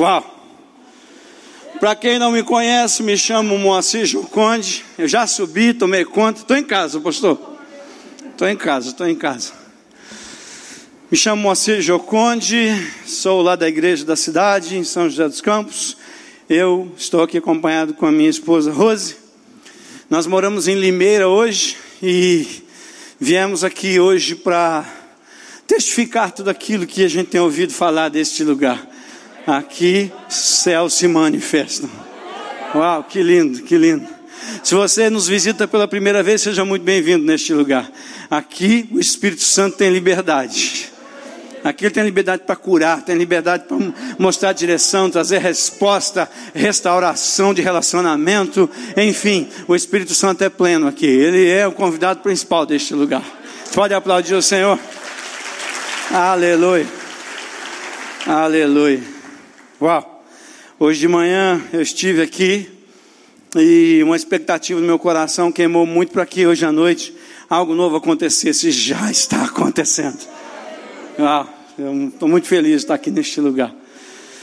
Uau! 0.00 0.24
Para 1.78 1.94
quem 1.94 2.18
não 2.18 2.32
me 2.32 2.42
conhece, 2.42 3.02
me 3.02 3.18
chamo 3.18 3.58
Moacir 3.58 4.06
Joconde. 4.06 4.82
Eu 4.96 5.06
já 5.06 5.26
subi, 5.26 5.74
tomei 5.74 6.06
conta. 6.06 6.40
Estou 6.40 6.56
em 6.56 6.64
casa, 6.64 6.98
pastor. 6.98 7.38
Estou 8.30 8.48
em 8.48 8.56
casa, 8.56 8.88
estou 8.88 9.06
em 9.06 9.14
casa. 9.14 9.52
Me 11.10 11.18
chamo 11.18 11.42
Moacir 11.42 11.82
Joconde, 11.82 12.90
sou 13.04 13.42
lá 13.42 13.54
da 13.56 13.68
igreja 13.68 14.02
da 14.02 14.16
cidade, 14.16 14.74
em 14.74 14.84
São 14.84 15.06
José 15.06 15.28
dos 15.28 15.42
Campos. 15.42 15.98
Eu 16.48 16.90
estou 16.96 17.22
aqui 17.22 17.36
acompanhado 17.36 17.92
com 17.92 18.06
a 18.06 18.10
minha 18.10 18.30
esposa 18.30 18.72
Rose. 18.72 19.16
Nós 20.08 20.26
moramos 20.26 20.66
em 20.66 20.76
Limeira 20.76 21.28
hoje 21.28 21.76
e 22.02 22.46
viemos 23.20 23.62
aqui 23.62 24.00
hoje 24.00 24.34
para 24.34 24.82
testificar 25.66 26.32
tudo 26.32 26.48
aquilo 26.48 26.86
que 26.86 27.04
a 27.04 27.08
gente 27.08 27.26
tem 27.26 27.40
ouvido 27.42 27.74
falar 27.74 28.08
deste 28.08 28.42
lugar. 28.42 28.89
Aqui, 29.50 30.12
céu 30.28 30.88
se 30.88 31.08
manifesta. 31.08 31.88
Uau, 32.72 33.02
que 33.02 33.20
lindo, 33.20 33.62
que 33.62 33.76
lindo. 33.76 34.06
Se 34.62 34.76
você 34.76 35.10
nos 35.10 35.26
visita 35.26 35.66
pela 35.66 35.88
primeira 35.88 36.22
vez, 36.22 36.40
seja 36.40 36.64
muito 36.64 36.84
bem-vindo 36.84 37.24
neste 37.24 37.52
lugar. 37.52 37.90
Aqui, 38.30 38.88
o 38.92 39.00
Espírito 39.00 39.42
Santo 39.42 39.76
tem 39.76 39.90
liberdade. 39.90 40.88
Aqui 41.64 41.84
ele 41.84 41.92
tem 41.92 42.04
liberdade 42.04 42.44
para 42.46 42.54
curar, 42.54 43.02
tem 43.02 43.16
liberdade 43.16 43.64
para 43.64 43.76
mostrar 44.20 44.52
direção, 44.52 45.10
trazer 45.10 45.38
resposta, 45.38 46.30
restauração 46.54 47.52
de 47.52 47.60
relacionamento, 47.60 48.70
enfim, 48.96 49.48
o 49.66 49.74
Espírito 49.74 50.14
Santo 50.14 50.44
é 50.44 50.48
pleno 50.48 50.86
aqui. 50.86 51.06
Ele 51.06 51.50
é 51.50 51.66
o 51.66 51.72
convidado 51.72 52.20
principal 52.20 52.64
deste 52.64 52.94
lugar. 52.94 53.24
Pode 53.74 53.92
aplaudir 53.92 54.34
o 54.34 54.42
Senhor. 54.42 54.78
Aleluia. 56.12 56.86
Aleluia. 58.28 59.09
Uau! 59.80 60.22
Hoje 60.78 61.00
de 61.00 61.08
manhã 61.08 61.58
eu 61.72 61.80
estive 61.80 62.20
aqui 62.20 62.68
e 63.56 64.02
uma 64.04 64.14
expectativa 64.14 64.78
no 64.78 64.86
meu 64.86 64.98
coração 64.98 65.50
queimou 65.50 65.86
muito 65.86 66.12
para 66.12 66.26
que 66.26 66.46
hoje 66.46 66.66
à 66.66 66.70
noite 66.70 67.14
algo 67.48 67.74
novo 67.74 67.96
acontecesse. 67.96 68.70
Já 68.70 69.08
está 69.10 69.44
acontecendo. 69.44 70.18
Uau! 71.18 71.48
Eu 71.78 72.08
estou 72.08 72.28
muito 72.28 72.46
feliz 72.46 72.72
de 72.72 72.76
estar 72.76 72.94
aqui 72.94 73.10
neste 73.10 73.40
lugar. 73.40 73.74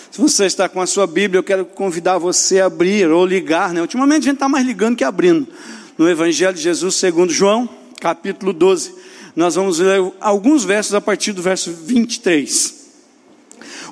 Se 0.10 0.20
você 0.20 0.46
está 0.46 0.68
com 0.68 0.82
a 0.82 0.88
sua 0.88 1.06
Bíblia, 1.06 1.38
eu 1.38 1.44
quero 1.44 1.66
convidar 1.66 2.18
você 2.18 2.60
a 2.60 2.66
abrir 2.66 3.08
ou 3.12 3.24
ligar, 3.24 3.76
né? 3.76 3.82
Ultimamente 3.82 4.24
a 4.24 4.26
gente 4.26 4.38
está 4.38 4.50
mais 4.50 4.66
ligando 4.66 4.96
que 4.96 5.04
abrindo. 5.04 5.48
No 6.00 6.10
Evangelho 6.10 6.56
de 6.56 6.64
Jesus, 6.64 6.96
segundo 6.96 7.32
João, 7.32 7.70
capítulo 8.02 8.52
12. 8.52 8.92
Nós 9.36 9.54
vamos 9.54 9.78
ler 9.78 10.02
alguns 10.20 10.64
versos 10.64 10.96
a 10.96 11.02
partir 11.02 11.32
do 11.32 11.44
verso 11.44 11.72
23. 11.72 12.77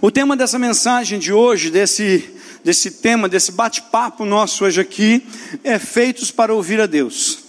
O 0.01 0.11
tema 0.11 0.35
dessa 0.35 0.59
mensagem 0.59 1.17
de 1.17 1.31
hoje, 1.31 1.69
desse, 1.69 2.29
desse 2.63 2.91
tema, 2.91 3.29
desse 3.29 3.51
bate-papo 3.51 4.25
nosso 4.25 4.65
hoje 4.65 4.81
aqui, 4.81 5.25
é 5.63 5.79
feitos 5.79 6.31
para 6.31 6.53
ouvir 6.53 6.81
a 6.81 6.85
Deus. 6.85 7.39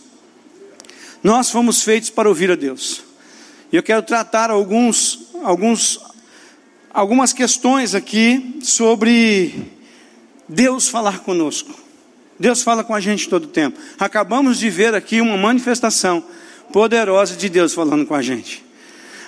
Nós 1.25 1.51
fomos 1.51 1.83
feitos 1.83 2.09
para 2.09 2.29
ouvir 2.29 2.51
a 2.53 2.55
Deus. 2.55 3.03
E 3.73 3.77
eu 3.77 3.83
quero 3.83 4.03
tratar 4.03 4.49
alguns, 4.49 5.27
alguns, 5.43 5.99
algumas 6.95 7.33
questões 7.33 7.97
aqui 7.97 8.61
sobre 8.63 9.73
Deus 10.49 10.89
falar 10.89 11.21
conosco. 11.21 11.75
Deus 12.39 12.63
fala 12.63 12.85
com 12.85 12.95
a 12.95 13.01
gente 13.01 13.29
todo 13.29 13.45
o 13.45 13.49
tempo. 13.49 13.77
Acabamos 13.99 14.59
de 14.59 14.71
ver 14.71 14.95
aqui 14.95 15.21
uma 15.21 15.37
manifestação 15.37 16.25
poderosa 16.73 17.35
de 17.35 17.49
Deus 17.49 17.75
falando 17.75 18.07
com 18.07 18.15
a 18.15 18.23
gente. 18.23 18.65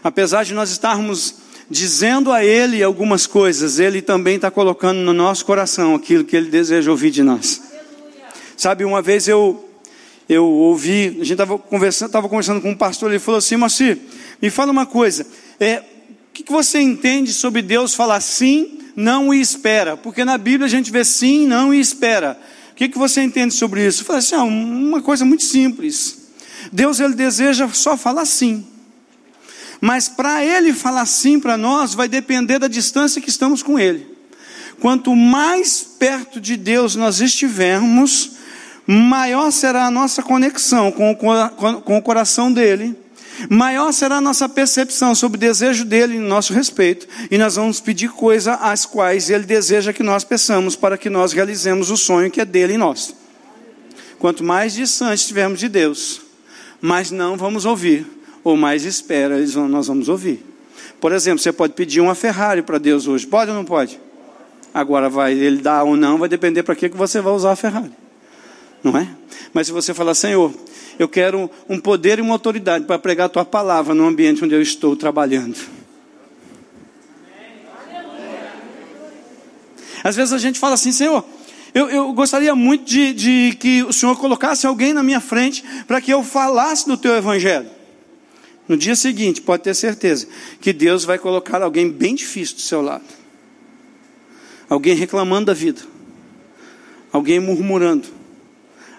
Apesar 0.05 0.45
de 0.45 0.55
nós 0.55 0.71
estarmos 0.71 1.48
dizendo 1.71 2.33
a 2.33 2.45
Ele 2.45 2.83
algumas 2.83 3.27
coisas, 3.27 3.79
Ele 3.79 4.01
também 4.01 4.37
está 4.37 4.51
colocando 4.51 4.99
no 4.99 5.13
nosso 5.13 5.45
coração 5.45 5.95
aquilo 5.95 6.25
que 6.25 6.37
Ele 6.37 6.51
deseja 6.51 6.91
ouvir 6.91 7.11
de 7.11 7.23
nós. 7.23 7.63
Sabe, 8.57 8.85
uma 8.85 9.03
vez 9.03 9.29
eu 9.29 9.65
eu 10.29 10.45
ouvi, 10.45 11.07
a 11.07 11.25
gente 11.25 11.33
estava 11.33 11.59
conversando, 11.59 12.09
estava 12.09 12.29
conversando 12.29 12.61
com 12.61 12.71
um 12.71 12.77
pastor, 12.77 13.11
ele 13.11 13.19
falou 13.19 13.39
assim, 13.39 13.57
Moacir, 13.57 13.99
me 14.43 14.51
fala 14.51 14.71
uma 14.71 14.85
coisa, 14.85 15.27
é, 15.59 15.79
o 15.79 16.33
que, 16.35 16.43
que 16.43 16.53
você 16.53 16.79
entende 16.81 17.33
sobre 17.33 17.63
Deus 17.63 17.95
falar 17.95 18.21
sim, 18.21 18.79
não 18.95 19.33
e 19.33 19.41
espera? 19.41 19.97
Porque 19.97 20.25
na 20.25 20.37
Bíblia 20.37 20.67
a 20.67 20.69
gente 20.69 20.93
vê 20.93 21.03
sim, 21.03 21.47
não 21.47 21.73
e 21.73 21.81
espera. 21.81 22.39
O 22.73 22.75
que, 22.75 22.89
que 22.91 22.99
você 22.99 23.23
entende 23.23 23.55
sobre 23.55 23.87
isso? 23.87 24.03
Eu 24.03 24.07
falei 24.07 24.19
assim, 24.19 24.35
ah, 24.35 24.45
uma 24.45 25.01
coisa 25.01 25.25
muito 25.25 25.45
simples. 25.45 26.29
Deus 26.71 27.01
ele 27.01 27.15
deseja 27.15 27.67
só 27.73 27.97
falar 27.97 28.27
sim. 28.27 28.67
Mas 29.81 30.09
para 30.09 30.45
ele 30.45 30.73
falar 30.73 31.07
sim 31.07 31.39
para 31.39 31.57
nós, 31.57 31.95
vai 31.95 32.09
depender 32.09 32.59
da 32.59 32.69
distância 32.69 33.21
que 33.21 33.31
estamos 33.31 33.63
com 33.63 33.79
ele. 33.79 34.07
Quanto 34.81 35.15
mais 35.15 35.83
perto 35.83 36.41
de 36.41 36.57
Deus 36.57 36.95
nós 36.97 37.21
estivermos, 37.21 38.33
maior 38.87 39.51
será 39.51 39.87
a 39.87 39.91
nossa 39.91 40.23
conexão 40.23 40.91
com 40.91 41.13
o, 41.13 41.81
com 41.83 41.99
o 41.99 42.03
coração 42.03 42.53
dele, 42.53 42.97
maior 43.49 43.93
será 43.93 44.17
a 44.17 44.21
nossa 44.21 44.49
percepção 44.49 45.15
sobre 45.15 45.37
o 45.37 45.41
desejo 45.41 45.85
dele 45.85 46.17
em 46.17 46.21
nosso 46.21 46.53
respeito, 46.53 47.07
e 47.31 47.39
nós 47.39 47.57
vamos 47.57 47.81
pedir 47.81 48.11
coisas 48.11 48.57
às 48.61 48.87
quais 48.87 49.31
ele 49.31 49.45
deseja 49.45 49.93
que 49.93 50.03
nós 50.03 50.25
peçamos 50.25 50.75
para 50.75 50.99
que 50.99 51.11
nós 51.11 51.33
realizemos 51.33 51.91
o 51.91 51.97
sonho 51.97 52.31
que 52.31 52.41
é 52.41 52.45
dele 52.45 52.75
em 52.75 52.79
nós. 52.79 53.15
Quanto 54.19 54.43
mais 54.43 54.75
distante 54.75 55.21
estivermos 55.21 55.61
de 55.61 55.69
Deus, 55.69 56.21
mais 56.81 57.11
não 57.11 57.37
vamos 57.37 57.65
ouvir 57.65 58.18
ou 58.43 58.57
mais 58.57 58.85
espera, 58.85 59.37
nós 59.69 59.87
vamos 59.87 60.09
ouvir. 60.09 60.45
Por 61.01 61.13
exemplo, 61.13 61.39
você 61.39 61.53
pode 61.53 61.75
pedir 61.75 62.01
uma 62.01 62.15
Ferrari 62.15 62.63
para 62.63 62.79
Deus 62.79 63.07
hoje, 63.07 63.27
pode 63.27 63.51
ou 63.51 63.57
não 63.57 63.65
pode? 63.65 64.01
Agora, 64.75 65.09
vai 65.09 65.33
ele 65.33 65.59
dar 65.59 65.85
ou 65.85 65.97
não, 65.97 66.19
vai 66.19 66.29
depender 66.29 66.63
para 66.63 66.75
que 66.75 66.89
você 66.89 67.21
vai 67.21 67.33
usar 67.33 67.53
a 67.53 67.57
Ferrari, 67.57 67.93
não 68.83 68.97
é? 68.97 69.09
Mas 69.53 69.67
se 69.67 69.73
você 69.73 69.95
falar, 69.95 70.15
Senhor, 70.15 70.53
eu 70.99 71.09
quero 71.09 71.51
um 71.69 71.79
poder 71.79 72.19
e 72.19 72.23
uma 72.23 72.35
autoridade 72.35 72.85
para 72.85 72.99
pregar 72.99 73.27
a 73.27 73.29
tua 73.29 73.45
palavra 73.45 73.95
no 73.95 74.07
ambiente 74.07 74.45
onde 74.45 74.55
eu 74.55 74.63
estou 74.63 74.97
trabalhando. 74.97 75.57
Às 80.03 80.17
vezes 80.17 80.33
a 80.33 80.39
gente 80.39 80.59
fala 80.59 80.75
assim, 80.75 80.93
Senhor, 80.93 81.25
eu, 81.75 81.89
eu 81.91 82.13
gostaria 82.13 82.55
muito 82.55 82.85
de, 82.85 83.13
de 83.13 83.57
que 83.59 83.83
o 83.83 83.93
Senhor 83.93 84.17
colocasse 84.17 84.67
alguém 84.67 84.93
na 84.93 85.03
minha 85.03 85.21
frente 85.21 85.65
para 85.87 86.01
que 86.01 86.13
eu 86.13 86.23
falasse 86.23 86.87
do 86.87 86.97
teu 86.97 87.15
evangelho. 87.15 87.78
No 88.69 88.77
dia 88.77 88.95
seguinte, 88.95 89.41
pode 89.41 89.63
ter 89.63 89.75
certeza 89.75 90.29
que 90.61 90.73
Deus 90.75 91.05
vai 91.05 91.19
colocar 91.19 91.63
alguém 91.63 91.91
bem 91.91 92.15
difícil 92.15 92.57
do 92.57 92.61
seu 92.61 92.83
lado. 92.83 93.05
Alguém 94.69 94.95
reclamando 94.95 95.47
da 95.47 95.55
vida. 95.55 95.81
Alguém 97.11 97.41
murmurando. 97.41 98.07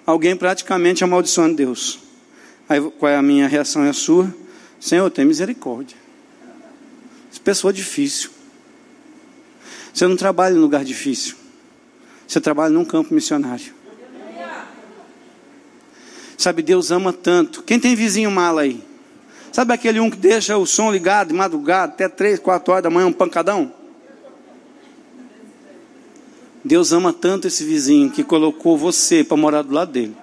Alguém 0.06 0.36
praticamente 0.36 1.04
amaldiçoando 1.04 1.56
Deus. 1.56 2.00
Aí 2.68 2.82
qual 2.82 3.12
é 3.12 3.16
a 3.16 3.22
minha 3.22 3.48
reação 3.48 3.86
e 3.86 3.90
a 3.90 3.94
sua? 3.94 4.34
Senhor, 4.80 5.08
tem 5.12 5.24
misericórdia. 5.24 5.96
Essa 7.32 7.40
pessoa 7.40 7.70
é 7.70 7.74
difícil. 7.74 8.32
Você 9.94 10.08
não 10.08 10.16
trabalha 10.16 10.56
em 10.56 10.60
lugar 10.60 10.84
difícil. 10.84 11.36
Você 12.28 12.42
trabalha 12.42 12.74
num 12.74 12.86
campo 12.86 13.14
missionário. 13.14 13.74
Sabe, 16.38 16.64
Deus 16.64 16.90
ama 16.90 17.12
tanto. 17.14 17.62
Quem 17.64 17.80
tem 17.80 17.96
vizinho 17.96 18.32
mala 18.32 18.62
aí? 18.62 18.89
Sabe 19.52 19.74
aquele 19.74 20.00
um 20.00 20.10
que 20.10 20.18
deixa 20.18 20.58
o 20.58 20.66
som 20.66 20.92
ligado 20.92 21.30
de 21.30 21.34
madrugada 21.34 21.94
até 21.94 22.08
três, 22.08 22.40
quatro 22.40 22.72
horas 22.72 22.84
da 22.84 22.90
manhã, 22.90 23.08
um 23.08 23.14
pancadão? 23.14 23.74
Deus 26.64 26.92
ama 26.92 27.12
tanto 27.12 27.48
esse 27.48 27.64
vizinho 27.64 28.10
que 28.10 28.24
colocou 28.24 28.78
você 28.78 29.24
para 29.24 29.38
morar 29.38 29.62
do 29.64 29.74
lado 29.74 29.92
dele. 29.92 30.16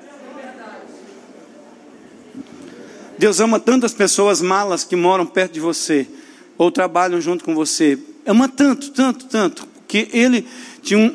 Deus 3.18 3.40
ama 3.40 3.58
tantas 3.58 3.94
pessoas 3.94 4.42
malas 4.42 4.84
que 4.84 4.94
moram 4.94 5.26
perto 5.26 5.52
de 5.52 5.60
você 5.60 6.06
ou 6.58 6.70
trabalham 6.70 7.20
junto 7.20 7.44
com 7.44 7.54
você. 7.54 7.98
Ama 8.26 8.48
tanto, 8.48 8.90
tanto, 8.90 9.26
tanto 9.26 9.66
que 9.88 10.08
ele 10.12 10.46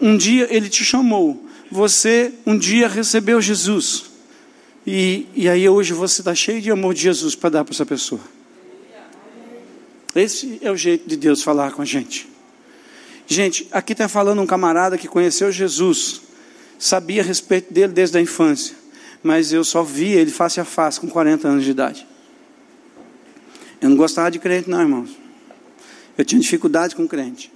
um 0.01 0.17
dia 0.17 0.47
ele 0.49 0.69
te 0.69 0.83
chamou. 0.83 1.47
Você 1.71 2.33
um 2.45 2.57
dia 2.57 2.87
recebeu 2.87 3.39
Jesus. 3.41 4.10
E, 4.85 5.27
e 5.35 5.47
aí 5.47 5.67
hoje 5.69 5.93
você 5.93 6.21
está 6.21 6.33
cheio 6.33 6.61
de 6.61 6.71
amor 6.71 6.93
de 6.93 7.01
Jesus 7.01 7.35
para 7.35 7.49
dar 7.49 7.63
para 7.63 7.73
essa 7.73 7.85
pessoa. 7.85 8.21
Esse 10.15 10.59
é 10.61 10.71
o 10.71 10.75
jeito 10.75 11.07
de 11.07 11.15
Deus 11.15 11.41
falar 11.41 11.71
com 11.71 11.81
a 11.81 11.85
gente. 11.85 12.27
Gente, 13.27 13.67
aqui 13.71 13.93
está 13.93 14.09
falando 14.09 14.41
um 14.41 14.45
camarada 14.45 14.97
que 14.97 15.07
conheceu 15.07 15.51
Jesus, 15.51 16.21
sabia 16.77 17.21
a 17.21 17.25
respeito 17.25 17.73
dele 17.73 17.93
desde 17.93 18.17
a 18.17 18.21
infância, 18.21 18.75
mas 19.23 19.53
eu 19.53 19.63
só 19.63 19.83
vi 19.83 20.11
ele 20.11 20.31
face 20.31 20.59
a 20.59 20.65
face 20.65 20.99
com 20.99 21.07
40 21.07 21.47
anos 21.47 21.63
de 21.63 21.71
idade. 21.71 22.05
Eu 23.79 23.89
não 23.89 23.95
gostava 23.95 24.29
de 24.29 24.37
crente, 24.37 24.69
não, 24.69 24.81
irmãos. 24.81 25.09
Eu 26.17 26.25
tinha 26.25 26.41
dificuldade 26.41 26.95
com 26.95 27.07
crente. 27.07 27.51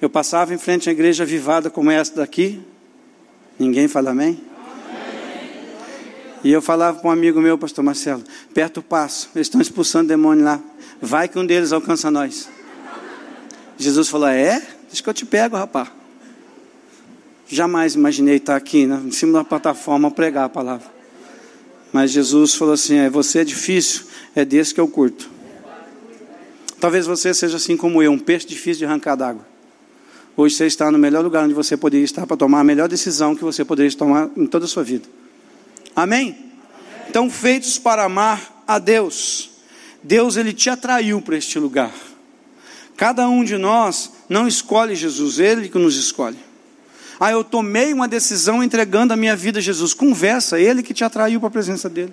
Eu 0.00 0.10
passava 0.10 0.52
em 0.52 0.58
frente 0.58 0.88
à 0.88 0.92
igreja 0.92 1.22
avivada 1.22 1.70
como 1.70 1.90
essa 1.90 2.14
daqui. 2.16 2.60
Ninguém 3.58 3.88
fala 3.88 4.10
amém? 4.10 4.38
E 6.44 6.52
eu 6.52 6.62
falava 6.62 6.98
para 6.98 7.08
um 7.08 7.12
amigo 7.12 7.40
meu, 7.40 7.58
pastor 7.58 7.84
Marcelo, 7.84 8.22
perto 8.52 8.78
o 8.78 8.82
passo, 8.82 9.30
eles 9.34 9.46
estão 9.46 9.60
expulsando 9.60 10.08
demônio 10.08 10.44
lá. 10.44 10.60
Vai 11.00 11.28
que 11.28 11.38
um 11.38 11.46
deles 11.46 11.72
alcança 11.72 12.10
nós. 12.10 12.48
Jesus 13.78 14.08
falou: 14.08 14.28
É? 14.28 14.62
Acho 14.90 15.02
que 15.02 15.08
eu 15.08 15.14
te 15.14 15.26
pego, 15.26 15.56
rapaz. 15.56 15.88
Jamais 17.48 17.94
imaginei 17.94 18.36
estar 18.36 18.56
aqui 18.56 18.86
né, 18.86 19.00
em 19.04 19.10
cima 19.12 19.38
da 19.38 19.44
plataforma 19.44 20.10
pregar 20.10 20.46
a 20.46 20.48
palavra. 20.48 20.86
Mas 21.92 22.10
Jesus 22.10 22.54
falou 22.54 22.74
assim: 22.74 22.96
é, 22.96 23.10
você 23.10 23.40
é 23.40 23.44
difícil, 23.44 24.04
é 24.34 24.44
desse 24.44 24.74
que 24.74 24.80
eu 24.80 24.88
curto. 24.88 25.30
Talvez 26.80 27.06
você 27.06 27.32
seja 27.32 27.56
assim 27.56 27.76
como 27.76 28.02
eu, 28.02 28.12
um 28.12 28.18
peixe 28.18 28.46
difícil 28.46 28.80
de 28.80 28.84
arrancar 28.84 29.16
d'água. 29.16 29.46
Hoje 30.36 30.54
você 30.54 30.66
está 30.66 30.90
no 30.90 30.98
melhor 30.98 31.24
lugar 31.24 31.44
onde 31.44 31.54
você 31.54 31.76
poderia 31.76 32.04
estar 32.04 32.26
para 32.26 32.36
tomar 32.36 32.60
a 32.60 32.64
melhor 32.64 32.88
decisão 32.88 33.34
que 33.34 33.42
você 33.42 33.64
poderia 33.64 33.90
tomar 33.96 34.28
em 34.36 34.46
toda 34.46 34.66
a 34.66 34.68
sua 34.68 34.84
vida. 34.84 35.08
Amém? 35.96 36.36
Então, 37.08 37.30
feitos 37.30 37.78
para 37.78 38.04
amar 38.04 38.62
a 38.68 38.78
Deus. 38.78 39.50
Deus 40.02 40.36
ele 40.36 40.52
te 40.52 40.68
atraiu 40.68 41.22
para 41.22 41.38
este 41.38 41.58
lugar. 41.58 41.92
Cada 42.96 43.26
um 43.28 43.42
de 43.42 43.56
nós 43.56 44.12
não 44.28 44.46
escolhe 44.46 44.94
Jesus, 44.94 45.38
ele 45.38 45.70
que 45.70 45.78
nos 45.78 45.96
escolhe. 45.96 46.36
Ah, 47.18 47.32
eu 47.32 47.42
tomei 47.42 47.94
uma 47.94 48.06
decisão 48.06 48.62
entregando 48.62 49.14
a 49.14 49.16
minha 49.16 49.34
vida 49.34 49.58
a 49.58 49.62
Jesus. 49.62 49.94
Conversa, 49.94 50.60
ele 50.60 50.82
que 50.82 50.92
te 50.92 51.02
atraiu 51.02 51.40
para 51.40 51.48
a 51.48 51.52
presença 51.52 51.88
dele. 51.88 52.12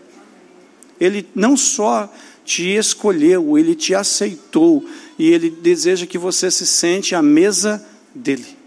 Ele 0.99 1.27
não 1.35 1.57
só 1.57 2.11
te 2.45 2.63
escolheu, 2.75 3.57
ele 3.57 3.75
te 3.75 3.93
aceitou 3.93 4.85
e 5.19 5.29
ele 5.29 5.49
deseja 5.49 6.05
que 6.05 6.17
você 6.17 6.49
se 6.49 6.65
sente 6.65 7.15
à 7.15 7.21
mesa 7.21 7.85
dele. 8.15 8.63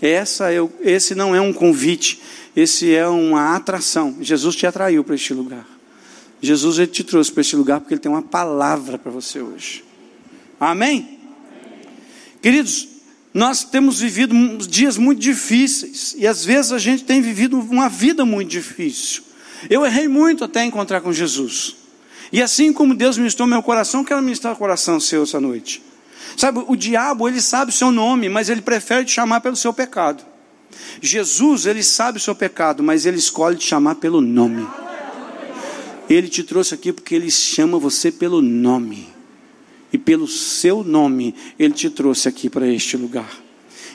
Essa 0.00 0.52
é, 0.52 0.58
esse 0.80 1.14
não 1.14 1.34
é 1.34 1.40
um 1.40 1.52
convite, 1.52 2.20
esse 2.54 2.94
é 2.94 3.06
uma 3.08 3.56
atração. 3.56 4.16
Jesus 4.20 4.54
te 4.54 4.66
atraiu 4.66 5.02
para 5.02 5.14
este 5.14 5.32
lugar. 5.32 5.66
Jesus 6.40 6.78
ele 6.78 6.88
te 6.88 7.04
trouxe 7.04 7.30
para 7.30 7.40
este 7.40 7.56
lugar 7.56 7.80
porque 7.80 7.94
ele 7.94 8.00
tem 8.00 8.10
uma 8.10 8.22
palavra 8.22 8.98
para 8.98 9.10
você 9.10 9.40
hoje. 9.40 9.84
Amém? 10.58 11.18
Queridos, 12.42 12.88
nós 13.32 13.64
temos 13.64 14.00
vivido 14.00 14.34
dias 14.66 14.98
muito 14.98 15.20
difíceis 15.20 16.14
e 16.18 16.26
às 16.26 16.44
vezes 16.44 16.72
a 16.72 16.78
gente 16.78 17.04
tem 17.04 17.22
vivido 17.22 17.58
uma 17.58 17.88
vida 17.88 18.24
muito 18.24 18.50
difícil. 18.50 19.22
Eu 19.70 19.86
errei 19.86 20.08
muito 20.08 20.44
até 20.44 20.64
encontrar 20.64 21.00
com 21.00 21.12
Jesus. 21.12 21.76
E 22.32 22.42
assim 22.42 22.72
como 22.72 22.94
Deus 22.94 23.16
ministrou 23.16 23.46
meu 23.46 23.62
coração, 23.62 24.04
quero 24.04 24.20
ministrar 24.20 24.54
o 24.54 24.56
coração 24.56 24.98
seu 24.98 25.22
essa 25.22 25.40
noite. 25.40 25.82
Sabe, 26.36 26.64
o 26.66 26.74
diabo, 26.74 27.28
ele 27.28 27.40
sabe 27.40 27.70
o 27.70 27.74
seu 27.74 27.90
nome, 27.90 28.28
mas 28.28 28.48
ele 28.48 28.62
prefere 28.62 29.04
te 29.04 29.12
chamar 29.12 29.40
pelo 29.40 29.54
seu 29.54 29.72
pecado. 29.72 30.24
Jesus, 31.00 31.66
ele 31.66 31.82
sabe 31.82 32.18
o 32.18 32.20
seu 32.20 32.34
pecado, 32.34 32.82
mas 32.82 33.06
ele 33.06 33.18
escolhe 33.18 33.56
te 33.56 33.66
chamar 33.66 33.96
pelo 33.96 34.20
nome. 34.20 34.66
Ele 36.08 36.28
te 36.28 36.42
trouxe 36.42 36.74
aqui 36.74 36.92
porque 36.92 37.14
ele 37.14 37.30
chama 37.30 37.78
você 37.78 38.10
pelo 38.10 38.42
nome. 38.42 39.08
E 39.92 39.98
pelo 39.98 40.26
seu 40.26 40.82
nome, 40.82 41.34
ele 41.58 41.74
te 41.74 41.90
trouxe 41.90 42.28
aqui 42.28 42.48
para 42.48 42.66
este 42.66 42.96
lugar. 42.96 43.30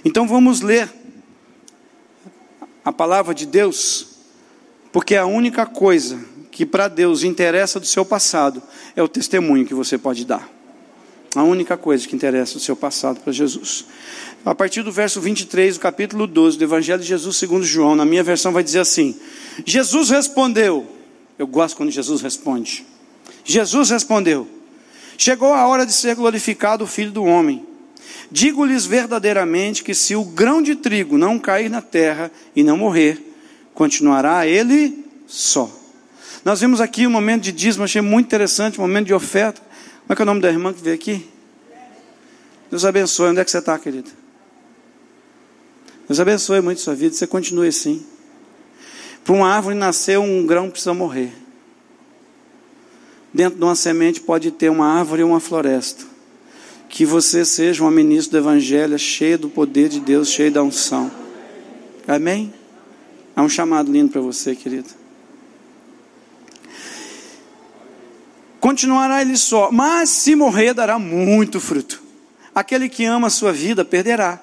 Então 0.05 0.27
vamos 0.27 0.61
ler 0.61 0.89
a 2.85 2.93
palavra 2.93 3.33
de 3.33 3.45
Deus, 3.45 4.07
porque 4.91 5.15
a 5.15 5.25
única 5.25 5.65
coisa 5.65 6.23
que 6.51 6.65
para 6.65 6.87
Deus 6.87 7.23
interessa 7.23 7.79
do 7.79 7.85
seu 7.85 8.05
passado 8.05 8.63
é 8.95 9.03
o 9.03 9.07
testemunho 9.07 9.65
que 9.65 9.73
você 9.73 9.97
pode 9.97 10.23
dar. 10.23 10.56
A 11.37 11.43
única 11.43 11.77
coisa 11.77 12.07
que 12.07 12.15
interessa 12.15 12.55
do 12.55 12.59
seu 12.59 12.75
passado 12.75 13.19
para 13.19 13.31
Jesus. 13.31 13.85
A 14.43 14.55
partir 14.55 14.81
do 14.81 14.91
verso 14.91 15.21
23 15.21 15.75
do 15.77 15.79
capítulo 15.79 16.25
12 16.25 16.57
do 16.57 16.63
Evangelho 16.63 16.99
de 16.99 17.07
Jesus 17.07 17.37
segundo 17.37 17.63
João, 17.63 17.95
na 17.95 18.05
minha 18.05 18.23
versão 18.23 18.51
vai 18.51 18.63
dizer 18.63 18.79
assim: 18.79 19.15
Jesus 19.63 20.09
respondeu. 20.09 20.87
Eu 21.37 21.45
gosto 21.45 21.77
quando 21.77 21.91
Jesus 21.91 22.23
responde. 22.23 22.83
Jesus 23.45 23.91
respondeu: 23.91 24.47
Chegou 25.15 25.53
a 25.53 25.67
hora 25.67 25.85
de 25.85 25.93
ser 25.93 26.15
glorificado 26.15 26.85
o 26.85 26.87
Filho 26.87 27.11
do 27.11 27.23
homem. 27.23 27.63
Digo-lhes 28.31 28.87
verdadeiramente 28.87 29.83
que 29.83 29.93
se 29.93 30.15
o 30.15 30.25
grão 30.25 30.59
de 30.59 30.73
trigo 30.73 31.19
não 31.19 31.37
cair 31.37 31.69
na 31.69 31.83
terra 31.83 32.31
e 32.55 32.63
não 32.63 32.77
morrer, 32.77 33.21
continuará 33.75 34.47
ele 34.47 35.05
só. 35.27 35.71
Nós 36.43 36.61
vimos 36.61 36.81
aqui 36.81 37.05
um 37.05 37.11
momento 37.11 37.43
de 37.43 37.51
dízimo, 37.51 37.83
achei 37.83 38.01
muito 38.01 38.25
interessante, 38.25 38.79
um 38.79 38.81
momento 38.81 39.05
de 39.05 39.13
oferta. 39.13 39.66
Como 40.07 40.13
é 40.13 40.15
que 40.15 40.21
é 40.21 40.23
o 40.23 40.25
nome 40.25 40.39
da 40.39 40.49
irmã 40.49 40.71
que 40.71 40.81
veio 40.81 40.95
aqui? 40.95 41.27
Deus 42.71 42.85
abençoe. 42.85 43.29
Onde 43.29 43.41
é 43.41 43.43
que 43.43 43.51
você 43.51 43.57
está, 43.57 43.77
querida? 43.77 44.09
Deus 46.07 46.17
abençoe 46.17 46.61
muito 46.61 46.77
a 46.77 46.81
sua 46.81 46.95
vida. 46.95 47.13
Você 47.13 47.27
continue 47.27 47.67
assim. 47.67 48.05
Para 49.25 49.33
uma 49.35 49.53
árvore 49.53 49.75
nascer, 49.75 50.17
um 50.17 50.45
grão 50.45 50.69
precisa 50.69 50.93
morrer. 50.93 51.33
Dentro 53.33 53.59
de 53.59 53.65
uma 53.65 53.75
semente 53.75 54.21
pode 54.21 54.49
ter 54.49 54.69
uma 54.69 54.87
árvore 54.87 55.23
e 55.23 55.25
uma 55.25 55.41
floresta. 55.41 56.05
Que 56.87 57.05
você 57.05 57.43
seja 57.43 57.83
uma 57.83 57.91
ministra 57.91 58.39
do 58.39 58.45
Evangelho, 58.45 58.97
cheia 58.97 59.37
do 59.37 59.49
poder 59.49 59.89
de 59.89 59.99
Deus, 59.99 60.29
cheia 60.29 60.49
da 60.49 60.63
unção. 60.63 61.11
Amém? 62.07 62.53
Há 63.35 63.43
um 63.43 63.49
chamado 63.49 63.91
lindo 63.91 64.09
para 64.09 64.21
você, 64.21 64.55
querido. 64.55 64.87
Continuará 68.59 69.21
ele 69.21 69.37
só, 69.37 69.71
mas 69.71 70.09
se 70.09 70.35
morrer, 70.35 70.73
dará 70.73 70.97
muito 70.97 71.59
fruto. 71.59 72.01
Aquele 72.53 72.89
que 72.89 73.05
ama 73.05 73.27
a 73.27 73.31
sua 73.31 73.53
vida 73.53 73.85
perderá. 73.85 74.41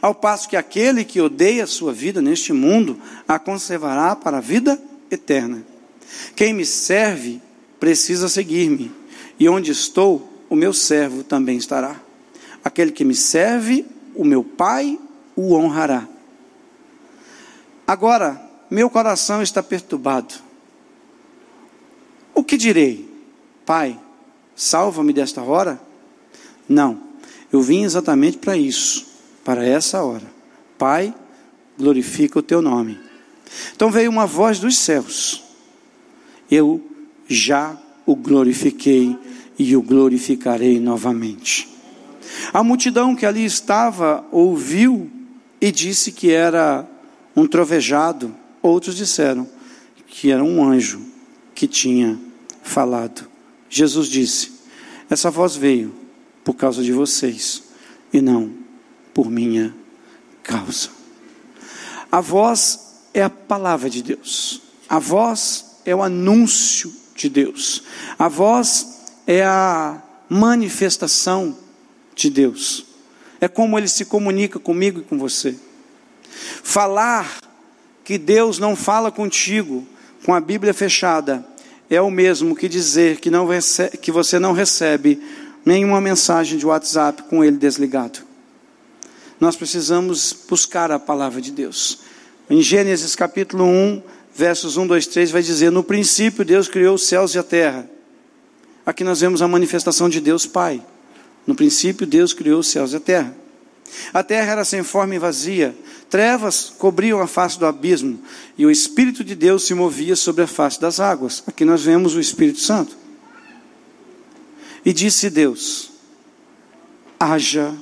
Ao 0.00 0.14
passo 0.14 0.48
que 0.48 0.56
aquele 0.56 1.04
que 1.04 1.20
odeia 1.20 1.64
a 1.64 1.66
sua 1.66 1.92
vida 1.92 2.20
neste 2.20 2.52
mundo 2.52 3.00
a 3.26 3.38
conservará 3.38 4.14
para 4.14 4.38
a 4.38 4.40
vida 4.40 4.80
eterna. 5.10 5.64
Quem 6.36 6.52
me 6.52 6.64
serve 6.64 7.40
precisa 7.80 8.28
seguir-me, 8.28 8.92
e 9.38 9.48
onde 9.48 9.70
estou, 9.70 10.44
o 10.48 10.54
meu 10.54 10.72
servo 10.72 11.24
também 11.24 11.56
estará. 11.56 12.00
Aquele 12.62 12.92
que 12.92 13.04
me 13.04 13.14
serve, 13.14 13.86
o 14.14 14.24
meu 14.24 14.44
Pai 14.44 14.98
o 15.34 15.54
honrará. 15.54 16.06
Agora, 17.86 18.40
meu 18.70 18.88
coração 18.88 19.42
está 19.42 19.62
perturbado. 19.62 20.34
O 22.34 22.44
que 22.44 22.56
direi? 22.56 23.11
Pai, 23.64 23.98
salva-me 24.56 25.12
desta 25.12 25.42
hora? 25.42 25.80
Não, 26.68 27.00
eu 27.52 27.60
vim 27.60 27.82
exatamente 27.82 28.38
para 28.38 28.56
isso, 28.56 29.06
para 29.44 29.64
essa 29.64 30.02
hora. 30.02 30.26
Pai, 30.78 31.14
glorifica 31.78 32.38
o 32.38 32.42
teu 32.42 32.62
nome. 32.62 32.98
Então 33.74 33.90
veio 33.90 34.10
uma 34.10 34.26
voz 34.26 34.58
dos 34.58 34.78
céus. 34.78 35.42
Eu 36.50 36.82
já 37.28 37.76
o 38.06 38.16
glorifiquei 38.16 39.16
e 39.58 39.76
o 39.76 39.82
glorificarei 39.82 40.80
novamente. 40.80 41.68
A 42.52 42.62
multidão 42.62 43.14
que 43.14 43.26
ali 43.26 43.44
estava 43.44 44.24
ouviu 44.32 45.10
e 45.60 45.70
disse 45.70 46.12
que 46.12 46.30
era 46.30 46.86
um 47.36 47.46
trovejado. 47.46 48.34
Outros 48.60 48.96
disseram 48.96 49.48
que 50.06 50.30
era 50.30 50.42
um 50.42 50.64
anjo 50.64 51.00
que 51.54 51.66
tinha 51.66 52.18
falado. 52.62 53.31
Jesus 53.72 54.06
disse: 54.06 54.52
Essa 55.08 55.30
voz 55.30 55.56
veio 55.56 55.94
por 56.44 56.52
causa 56.52 56.82
de 56.82 56.92
vocês 56.92 57.62
e 58.12 58.20
não 58.20 58.52
por 59.14 59.30
minha 59.30 59.74
causa. 60.42 60.90
A 62.10 62.20
voz 62.20 62.98
é 63.14 63.22
a 63.22 63.30
palavra 63.30 63.88
de 63.88 64.02
Deus. 64.02 64.60
A 64.86 64.98
voz 64.98 65.78
é 65.86 65.96
o 65.96 66.02
anúncio 66.02 66.92
de 67.16 67.30
Deus. 67.30 67.84
A 68.18 68.28
voz 68.28 69.14
é 69.26 69.42
a 69.42 70.02
manifestação 70.28 71.56
de 72.14 72.28
Deus. 72.28 72.84
É 73.40 73.48
como 73.48 73.78
ele 73.78 73.88
se 73.88 74.04
comunica 74.04 74.58
comigo 74.58 75.00
e 75.00 75.04
com 75.04 75.18
você. 75.18 75.56
Falar 76.62 77.38
que 78.04 78.18
Deus 78.18 78.58
não 78.58 78.76
fala 78.76 79.10
contigo 79.10 79.86
com 80.26 80.34
a 80.34 80.40
Bíblia 80.40 80.74
fechada 80.74 81.51
é 81.94 82.00
o 82.00 82.10
mesmo 82.10 82.56
que 82.56 82.68
dizer 82.68 83.20
que, 83.20 83.30
não 83.30 83.46
recebe, 83.46 83.96
que 83.98 84.10
você 84.10 84.38
não 84.38 84.52
recebe 84.52 85.22
nenhuma 85.64 86.00
mensagem 86.00 86.58
de 86.58 86.66
WhatsApp 86.66 87.24
com 87.24 87.44
ele 87.44 87.56
desligado. 87.56 88.20
Nós 89.38 89.56
precisamos 89.56 90.34
buscar 90.48 90.90
a 90.90 90.98
palavra 90.98 91.40
de 91.40 91.50
Deus. 91.50 92.00
Em 92.48 92.62
Gênesis 92.62 93.14
capítulo 93.14 93.64
1, 93.64 94.02
versos 94.34 94.76
1, 94.76 94.86
2, 94.86 95.06
3, 95.06 95.30
vai 95.30 95.42
dizer: 95.42 95.70
No 95.70 95.82
princípio 95.82 96.44
Deus 96.44 96.68
criou 96.68 96.94
os 96.94 97.06
céus 97.06 97.34
e 97.34 97.38
a 97.38 97.42
terra. 97.42 97.88
Aqui 98.86 99.04
nós 99.04 99.20
vemos 99.20 99.42
a 99.42 99.48
manifestação 99.48 100.08
de 100.08 100.20
Deus 100.20 100.46
Pai. 100.46 100.82
No 101.46 101.54
princípio 101.54 102.06
Deus 102.06 102.32
criou 102.32 102.60
os 102.60 102.68
céus 102.68 102.92
e 102.92 102.96
a 102.96 103.00
terra. 103.00 103.41
A 104.12 104.22
terra 104.22 104.52
era 104.52 104.64
sem 104.64 104.82
forma 104.82 105.14
e 105.14 105.18
vazia, 105.18 105.76
trevas 106.08 106.72
cobriam 106.76 107.20
a 107.20 107.26
face 107.26 107.58
do 107.58 107.66
abismo, 107.66 108.20
e 108.56 108.66
o 108.66 108.70
Espírito 108.70 109.24
de 109.24 109.34
Deus 109.34 109.64
se 109.64 109.74
movia 109.74 110.16
sobre 110.16 110.42
a 110.42 110.46
face 110.46 110.80
das 110.80 111.00
águas. 111.00 111.42
Aqui 111.46 111.64
nós 111.64 111.82
vemos 111.82 112.14
o 112.14 112.20
Espírito 112.20 112.60
Santo. 112.60 112.96
E 114.84 114.92
disse 114.92 115.30
Deus: 115.30 115.90
haja 117.18 117.74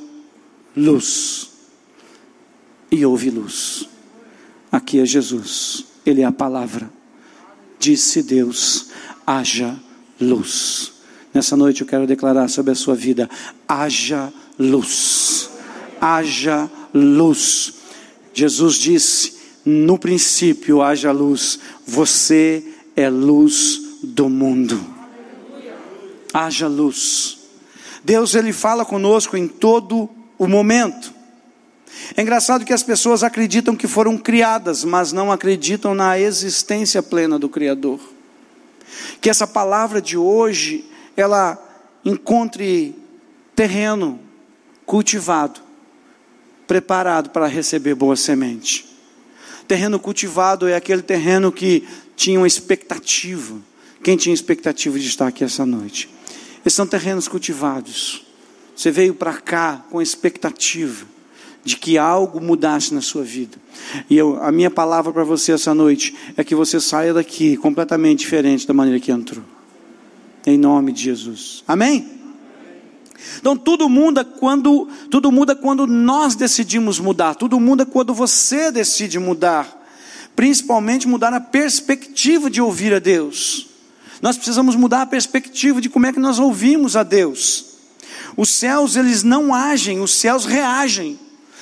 luz. 0.76 1.48
E 2.90 3.04
houve 3.06 3.30
luz. 3.30 3.88
Aqui 4.70 5.00
é 5.00 5.06
Jesus, 5.06 5.84
Ele 6.04 6.22
é 6.22 6.24
a 6.24 6.32
palavra. 6.32 6.90
Disse 7.78 8.22
Deus: 8.22 8.90
haja 9.26 9.78
luz. 10.20 10.92
Nessa 11.32 11.56
noite 11.56 11.80
eu 11.80 11.86
quero 11.86 12.06
declarar 12.06 12.48
sobre 12.48 12.72
a 12.72 12.76
sua 12.76 12.94
vida: 12.94 13.28
haja 13.66 14.32
luz 14.58 15.49
haja 16.00 16.70
luz. 16.94 17.74
Jesus 18.32 18.76
disse: 18.76 19.40
no 19.64 19.98
princípio 19.98 20.82
haja 20.82 21.12
luz, 21.12 21.58
você 21.86 22.64
é 22.96 23.08
luz 23.08 23.80
do 24.02 24.28
mundo. 24.28 24.80
Haja 26.32 26.68
luz. 26.68 27.38
Deus 28.04 28.34
ele 28.34 28.52
fala 28.52 28.84
conosco 28.84 29.36
em 29.36 29.46
todo 29.46 30.08
o 30.38 30.46
momento. 30.48 31.12
É 32.16 32.22
engraçado 32.22 32.64
que 32.64 32.72
as 32.72 32.82
pessoas 32.82 33.22
acreditam 33.22 33.76
que 33.76 33.86
foram 33.86 34.16
criadas, 34.16 34.84
mas 34.84 35.12
não 35.12 35.30
acreditam 35.30 35.94
na 35.94 36.18
existência 36.18 37.02
plena 37.02 37.38
do 37.38 37.48
Criador. 37.48 38.00
Que 39.20 39.28
essa 39.28 39.46
palavra 39.46 40.00
de 40.00 40.16
hoje, 40.16 40.84
ela 41.16 41.58
encontre 42.04 42.94
terreno 43.54 44.18
cultivado, 44.86 45.60
preparado 46.70 47.30
para 47.30 47.48
receber 47.48 47.96
boa 47.96 48.14
semente. 48.14 48.86
Terreno 49.66 49.98
cultivado 49.98 50.68
é 50.68 50.76
aquele 50.76 51.02
terreno 51.02 51.50
que 51.50 51.82
tinha 52.14 52.38
uma 52.38 52.46
expectativa. 52.46 53.56
Quem 54.04 54.16
tinha 54.16 54.32
expectativa 54.32 54.96
de 54.96 55.08
estar 55.08 55.26
aqui 55.26 55.42
essa 55.42 55.66
noite? 55.66 56.08
Esses 56.64 56.76
são 56.76 56.86
terrenos 56.86 57.26
cultivados. 57.26 58.24
Você 58.76 58.88
veio 58.92 59.14
para 59.14 59.32
cá 59.32 59.84
com 59.90 60.00
expectativa 60.00 61.04
de 61.64 61.74
que 61.76 61.98
algo 61.98 62.40
mudasse 62.40 62.94
na 62.94 63.00
sua 63.00 63.24
vida. 63.24 63.58
E 64.08 64.16
eu, 64.16 64.40
a 64.40 64.52
minha 64.52 64.70
palavra 64.70 65.12
para 65.12 65.24
você 65.24 65.50
essa 65.50 65.74
noite 65.74 66.14
é 66.36 66.44
que 66.44 66.54
você 66.54 66.80
saia 66.80 67.12
daqui 67.12 67.56
completamente 67.56 68.20
diferente 68.20 68.64
da 68.64 68.72
maneira 68.72 69.00
que 69.00 69.10
entrou. 69.10 69.42
Em 70.46 70.56
nome 70.56 70.92
de 70.92 71.02
Jesus. 71.02 71.64
Amém? 71.66 72.19
Então 73.38 73.56
tudo 73.56 73.88
muda 73.88 74.24
quando 74.24 74.88
tudo 75.10 75.30
muda 75.30 75.54
quando 75.54 75.86
nós 75.86 76.34
decidimos 76.34 76.98
mudar. 76.98 77.34
Tudo 77.34 77.58
muda 77.60 77.86
quando 77.86 78.14
você 78.14 78.70
decide 78.70 79.18
mudar. 79.18 79.78
Principalmente 80.34 81.08
mudar 81.08 81.32
a 81.32 81.40
perspectiva 81.40 82.50
de 82.50 82.60
ouvir 82.60 82.94
a 82.94 82.98
Deus. 82.98 83.68
Nós 84.22 84.36
precisamos 84.36 84.76
mudar 84.76 85.02
a 85.02 85.06
perspectiva 85.06 85.80
de 85.80 85.88
como 85.88 86.06
é 86.06 86.12
que 86.12 86.20
nós 86.20 86.38
ouvimos 86.38 86.96
a 86.96 87.02
Deus. 87.02 87.66
Os 88.36 88.50
céus, 88.50 88.96
eles 88.96 89.22
não 89.22 89.54
agem, 89.54 90.00
os 90.00 90.14
céus 90.14 90.44
reagem 90.44 91.18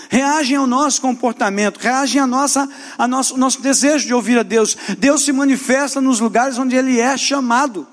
reagem 0.09 0.57
ao 0.57 0.67
nosso 0.67 1.00
comportamento, 1.00 1.79
reagem 1.79 2.21
ao 2.21 2.27
nossa, 2.27 2.69
a 2.97 3.07
nosso, 3.07 3.37
nosso 3.37 3.61
desejo 3.61 4.07
de 4.07 4.15
ouvir 4.15 4.38
a 4.38 4.43
Deus. 4.43 4.77
Deus 4.99 5.23
se 5.23 5.33
manifesta 5.33 6.00
nos 6.00 6.19
lugares 6.19 6.59
onde 6.59 6.75
Ele 6.75 6.99
é 6.99 7.17
chamado. 7.17 7.87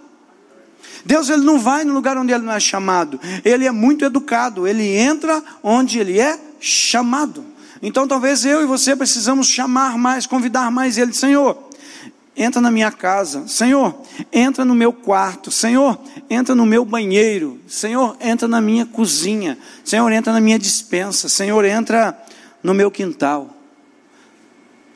Deus 1.05 1.29
ele 1.29 1.43
não 1.43 1.59
vai 1.59 1.83
no 1.83 1.93
lugar 1.93 2.17
onde 2.17 2.33
ele 2.33 2.43
não 2.43 2.53
é 2.53 2.59
chamado. 2.59 3.19
Ele 3.43 3.67
é 3.67 3.71
muito 3.71 4.03
educado. 4.03 4.67
Ele 4.67 4.97
entra 4.97 5.41
onde 5.61 5.99
ele 5.99 6.19
é 6.19 6.39
chamado. 6.59 7.45
Então 7.81 8.07
talvez 8.07 8.43
eu 8.43 8.63
e 8.63 8.65
você 8.65 8.95
precisamos 8.95 9.47
chamar 9.47 9.97
mais, 9.97 10.25
convidar 10.25 10.71
mais 10.71 10.97
ele, 10.97 11.13
Senhor. 11.13 11.55
Entra 12.35 12.59
na 12.59 12.69
minha 12.69 12.91
casa, 12.91 13.47
Senhor, 13.47 13.95
entra 14.33 14.65
no 14.65 14.75
meu 14.75 14.91
quarto, 14.91 15.49
Senhor, 15.49 15.97
entra 16.29 16.53
no 16.53 16.65
meu 16.65 16.83
banheiro, 16.83 17.57
Senhor, 17.65 18.17
entra 18.19 18.45
na 18.45 18.59
minha 18.59 18.85
cozinha, 18.85 19.57
Senhor, 19.85 20.11
entra 20.11 20.33
na 20.33 20.41
minha 20.41 20.59
dispensa, 20.59 21.29
Senhor, 21.29 21.63
entra 21.63 22.17
no 22.61 22.73
meu 22.73 22.91
quintal. 22.91 23.55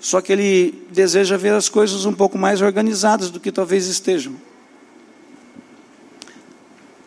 Só 0.01 0.19
que 0.19 0.33
ele 0.33 0.85
deseja 0.91 1.37
ver 1.37 1.53
as 1.53 1.69
coisas 1.69 2.05
um 2.05 2.13
pouco 2.13 2.37
mais 2.37 2.61
organizadas 2.61 3.29
do 3.29 3.39
que 3.39 3.53
talvez 3.53 3.87
estejam. 3.87 4.33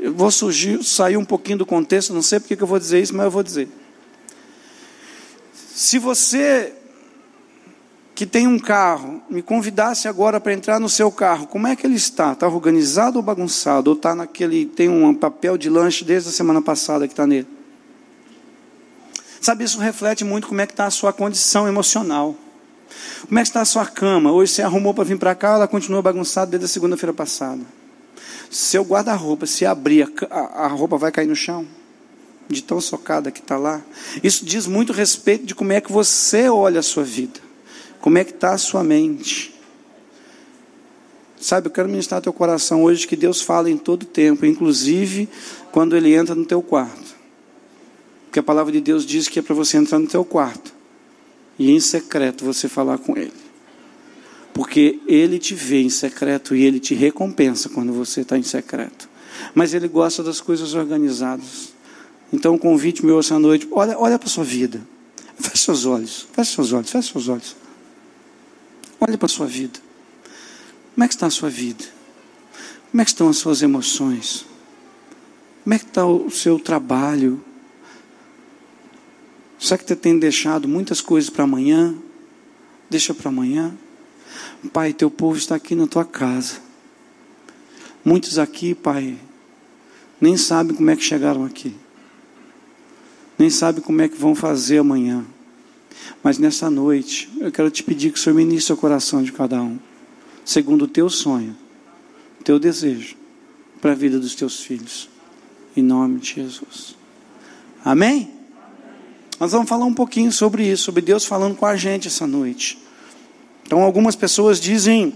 Eu 0.03 0.13
vou 0.13 0.33
surgir, 0.33 0.83
sair 0.83 1.17
um 1.17 1.25
pouquinho 1.25 1.59
do 1.59 1.65
contexto, 1.65 2.13
não 2.13 2.23
sei 2.23 2.41
porque 2.41 2.57
que 2.57 2.63
eu 2.63 2.67
vou 2.67 2.77
dizer 2.77 3.01
isso, 3.01 3.15
mas 3.15 3.25
eu 3.25 3.31
vou 3.31 3.43
dizer. 3.45 3.69
Se 5.55 5.97
você 5.97 6.73
que 8.13 8.27
tem 8.27 8.49
um 8.49 8.59
carro 8.59 9.23
me 9.31 9.41
convidasse 9.43 10.09
agora 10.09 10.41
para 10.41 10.53
entrar 10.53 10.81
no 10.81 10.89
seu 10.89 11.11
carro, 11.13 11.47
como 11.47 11.69
é 11.69 11.77
que 11.77 11.87
ele 11.87 11.95
está? 11.95 12.33
Está 12.33 12.49
organizado 12.49 13.17
ou 13.17 13.23
bagunçado? 13.23 13.91
Ou 13.91 13.97
está 13.97 14.13
naquele. 14.13 14.67
tem 14.67 14.89
um 14.89 15.15
papel 15.15 15.57
de 15.57 15.71
lanche 15.71 16.05
desde 16.05 16.31
a 16.31 16.33
semana 16.33 16.61
passada 16.61 17.07
que 17.07 17.13
está 17.13 17.25
nele? 17.25 17.47
Sabe, 19.41 19.63
isso 19.63 19.79
reflete 19.79 20.25
muito 20.25 20.49
como 20.49 20.61
é 20.61 20.67
que 20.67 20.73
está 20.73 20.87
a 20.87 20.91
sua 20.91 21.13
condição 21.13 21.69
emocional. 21.69 22.35
Como 23.29 23.39
é 23.39 23.43
que 23.43 23.49
está 23.49 23.61
a 23.61 23.65
sua 23.65 23.87
cama? 23.87 24.33
Hoje 24.33 24.53
você 24.53 24.63
arrumou 24.63 24.93
para 24.93 25.05
vir 25.05 25.17
para 25.17 25.35
cá, 25.37 25.55
ela 25.55 25.69
continua 25.69 26.03
bagunçada 26.03 26.51
desde 26.51 26.65
a 26.65 26.69
segunda-feira 26.69 27.13
passada. 27.13 27.61
Seu 28.53 28.83
guarda-roupa, 28.83 29.47
se 29.47 29.65
abrir, 29.65 30.13
a, 30.31 30.65
a 30.65 30.69
roupa 30.69 30.99
vai 30.99 31.11
cair 31.11 31.27
no 31.27 31.35
chão 31.35 31.67
de 32.51 32.63
tão 32.63 32.83
socada 32.83 33.31
que 33.31 33.41
está 33.41 33.57
lá. 33.57 33.81
Isso 34.23 34.45
diz 34.45 34.67
muito 34.67 34.93
respeito 34.93 35.47
de 35.47 35.55
como 35.55 35.73
é 35.73 35.81
que 35.81 35.91
você 35.91 36.51
olha 36.51 36.81
a 36.81 36.83
sua 36.83 37.03
vida, 37.03 37.41
como 37.99 38.19
é 38.19 38.25
que 38.25 38.33
está 38.33 38.53
a 38.53 38.59
sua 38.59 38.85
mente. 38.85 39.59
Sabe, 41.41 41.69
eu 41.69 41.71
quero 41.71 41.89
ministrar 41.89 42.21
teu 42.21 42.33
coração 42.33 42.83
hoje 42.85 43.07
que 43.07 43.17
Deus 43.17 43.41
fala 43.41 43.71
em 43.71 43.79
todo 43.79 44.05
tempo, 44.05 44.45
inclusive 44.45 45.31
quando 45.73 45.97
Ele 45.97 46.15
entra 46.15 46.35
no 46.35 46.45
teu 46.45 46.61
quarto. 46.61 47.17
Porque 48.27 48.39
a 48.39 48.43
palavra 48.43 48.71
de 48.71 48.83
Deus 48.83 49.07
diz 49.07 49.29
que 49.29 49.39
é 49.39 49.43
para 49.43 49.55
você 49.55 49.79
entrar 49.79 49.99
no 49.99 50.07
teu 50.07 50.27
quarto 50.27 50.75
e 51.59 51.71
em 51.71 51.81
secreto 51.81 52.45
você 52.45 52.69
falar 52.69 52.99
com 52.99 53.17
Ele. 53.17 53.42
Porque 54.53 55.01
Ele 55.07 55.39
te 55.39 55.55
vê 55.55 55.81
em 55.81 55.91
secreto 55.91 56.55
e 56.55 56.65
Ele 56.65 56.79
te 56.79 56.95
recompensa 56.95 57.69
quando 57.69 57.93
você 57.93 58.21
está 58.21 58.37
em 58.37 58.43
secreto. 58.43 59.09
Mas 59.55 59.75
Ele 59.75 59.89
gosta 59.89 60.23
das 60.23 60.41
coisas 60.41 60.75
organizadas. 60.75 61.73
Então, 62.33 62.55
um 62.55 62.59
convite 62.59 63.05
meu 63.05 63.19
essa 63.19 63.39
noite: 63.39 63.69
olha, 63.71 63.99
olha 63.99 64.19
para 64.19 64.29
a 64.29 64.31
sua 64.31 64.45
vida. 64.45 64.81
Feche 65.39 65.65
seus 65.65 65.85
olhos, 65.85 66.27
feche 66.33 66.55
seus 66.55 66.73
olhos, 66.73 66.91
feche 66.91 67.13
seus 67.13 67.29
olhos. 67.29 67.57
Olha 69.01 69.19
para 69.19 69.27
a 69.27 69.29
sua 69.29 69.47
vida. 69.47 69.81
Como 70.95 71.05
é 71.05 71.09
que 71.09 71.15
está 71.15 71.27
a 71.27 71.31
sua 71.31 71.49
vida? 71.51 71.85
Como 72.91 73.01
é 73.01 73.05
que 73.05 73.11
estão 73.11 73.29
as 73.29 73.39
suas 73.39 73.63
emoções? 73.63 74.45
Como 75.65 75.75
é 75.75 75.79
que 75.79 75.87
está 75.87 76.07
o 76.07 76.31
seu 76.31 76.59
trabalho? 76.59 77.43
Será 79.59 79.79
que 79.79 79.87
você 79.87 79.97
tem 79.97 80.19
deixado 80.19 80.69
muitas 80.69 81.01
coisas 81.01 81.31
para 81.31 81.45
amanhã? 81.45 81.95
Deixa 82.91 83.15
para 83.15 83.29
amanhã. 83.29 83.73
Pai, 84.71 84.93
teu 84.93 85.11
povo 85.11 85.37
está 85.37 85.57
aqui 85.57 85.75
na 85.75 85.87
tua 85.87 86.05
casa. 86.05 86.61
Muitos 88.05 88.39
aqui, 88.39 88.75
Pai, 88.75 89.19
nem 90.21 90.37
sabem 90.37 90.75
como 90.75 90.91
é 90.91 90.97
que 90.97 91.03
chegaram 91.03 91.45
aqui. 91.45 91.75
Nem 93.39 93.51
sabem 93.51 93.83
como 93.83 94.01
é 94.03 94.09
que 94.09 94.17
vão 94.17 94.35
fazer 94.35 94.79
amanhã. 94.79 95.25
Mas 96.23 96.39
nessa 96.39 96.71
noite, 96.71 97.29
eu 97.41 97.51
quero 97.51 97.71
te 97.71 97.83
pedir 97.83 98.13
que 98.13 98.19
o 98.19 98.23
Senhor 98.23 98.37
ministre 98.37 98.73
o 98.73 98.77
coração 98.77 99.23
de 99.23 99.33
cada 99.33 99.61
um, 99.61 99.79
segundo 100.45 100.83
o 100.83 100.89
teu 100.89 101.11
sonho, 101.11 101.57
o 102.41 102.45
teu 102.45 102.59
desejo 102.59 103.17
para 103.81 103.93
a 103.93 103.97
vida 103.97 104.19
dos 104.19 104.35
teus 104.35 104.61
filhos. 104.61 105.09
Em 105.77 105.83
nome 105.83 106.21
de 106.21 106.35
Jesus. 106.35 106.95
Amém? 107.85 108.31
Nós 109.41 109.51
vamos 109.51 109.69
falar 109.69 109.87
um 109.87 109.95
pouquinho 109.95 110.31
sobre 110.31 110.71
isso, 110.71 110.85
sobre 110.85 111.03
Deus 111.03 111.25
falando 111.25 111.57
com 111.57 111.67
a 111.67 111.75
gente 111.77 112.07
essa 112.07 112.27
noite. 112.27 112.79
Então, 113.73 113.83
algumas 113.83 114.15
pessoas 114.15 114.61
dizem, 114.61 115.15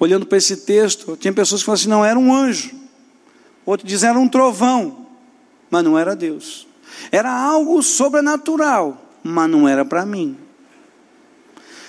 olhando 0.00 0.26
para 0.26 0.36
esse 0.36 0.56
texto, 0.56 1.16
tem 1.16 1.32
pessoas 1.32 1.60
que 1.60 1.66
falam 1.66 1.76
assim: 1.76 1.88
não, 1.88 2.04
era 2.04 2.18
um 2.18 2.34
anjo. 2.34 2.74
Outros 3.64 3.88
dizem, 3.88 4.10
era 4.10 4.18
um 4.18 4.26
trovão. 4.26 5.06
Mas 5.70 5.84
não 5.84 5.96
era 5.96 6.16
Deus. 6.16 6.66
Era 7.12 7.30
algo 7.30 7.80
sobrenatural, 7.84 9.00
mas 9.22 9.48
não 9.48 9.68
era 9.68 9.84
para 9.84 10.04
mim. 10.04 10.36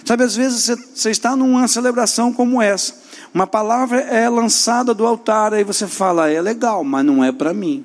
Sabe, 0.05 0.23
às 0.25 0.35
vezes 0.35 0.77
você 0.93 1.09
está 1.09 1.35
numa 1.35 1.67
celebração 1.67 2.31
como 2.31 2.61
essa. 2.61 2.93
Uma 3.33 3.47
palavra 3.47 4.01
é 4.01 4.29
lançada 4.29 4.93
do 4.93 5.07
altar, 5.07 5.55
aí 5.55 5.63
você 5.63 5.87
fala, 5.87 6.29
é 6.29 6.39
legal, 6.39 6.83
mas 6.83 7.03
não 7.03 7.23
é 7.23 7.31
para 7.31 7.51
mim. 7.51 7.83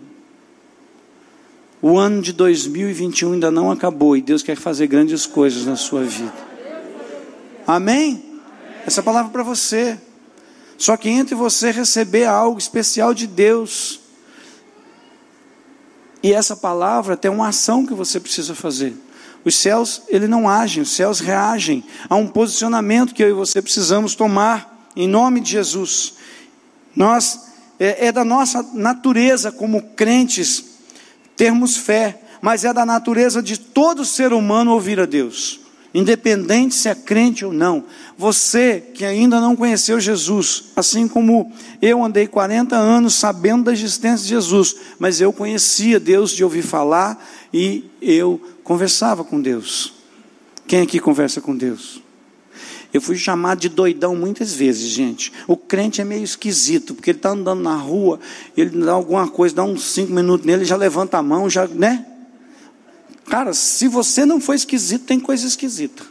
O 1.81 1.97
ano 1.97 2.21
de 2.21 2.35
2021 2.35 3.33
ainda 3.33 3.51
não 3.51 3.71
acabou 3.71 4.15
e 4.15 4.21
Deus 4.21 4.43
quer 4.43 4.59
fazer 4.59 4.87
grandes 4.89 5.25
coisas 5.25 5.65
na 5.65 5.77
sua 5.77 6.03
vida. 6.03 6.50
Amém? 7.71 8.41
Essa 8.85 9.01
palavra 9.01 9.31
é 9.31 9.33
para 9.33 9.43
você. 9.45 9.97
Só 10.77 10.97
que 10.97 11.09
entre 11.09 11.35
você 11.35 11.71
receber 11.71 12.25
algo 12.25 12.59
especial 12.59 13.15
de 13.15 13.27
Deus 13.29 14.01
e 16.23 16.33
essa 16.33 16.57
palavra 16.57 17.17
tem 17.17 17.31
uma 17.31 17.49
ação 17.49 17.87
que 17.87 17.95
você 17.95 18.19
precisa 18.19 18.57
fazer. 18.57 18.95
Os 19.45 19.55
céus, 19.57 20.03
ele 20.09 20.27
não 20.27 20.49
agem, 20.49 20.83
os 20.83 20.91
céus 20.91 21.21
reagem 21.21 21.85
a 22.09 22.17
um 22.17 22.27
posicionamento 22.27 23.15
que 23.15 23.23
eu 23.23 23.31
e 23.31 23.33
você 23.33 23.63
precisamos 23.63 24.17
tomar 24.17 24.91
em 24.97 25.07
nome 25.07 25.41
de 25.41 25.53
Jesus. 25.53 26.15
Nós 26.95 27.53
é, 27.79 28.07
é 28.07 28.13
da 28.13 28.25
nossa 28.25 28.63
natureza 28.75 29.53
como 29.53 29.81
crentes 29.95 30.65
termos 31.37 31.77
fé, 31.77 32.21
mas 32.43 32.65
é 32.65 32.73
da 32.73 32.85
natureza 32.85 33.41
de 33.41 33.59
todo 33.59 34.05
ser 34.05 34.33
humano 34.33 34.73
ouvir 34.73 34.99
a 34.99 35.07
Deus. 35.07 35.61
Independente 35.93 36.75
se 36.75 36.89
é 36.89 36.95
crente 36.95 37.45
ou 37.45 37.53
não. 37.53 37.85
Você 38.17 38.83
que 38.95 39.05
ainda 39.05 39.41
não 39.41 39.57
conheceu 39.57 40.01
Jesus, 40.01 40.65
assim 40.77 41.09
como 41.09 41.53
eu 41.81 42.05
andei 42.05 42.27
40 42.27 42.77
anos 42.77 43.15
sabendo 43.15 43.65
da 43.65 43.73
existência 43.73 44.25
de 44.25 44.29
Jesus, 44.29 44.77
mas 44.99 45.21
eu 45.21 45.33
conhecia 45.33 45.99
Deus 45.99 46.31
de 46.31 46.45
ouvir 46.45 46.63
falar 46.63 47.25
e 47.53 47.85
eu 48.01 48.41
conversava 48.63 49.25
com 49.25 49.41
Deus. 49.41 49.95
Quem 50.67 50.83
aqui 50.83 51.01
conversa 51.01 51.41
com 51.41 51.57
Deus? 51.57 52.01
Eu 52.93 53.01
fui 53.01 53.17
chamado 53.17 53.61
de 53.61 53.69
doidão 53.69 54.17
muitas 54.17 54.53
vezes, 54.53 54.89
gente. 54.89 55.33
O 55.47 55.57
crente 55.57 56.01
é 56.01 56.05
meio 56.05 56.25
esquisito, 56.25 56.95
porque 56.95 57.11
ele 57.11 57.19
está 57.19 57.31
andando 57.31 57.63
na 57.63 57.77
rua, 57.77 58.19
ele 58.57 58.71
dá 58.85 58.93
alguma 58.93 59.29
coisa, 59.29 59.55
dá 59.55 59.65
uns 59.65 59.85
cinco 59.85 60.13
minutos 60.13 60.45
nele, 60.45 60.65
já 60.65 60.77
levanta 60.77 61.19
a 61.19 61.23
mão, 61.23 61.49
já, 61.49 61.67
né? 61.69 62.05
Cara, 63.31 63.55
se 63.55 63.87
você 63.87 64.27
não 64.27 64.41
for 64.41 64.55
esquisito, 64.55 65.05
tem 65.05 65.21
coisa 65.21 65.47
esquisita. 65.47 66.05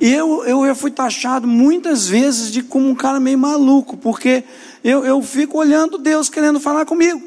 E 0.00 0.12
eu, 0.12 0.44
eu, 0.44 0.64
eu 0.64 0.76
fui 0.76 0.92
taxado 0.92 1.44
muitas 1.44 2.06
vezes 2.06 2.52
de 2.52 2.62
como 2.62 2.88
um 2.88 2.94
cara 2.94 3.18
meio 3.18 3.36
maluco, 3.36 3.96
porque 3.96 4.44
eu, 4.84 5.04
eu 5.04 5.20
fico 5.22 5.58
olhando 5.58 5.98
Deus 5.98 6.28
querendo 6.28 6.60
falar 6.60 6.86
comigo. 6.86 7.20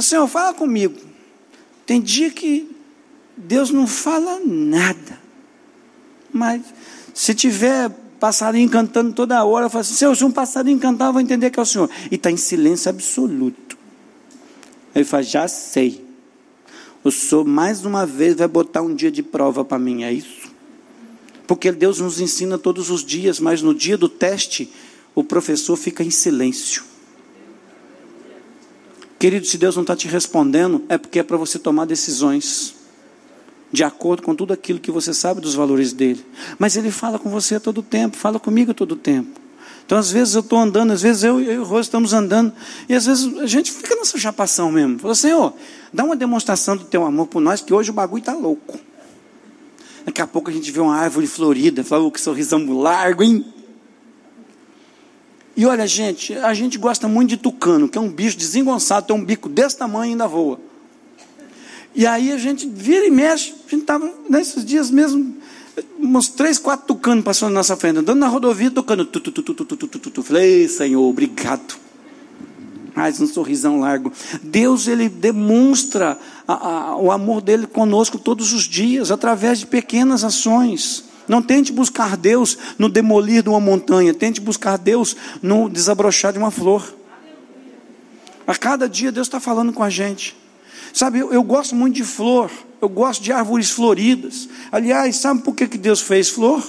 Senhor, 0.00 0.26
fala 0.26 0.54
comigo. 0.54 0.98
Tem 1.84 2.00
dia 2.00 2.30
que 2.30 2.74
Deus 3.36 3.70
não 3.70 3.86
fala 3.86 4.40
nada. 4.42 5.20
Mas 6.32 6.62
se 7.12 7.34
tiver 7.34 7.90
passarinho 8.18 8.70
cantando 8.70 9.12
toda 9.12 9.44
hora, 9.44 9.66
eu 9.66 9.70
falo 9.70 9.82
assim, 9.82 9.94
Senhor, 9.94 10.16
se 10.16 10.24
um 10.24 10.30
passarinho 10.30 10.78
cantar, 10.78 11.08
eu 11.08 11.12
vou 11.12 11.20
entender 11.20 11.50
que 11.50 11.60
é 11.60 11.62
o 11.62 11.66
Senhor. 11.66 11.90
E 12.10 12.14
está 12.14 12.30
em 12.30 12.38
silêncio 12.38 12.88
absoluto. 12.88 13.76
Ele 14.94 15.04
fala, 15.04 15.22
já 15.22 15.46
sei. 15.46 16.09
O 17.02 17.10
Senhor 17.10 17.44
mais 17.44 17.84
uma 17.84 18.04
vez 18.04 18.36
vai 18.36 18.48
botar 18.48 18.82
um 18.82 18.94
dia 18.94 19.10
de 19.10 19.22
prova 19.22 19.64
para 19.64 19.78
mim, 19.78 20.02
é 20.02 20.12
isso? 20.12 20.50
Porque 21.46 21.72
Deus 21.72 21.98
nos 21.98 22.20
ensina 22.20 22.58
todos 22.58 22.90
os 22.90 23.04
dias, 23.04 23.40
mas 23.40 23.62
no 23.62 23.74
dia 23.74 23.96
do 23.96 24.08
teste, 24.08 24.70
o 25.14 25.24
professor 25.24 25.76
fica 25.76 26.04
em 26.04 26.10
silêncio. 26.10 26.84
Querido, 29.18 29.46
se 29.46 29.58
Deus 29.58 29.76
não 29.76 29.82
está 29.82 29.96
te 29.96 30.08
respondendo, 30.08 30.82
é 30.88 30.96
porque 30.96 31.18
é 31.18 31.22
para 31.22 31.36
você 31.36 31.58
tomar 31.58 31.86
decisões 31.86 32.74
de 33.72 33.84
acordo 33.84 34.22
com 34.22 34.34
tudo 34.34 34.52
aquilo 34.52 34.80
que 34.80 34.90
você 34.90 35.14
sabe 35.14 35.40
dos 35.40 35.54
valores 35.54 35.92
dele. 35.92 36.24
Mas 36.58 36.76
ele 36.76 36.90
fala 36.90 37.18
com 37.18 37.30
você 37.30 37.54
a 37.54 37.60
todo 37.60 37.82
tempo, 37.82 38.16
fala 38.16 38.38
comigo 38.38 38.72
a 38.72 38.74
todo 38.74 38.96
tempo. 38.96 39.40
Então, 39.90 39.98
às 39.98 40.12
vezes 40.12 40.36
eu 40.36 40.40
estou 40.40 40.56
andando, 40.56 40.92
às 40.92 41.02
vezes 41.02 41.24
eu, 41.24 41.40
eu 41.40 41.52
e 41.52 41.58
o 41.58 41.64
Rose 41.64 41.88
estamos 41.88 42.12
andando, 42.12 42.52
e 42.88 42.94
às 42.94 43.06
vezes 43.06 43.36
a 43.38 43.46
gente 43.46 43.72
fica 43.72 43.96
nessa 43.96 44.16
chapação 44.16 44.70
mesmo. 44.70 45.00
Fala, 45.00 45.16
Senhor, 45.16 45.52
dá 45.92 46.04
uma 46.04 46.14
demonstração 46.14 46.76
do 46.76 46.84
teu 46.84 47.04
amor 47.04 47.26
por 47.26 47.40
nós, 47.40 47.60
que 47.60 47.74
hoje 47.74 47.90
o 47.90 47.92
bagulho 47.92 48.20
está 48.20 48.32
louco. 48.32 48.78
Daqui 50.06 50.22
a 50.22 50.28
pouco 50.28 50.48
a 50.48 50.52
gente 50.52 50.70
vê 50.70 50.78
uma 50.78 50.94
árvore 50.94 51.26
florida, 51.26 51.82
fala, 51.82 52.04
oh, 52.04 52.10
que 52.12 52.20
sorrisão 52.20 52.64
largo, 52.72 53.24
hein? 53.24 53.44
E 55.56 55.66
olha, 55.66 55.88
gente, 55.88 56.34
a 56.36 56.54
gente 56.54 56.78
gosta 56.78 57.08
muito 57.08 57.30
de 57.30 57.38
tucano, 57.38 57.88
que 57.88 57.98
é 57.98 58.00
um 58.00 58.12
bicho 58.12 58.36
desengonçado, 58.38 59.08
tem 59.08 59.16
um 59.16 59.24
bico 59.24 59.48
desse 59.48 59.76
tamanho 59.76 60.10
e 60.10 60.12
ainda 60.12 60.28
voa. 60.28 60.60
E 61.96 62.06
aí 62.06 62.30
a 62.30 62.38
gente 62.38 62.64
vira 62.64 63.06
e 63.06 63.10
mexe, 63.10 63.56
a 63.66 63.70
gente 63.70 63.80
estava 63.80 64.08
nesses 64.28 64.64
dias 64.64 64.88
mesmo, 64.88 65.36
uns 65.98 66.28
três, 66.28 66.58
quatro 66.58 66.86
tucanos 66.86 67.24
passando 67.24 67.50
na 67.50 67.60
nossa 67.60 67.76
frente, 67.76 67.98
andando 67.98 68.18
na 68.18 68.28
rodovia, 68.28 68.70
tocando. 68.70 69.04
Tu, 69.04 69.20
tu, 69.20 69.32
tu, 69.32 69.42
tu, 69.42 69.54
tu, 69.54 69.76
tu, 69.76 69.86
tu, 69.86 70.10
tu. 70.10 70.22
Falei, 70.22 70.68
Senhor, 70.68 71.02
obrigado. 71.02 71.78
Mais 72.94 73.20
um 73.20 73.26
sorrisão 73.26 73.80
largo. 73.80 74.12
Deus, 74.42 74.88
ele 74.88 75.08
demonstra 75.08 76.18
a, 76.46 76.52
a, 76.52 76.96
o 76.96 77.10
amor 77.10 77.40
dele 77.40 77.66
conosco 77.66 78.18
todos 78.18 78.52
os 78.52 78.64
dias, 78.64 79.10
através 79.10 79.60
de 79.60 79.66
pequenas 79.66 80.24
ações. 80.24 81.04
Não 81.28 81.40
tente 81.40 81.72
buscar 81.72 82.16
Deus 82.16 82.58
no 82.76 82.88
demolir 82.88 83.42
de 83.42 83.48
uma 83.48 83.60
montanha, 83.60 84.12
tente 84.12 84.40
buscar 84.40 84.76
Deus 84.76 85.16
no 85.40 85.68
desabrochar 85.68 86.32
de 86.32 86.38
uma 86.38 86.50
flor. 86.50 86.94
A 88.46 88.56
cada 88.56 88.88
dia 88.88 89.12
Deus 89.12 89.28
está 89.28 89.38
falando 89.38 89.72
com 89.72 89.82
a 89.82 89.88
gente. 89.88 90.36
Sabe, 90.92 91.20
eu, 91.20 91.32
eu, 91.32 91.42
gosto 91.44 91.74
muito 91.74 91.94
de 91.94 92.02
flor, 92.02 92.50
eu 92.80 92.88
gosto 92.88 93.22
de 93.22 93.32
árvores 93.32 93.70
floridas. 93.70 94.48
Aliás, 94.72 95.16
sabe 95.16 95.42
por 95.42 95.54
que, 95.54 95.68
que 95.68 95.78
Deus 95.78 96.00
fez 96.00 96.28
flor? 96.30 96.62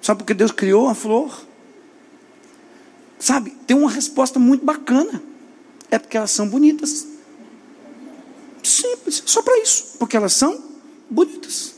Sabe 0.00 0.18
por 0.18 0.26
que 0.26 0.34
Deus 0.34 0.52
criou 0.52 0.88
a 0.88 0.94
flor? 0.94 1.46
Sabe, 3.18 3.50
tem 3.66 3.76
uma 3.76 3.90
resposta 3.90 4.38
muito 4.38 4.64
bacana. 4.64 5.22
É 5.90 5.98
porque 5.98 6.16
elas 6.16 6.30
são 6.30 6.48
bonitas. 6.48 7.06
Simples, 8.62 9.22
só 9.26 9.42
para 9.42 9.58
isso, 9.60 9.96
porque 9.98 10.16
elas 10.16 10.32
são 10.32 10.62
bonitas. 11.08 11.74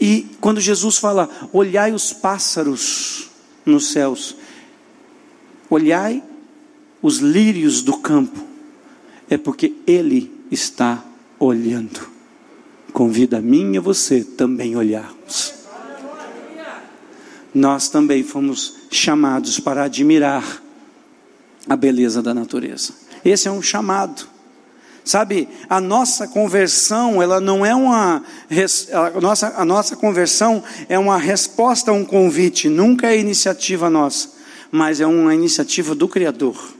E 0.00 0.26
quando 0.40 0.60
Jesus 0.60 0.98
fala, 0.98 1.28
olhai 1.52 1.92
os 1.92 2.12
pássaros 2.12 3.30
nos 3.64 3.90
céus, 3.90 4.36
olhai 5.68 6.22
os 7.02 7.18
lírios 7.18 7.82
do 7.82 7.96
campo, 7.98 8.38
é 9.28 9.36
porque 9.36 9.74
Ele 9.86 10.32
está 10.50 11.02
olhando. 11.38 12.17
Convida 12.92 13.38
a 13.38 13.40
mim 13.40 13.74
e 13.74 13.78
você 13.78 14.22
também 14.24 14.76
olharmos. 14.76 15.54
Nós 17.54 17.88
também 17.88 18.22
fomos 18.22 18.74
chamados 18.90 19.58
para 19.58 19.84
admirar 19.84 20.62
a 21.68 21.76
beleza 21.76 22.22
da 22.22 22.32
natureza. 22.32 22.92
Esse 23.24 23.48
é 23.48 23.50
um 23.50 23.62
chamado. 23.62 24.26
Sabe, 25.04 25.48
a 25.70 25.80
nossa 25.80 26.28
conversão, 26.28 27.22
ela 27.22 27.40
não 27.40 27.64
é 27.64 27.74
uma 27.74 28.22
a 28.92 29.20
nossa, 29.20 29.54
a 29.56 29.64
nossa 29.64 29.96
conversão 29.96 30.62
é 30.86 30.98
uma 30.98 31.16
resposta 31.16 31.90
a 31.90 31.94
um 31.94 32.04
convite, 32.04 32.68
nunca 32.68 33.06
é 33.06 33.18
iniciativa 33.18 33.88
nossa, 33.88 34.28
mas 34.70 35.00
é 35.00 35.06
uma 35.06 35.34
iniciativa 35.34 35.94
do 35.94 36.06
Criador. 36.06 36.77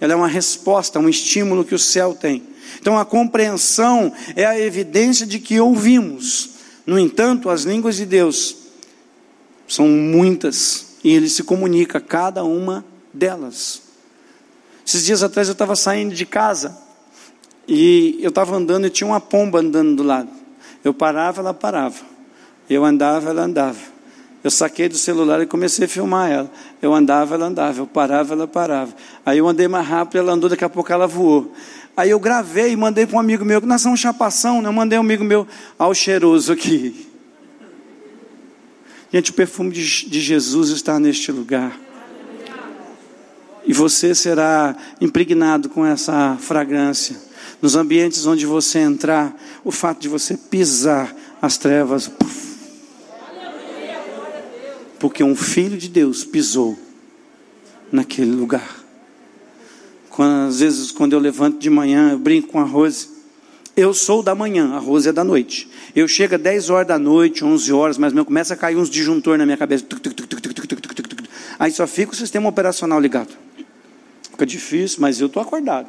Ela 0.00 0.14
é 0.14 0.16
uma 0.16 0.28
resposta, 0.28 0.98
um 0.98 1.08
estímulo 1.08 1.64
que 1.64 1.74
o 1.74 1.78
céu 1.78 2.14
tem. 2.14 2.42
Então 2.80 2.98
a 2.98 3.04
compreensão 3.04 4.12
é 4.34 4.46
a 4.46 4.58
evidência 4.58 5.26
de 5.26 5.38
que 5.38 5.60
ouvimos. 5.60 6.50
No 6.86 6.98
entanto, 6.98 7.50
as 7.50 7.62
línguas 7.62 7.96
de 7.96 8.06
Deus 8.06 8.56
são 9.68 9.86
muitas 9.86 10.96
e 11.04 11.10
ele 11.10 11.28
se 11.28 11.42
comunica 11.42 12.00
cada 12.00 12.42
uma 12.42 12.84
delas. 13.12 13.82
Esses 14.86 15.04
dias 15.04 15.22
atrás 15.22 15.48
eu 15.48 15.52
estava 15.52 15.76
saindo 15.76 16.14
de 16.14 16.26
casa 16.26 16.76
e 17.68 18.18
eu 18.20 18.30
estava 18.30 18.56
andando 18.56 18.86
e 18.86 18.90
tinha 18.90 19.06
uma 19.06 19.20
pomba 19.20 19.60
andando 19.60 19.96
do 19.96 20.02
lado. 20.02 20.30
Eu 20.82 20.94
parava, 20.94 21.40
ela 21.40 21.54
parava. 21.54 22.00
Eu 22.68 22.84
andava, 22.84 23.30
ela 23.30 23.42
andava. 23.42 23.78
Eu 24.42 24.50
saquei 24.50 24.88
do 24.88 24.96
celular 24.96 25.42
e 25.42 25.46
comecei 25.46 25.84
a 25.84 25.88
filmar 25.88 26.30
ela. 26.30 26.50
Eu 26.80 26.94
andava, 26.94 27.34
ela 27.34 27.46
andava. 27.46 27.80
Eu 27.80 27.86
parava, 27.86 28.32
ela 28.32 28.48
parava. 28.48 28.94
Aí 29.24 29.38
eu 29.38 29.46
andei 29.46 29.68
mais 29.68 29.86
rápido, 29.86 30.18
ela 30.18 30.32
andou, 30.32 30.48
daqui 30.48 30.64
a 30.64 30.68
pouco 30.68 30.90
ela 30.90 31.06
voou. 31.06 31.52
Aí 31.96 32.10
eu 32.10 32.18
gravei 32.18 32.72
e 32.72 32.76
mandei 32.76 33.06
para 33.06 33.16
um 33.16 33.20
amigo 33.20 33.44
meu, 33.44 33.60
que 33.60 33.66
nós 33.66 33.82
somos 33.82 34.00
chapação, 34.00 34.62
né? 34.62 34.68
eu 34.68 34.72
mandei 34.72 34.98
um 34.98 35.02
amigo 35.02 35.22
meu 35.22 35.46
ao 35.78 35.92
cheiroso 35.92 36.52
aqui. 36.52 37.06
Gente, 39.12 39.30
o 39.30 39.34
perfume 39.34 39.72
de, 39.72 40.08
de 40.08 40.20
Jesus 40.20 40.70
está 40.70 40.98
neste 40.98 41.30
lugar. 41.30 41.78
E 43.66 43.72
você 43.72 44.14
será 44.14 44.74
impregnado 45.00 45.68
com 45.68 45.84
essa 45.84 46.38
fragrância. 46.40 47.16
Nos 47.60 47.76
ambientes 47.76 48.24
onde 48.24 48.46
você 48.46 48.78
entrar, 48.78 49.36
o 49.62 49.70
fato 49.70 50.00
de 50.00 50.08
você 50.08 50.36
pisar 50.36 51.14
as 51.42 51.58
trevas. 51.58 52.08
Puff, 52.08 52.49
porque 55.00 55.24
um 55.24 55.34
filho 55.34 55.78
de 55.78 55.88
Deus 55.88 56.24
pisou 56.24 56.78
naquele 57.90 58.30
lugar. 58.30 58.78
Quando, 60.10 60.48
às 60.48 60.60
vezes, 60.60 60.92
quando 60.92 61.14
eu 61.14 61.18
levanto 61.18 61.58
de 61.58 61.70
manhã, 61.70 62.12
eu 62.12 62.18
brinco 62.18 62.48
com 62.48 62.60
a 62.60 62.64
Rose. 62.64 63.08
Eu 63.74 63.94
sou 63.94 64.22
da 64.22 64.34
manhã, 64.34 64.74
a 64.74 64.78
Rose 64.78 65.08
é 65.08 65.12
da 65.12 65.24
noite. 65.24 65.70
Eu 65.96 66.06
chego 66.06 66.34
às 66.34 66.40
10 66.40 66.68
horas 66.68 66.86
da 66.86 66.98
noite, 66.98 67.42
11 67.42 67.72
horas, 67.72 67.98
mas 67.98 68.12
meu 68.12 68.26
começa 68.26 68.52
a 68.52 68.56
cair 68.56 68.76
uns 68.76 68.90
disjuntor 68.90 69.38
na 69.38 69.46
minha 69.46 69.56
cabeça. 69.56 69.86
Aí 71.58 71.72
só 71.72 71.86
fica 71.86 72.12
o 72.12 72.16
sistema 72.16 72.48
operacional 72.48 73.00
ligado. 73.00 73.30
Fica 74.30 74.44
difícil, 74.44 74.98
mas 75.00 75.18
eu 75.18 75.28
estou 75.28 75.42
acordado. 75.42 75.88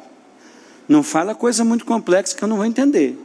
Não 0.88 1.02
fala 1.02 1.34
coisa 1.34 1.62
muito 1.64 1.84
complexa 1.84 2.34
que 2.34 2.42
eu 2.42 2.48
não 2.48 2.56
vou 2.56 2.64
entender. 2.64 3.18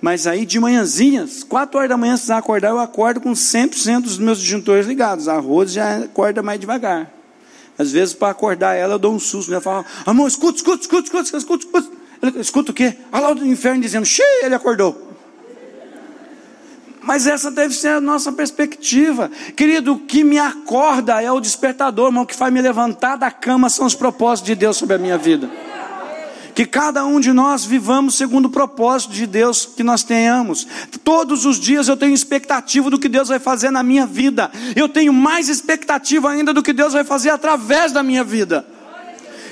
Mas 0.00 0.26
aí 0.26 0.46
de 0.46 0.60
manhãzinhas, 0.60 1.42
4 1.42 1.76
horas 1.76 1.88
da 1.88 1.96
manhã, 1.96 2.16
se 2.16 2.32
acordar, 2.32 2.68
eu 2.68 2.78
acordo 2.78 3.20
com 3.20 3.32
100% 3.32 4.02
dos 4.02 4.18
meus 4.18 4.38
disjuntores 4.38 4.86
ligados. 4.86 5.26
A 5.28 5.38
Rose 5.38 5.74
já 5.74 5.98
acorda 5.98 6.42
mais 6.42 6.60
devagar. 6.60 7.12
Às 7.76 7.92
vezes, 7.92 8.14
para 8.14 8.30
acordar 8.30 8.74
ela, 8.74 8.94
eu 8.94 8.98
dou 8.98 9.12
um 9.12 9.18
susto. 9.18 9.52
Ela 9.52 9.60
fala, 9.60 9.84
amor, 10.06 10.28
escuta, 10.28 10.56
escuta, 10.56 10.82
escuta, 10.82 11.02
escuta, 11.04 11.36
escuta, 11.36 11.64
escuta. 11.64 11.98
Escuta 12.40 12.70
o 12.72 12.74
quê? 12.74 12.96
Olha 13.12 13.28
lá 13.28 13.32
o 13.32 13.46
inferno 13.46 13.80
dizendo, 13.80 14.04
xiii, 14.04 14.44
ele 14.44 14.54
acordou. 14.54 15.06
Mas 17.00 17.26
essa 17.26 17.50
deve 17.50 17.72
ser 17.74 17.88
a 17.88 18.00
nossa 18.00 18.32
perspectiva. 18.32 19.30
Querido, 19.56 19.94
o 19.94 19.98
que 19.98 20.24
me 20.24 20.38
acorda 20.38 21.22
é 21.22 21.30
o 21.30 21.40
despertador, 21.40 22.08
irmão, 22.08 22.24
o 22.24 22.26
que 22.26 22.34
faz 22.34 22.52
me 22.52 22.60
levantar 22.60 23.16
da 23.16 23.30
cama 23.30 23.68
são 23.68 23.86
os 23.86 23.94
propósitos 23.94 24.46
de 24.46 24.54
Deus 24.54 24.76
sobre 24.76 24.96
a 24.96 24.98
minha 24.98 25.16
vida 25.16 25.48
que 26.58 26.66
cada 26.66 27.06
um 27.06 27.20
de 27.20 27.32
nós 27.32 27.64
vivamos 27.64 28.16
segundo 28.16 28.46
o 28.46 28.50
propósito 28.50 29.12
de 29.12 29.28
Deus 29.28 29.64
que 29.64 29.84
nós 29.84 30.02
tenhamos. 30.02 30.66
Todos 31.04 31.46
os 31.46 31.56
dias 31.56 31.86
eu 31.86 31.96
tenho 31.96 32.12
expectativa 32.12 32.90
do 32.90 32.98
que 32.98 33.08
Deus 33.08 33.28
vai 33.28 33.38
fazer 33.38 33.70
na 33.70 33.84
minha 33.84 34.04
vida. 34.04 34.50
Eu 34.74 34.88
tenho 34.88 35.12
mais 35.12 35.48
expectativa 35.48 36.28
ainda 36.28 36.52
do 36.52 36.60
que 36.60 36.72
Deus 36.72 36.94
vai 36.94 37.04
fazer 37.04 37.30
através 37.30 37.92
da 37.92 38.02
minha 38.02 38.24
vida. 38.24 38.66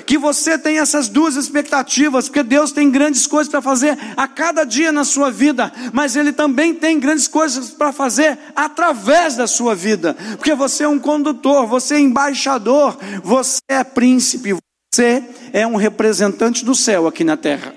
Que 0.05 0.17
você 0.17 0.57
tenha 0.57 0.81
essas 0.81 1.07
duas 1.07 1.37
expectativas, 1.37 2.27
porque 2.27 2.43
Deus 2.43 2.73
tem 2.73 2.91
grandes 2.91 3.25
coisas 3.25 3.49
para 3.49 3.61
fazer 3.61 3.97
a 4.17 4.27
cada 4.27 4.65
dia 4.65 4.91
na 4.91 5.05
sua 5.05 5.31
vida, 5.31 5.71
mas 5.93 6.17
Ele 6.17 6.33
também 6.33 6.73
tem 6.73 6.99
grandes 6.99 7.29
coisas 7.29 7.69
para 7.69 7.93
fazer 7.93 8.37
através 8.53 9.37
da 9.37 9.47
sua 9.47 9.73
vida, 9.73 10.13
porque 10.35 10.53
você 10.53 10.83
é 10.83 10.87
um 10.89 10.99
condutor, 10.99 11.67
você 11.67 11.95
é 11.95 11.99
embaixador, 12.01 12.97
você 13.23 13.61
é 13.69 13.81
príncipe, 13.81 14.57
você 14.91 15.23
é 15.53 15.67
um 15.67 15.75
representante 15.75 16.63
do 16.63 16.73
céu 16.73 17.07
aqui 17.07 17.23
na 17.23 17.35
terra. 17.37 17.73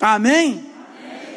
Amém? 0.00 0.64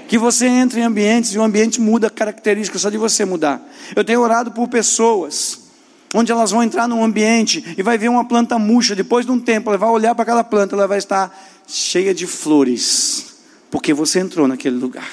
Que 0.07 0.17
você 0.17 0.45
entre 0.45 0.81
em 0.81 0.83
ambientes 0.83 1.33
e 1.33 1.39
o 1.39 1.43
ambiente 1.43 1.79
muda 1.79 2.09
características 2.09 2.81
só 2.81 2.89
de 2.89 2.97
você 2.97 3.25
mudar. 3.25 3.61
Eu 3.95 4.03
tenho 4.03 4.21
orado 4.21 4.51
por 4.51 4.67
pessoas 4.67 5.65
onde 6.13 6.31
elas 6.31 6.51
vão 6.51 6.63
entrar 6.63 6.87
num 6.87 7.03
ambiente 7.03 7.75
e 7.77 7.83
vai 7.83 7.97
ver 7.97 8.09
uma 8.09 8.25
planta 8.25 8.57
murcha, 8.57 8.95
depois 8.95 9.25
de 9.25 9.31
um 9.31 9.39
tempo, 9.39 9.69
ela 9.69 9.77
vai 9.77 9.89
olhar 9.89 10.15
para 10.15 10.23
aquela 10.23 10.43
planta, 10.43 10.75
ela 10.75 10.87
vai 10.87 10.97
estar 10.97 11.35
cheia 11.67 12.13
de 12.13 12.25
flores, 12.25 13.35
porque 13.69 13.93
você 13.93 14.19
entrou 14.19 14.47
naquele 14.47 14.77
lugar. 14.77 15.09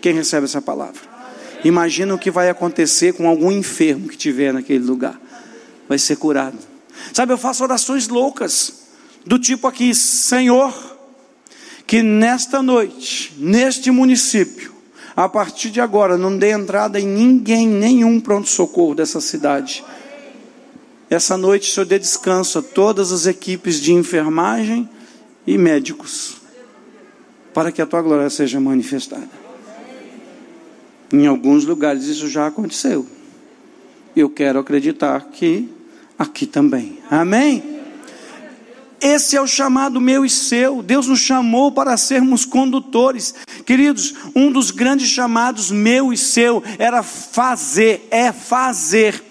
Quem 0.00 0.12
recebe 0.12 0.44
essa 0.44 0.60
palavra? 0.60 1.00
Imagina 1.64 2.14
o 2.14 2.18
que 2.18 2.30
vai 2.30 2.50
acontecer 2.50 3.14
com 3.14 3.26
algum 3.26 3.50
enfermo 3.50 4.08
que 4.08 4.16
tiver 4.16 4.52
naquele 4.52 4.84
lugar. 4.84 5.18
Vai 5.88 5.98
ser 5.98 6.16
curado. 6.16 6.58
Sabe, 7.12 7.32
eu 7.32 7.38
faço 7.38 7.62
orações 7.62 8.08
loucas, 8.08 8.85
do 9.26 9.38
tipo 9.38 9.66
aqui, 9.66 9.94
Senhor, 9.94 10.72
que 11.86 12.02
nesta 12.02 12.62
noite, 12.62 13.34
neste 13.36 13.90
município, 13.90 14.72
a 15.14 15.28
partir 15.28 15.70
de 15.70 15.80
agora, 15.80 16.16
não 16.16 16.38
dê 16.38 16.52
entrada 16.52 17.00
em 17.00 17.06
ninguém, 17.06 17.66
nenhum 17.66 18.20
pronto-socorro 18.20 18.94
dessa 18.94 19.20
cidade 19.20 19.84
essa 21.08 21.36
noite 21.36 21.72
Senhor 21.72 21.86
dê 21.86 21.98
descanso 21.98 22.58
a 22.58 22.62
todas 22.62 23.12
as 23.12 23.26
equipes 23.26 23.80
de 23.80 23.92
enfermagem 23.92 24.88
e 25.46 25.56
médicos, 25.56 26.36
para 27.54 27.70
que 27.70 27.80
a 27.80 27.86
tua 27.86 28.02
glória 28.02 28.28
seja 28.28 28.58
manifestada. 28.58 29.28
Em 31.12 31.26
alguns 31.26 31.64
lugares 31.64 32.04
isso 32.04 32.28
já 32.28 32.48
aconteceu. 32.48 33.06
Eu 34.16 34.28
quero 34.28 34.58
acreditar 34.58 35.28
que 35.30 35.68
aqui 36.18 36.44
também. 36.44 36.98
Amém? 37.08 37.75
Esse 39.00 39.36
é 39.36 39.40
o 39.40 39.46
chamado 39.46 40.00
meu 40.00 40.24
e 40.24 40.30
seu. 40.30 40.82
Deus 40.82 41.06
nos 41.06 41.20
chamou 41.20 41.70
para 41.72 41.96
sermos 41.96 42.44
condutores. 42.44 43.34
Queridos, 43.64 44.14
um 44.34 44.50
dos 44.50 44.70
grandes 44.70 45.08
chamados 45.08 45.70
meu 45.70 46.12
e 46.12 46.16
seu 46.16 46.62
era 46.78 47.02
fazer, 47.02 48.06
é 48.10 48.32
fazer 48.32 49.22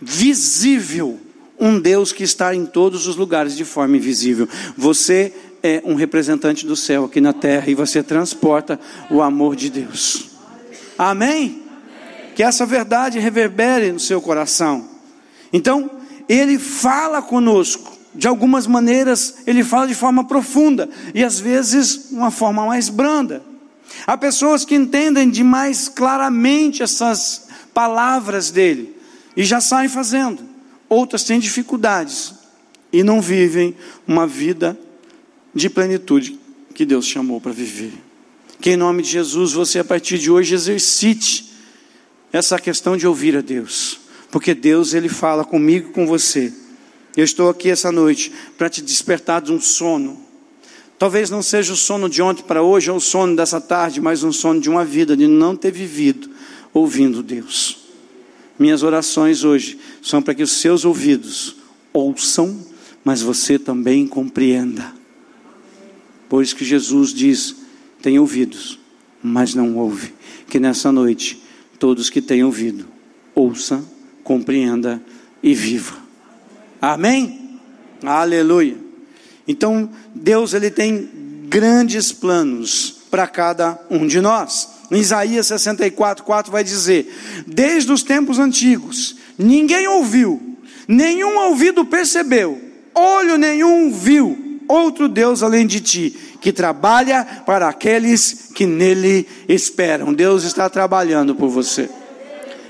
visível 0.00 1.20
um 1.58 1.80
Deus 1.80 2.12
que 2.12 2.22
está 2.22 2.54
em 2.54 2.64
todos 2.64 3.06
os 3.06 3.16
lugares 3.16 3.56
de 3.56 3.64
forma 3.64 3.96
invisível. 3.96 4.48
Você 4.76 5.32
é 5.62 5.82
um 5.84 5.94
representante 5.94 6.64
do 6.64 6.76
céu 6.76 7.04
aqui 7.04 7.20
na 7.20 7.32
terra 7.32 7.68
e 7.68 7.74
você 7.74 8.02
transporta 8.02 8.78
o 9.10 9.20
amor 9.20 9.56
de 9.56 9.68
Deus. 9.70 10.30
Amém? 10.96 11.62
Que 12.36 12.42
essa 12.42 12.64
verdade 12.64 13.18
reverbere 13.18 13.90
no 13.90 13.98
seu 13.98 14.20
coração. 14.20 14.88
Então, 15.52 15.90
ele 16.28 16.58
fala 16.58 17.20
conosco. 17.20 17.97
De 18.14 18.26
algumas 18.26 18.66
maneiras, 18.66 19.36
ele 19.46 19.62
fala 19.62 19.86
de 19.86 19.94
forma 19.94 20.26
profunda 20.26 20.88
e 21.14 21.22
às 21.22 21.38
vezes 21.38 22.08
uma 22.10 22.30
forma 22.30 22.66
mais 22.66 22.88
branda. 22.88 23.42
Há 24.06 24.16
pessoas 24.16 24.64
que 24.64 24.74
entendem 24.74 25.30
de 25.30 25.44
mais 25.44 25.88
claramente 25.88 26.82
essas 26.82 27.48
palavras 27.72 28.50
dele 28.50 28.96
e 29.36 29.44
já 29.44 29.60
saem 29.60 29.88
fazendo. 29.88 30.42
Outras 30.88 31.22
têm 31.24 31.38
dificuldades 31.38 32.34
e 32.92 33.02
não 33.02 33.20
vivem 33.20 33.76
uma 34.06 34.26
vida 34.26 34.78
de 35.54 35.68
plenitude 35.68 36.38
que 36.74 36.84
Deus 36.84 37.06
chamou 37.06 37.40
para 37.40 37.52
viver. 37.52 37.92
Que 38.60 38.70
em 38.70 38.76
nome 38.76 39.02
de 39.02 39.10
Jesus 39.10 39.52
você 39.52 39.78
a 39.78 39.84
partir 39.84 40.18
de 40.18 40.30
hoje 40.30 40.54
exercite 40.54 41.52
essa 42.32 42.58
questão 42.58 42.96
de 42.96 43.06
ouvir 43.06 43.36
a 43.36 43.40
Deus, 43.40 44.00
porque 44.30 44.54
Deus 44.54 44.94
ele 44.94 45.08
fala 45.08 45.44
comigo, 45.44 45.92
com 45.92 46.06
você. 46.06 46.52
Eu 47.16 47.24
estou 47.24 47.48
aqui 47.48 47.70
essa 47.70 47.90
noite 47.90 48.32
para 48.56 48.68
te 48.68 48.82
despertar 48.82 49.40
de 49.40 49.52
um 49.52 49.60
sono. 49.60 50.20
Talvez 50.98 51.30
não 51.30 51.42
seja 51.42 51.72
o 51.72 51.76
sono 51.76 52.08
de 52.08 52.20
ontem 52.20 52.42
para 52.42 52.62
hoje 52.62 52.90
ou 52.90 52.96
o 52.96 53.00
sono 53.00 53.36
dessa 53.36 53.60
tarde, 53.60 54.00
mas 54.00 54.24
um 54.24 54.32
sono 54.32 54.60
de 54.60 54.68
uma 54.68 54.84
vida 54.84 55.16
de 55.16 55.26
não 55.26 55.54
ter 55.54 55.70
vivido 55.70 56.28
ouvindo 56.72 57.22
Deus. 57.22 57.78
Minhas 58.58 58.82
orações 58.82 59.44
hoje 59.44 59.78
são 60.02 60.20
para 60.20 60.34
que 60.34 60.42
os 60.42 60.52
seus 60.52 60.84
ouvidos 60.84 61.56
ouçam, 61.92 62.58
mas 63.04 63.22
você 63.22 63.58
também 63.58 64.06
compreenda. 64.06 64.92
Por 66.28 66.42
isso 66.42 66.56
que 66.56 66.64
Jesus 66.64 67.14
diz: 67.14 67.54
tem 68.02 68.18
ouvidos, 68.18 68.78
mas 69.22 69.54
não 69.54 69.76
ouve. 69.76 70.12
Que 70.48 70.58
nessa 70.58 70.90
noite, 70.90 71.40
todos 71.78 72.10
que 72.10 72.20
têm 72.20 72.42
ouvido, 72.42 72.86
ouça, 73.34 73.84
compreenda 74.24 75.00
e 75.42 75.54
viva. 75.54 76.07
Amém? 76.80 77.60
Aleluia. 78.04 78.76
Então, 79.46 79.88
Deus 80.14 80.54
ele 80.54 80.70
tem 80.70 81.08
grandes 81.48 82.12
planos 82.12 83.02
para 83.10 83.26
cada 83.26 83.78
um 83.90 84.06
de 84.06 84.20
nós. 84.20 84.68
Em 84.90 84.98
Isaías 84.98 85.46
64, 85.46 86.24
4 86.24 86.52
vai 86.52 86.62
dizer: 86.62 87.12
Desde 87.46 87.90
os 87.92 88.02
tempos 88.02 88.38
antigos, 88.38 89.16
ninguém 89.38 89.86
ouviu, 89.88 90.56
nenhum 90.86 91.38
ouvido 91.38 91.84
percebeu, 91.84 92.60
olho 92.94 93.36
nenhum 93.36 93.90
viu 93.90 94.48
outro 94.68 95.08
Deus 95.08 95.42
além 95.42 95.66
de 95.66 95.80
ti, 95.80 96.14
que 96.40 96.52
trabalha 96.52 97.24
para 97.46 97.68
aqueles 97.68 98.50
que 98.54 98.66
nele 98.66 99.26
esperam. 99.48 100.12
Deus 100.12 100.44
está 100.44 100.68
trabalhando 100.68 101.34
por 101.34 101.48
você. 101.48 101.88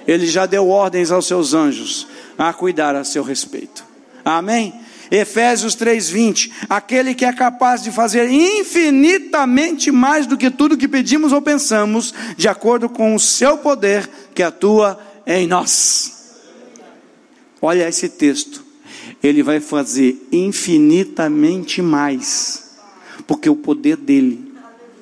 Ele 0.07 0.27
já 0.27 0.47
deu 0.47 0.69
ordens 0.69 1.11
aos 1.11 1.27
seus 1.27 1.53
anjos 1.53 2.07
a 2.39 2.53
cuidar 2.53 2.95
a 2.95 3.05
seu 3.05 3.23
respeito. 3.23 3.88
Amém? 4.25 4.75
Efésios 5.11 5.75
3:20, 5.75 6.53
aquele 6.69 7.15
que 7.15 7.25
é 7.25 7.33
capaz 7.33 7.83
de 7.83 7.91
fazer 7.91 8.29
infinitamente 8.31 9.91
mais 9.91 10.27
do 10.27 10.37
que 10.37 10.51
tudo 10.51 10.77
que 10.77 10.87
pedimos 10.87 11.33
ou 11.33 11.41
pensamos, 11.41 12.13
de 12.37 12.47
acordo 12.47 12.89
com 12.89 13.15
o 13.15 13.21
seu 13.21 13.59
poder 13.59 14.09
que 14.35 14.43
atua 14.43 15.01
em 15.27 15.47
nós. 15.47 16.35
Olha 17.61 17.89
esse 17.89 18.09
texto. 18.09 18.65
Ele 19.23 19.43
vai 19.43 19.61
fazer 19.61 20.29
infinitamente 20.31 21.83
mais, 21.83 22.77
porque 23.27 23.49
o 23.49 23.57
poder 23.57 23.97
dele 23.97 24.53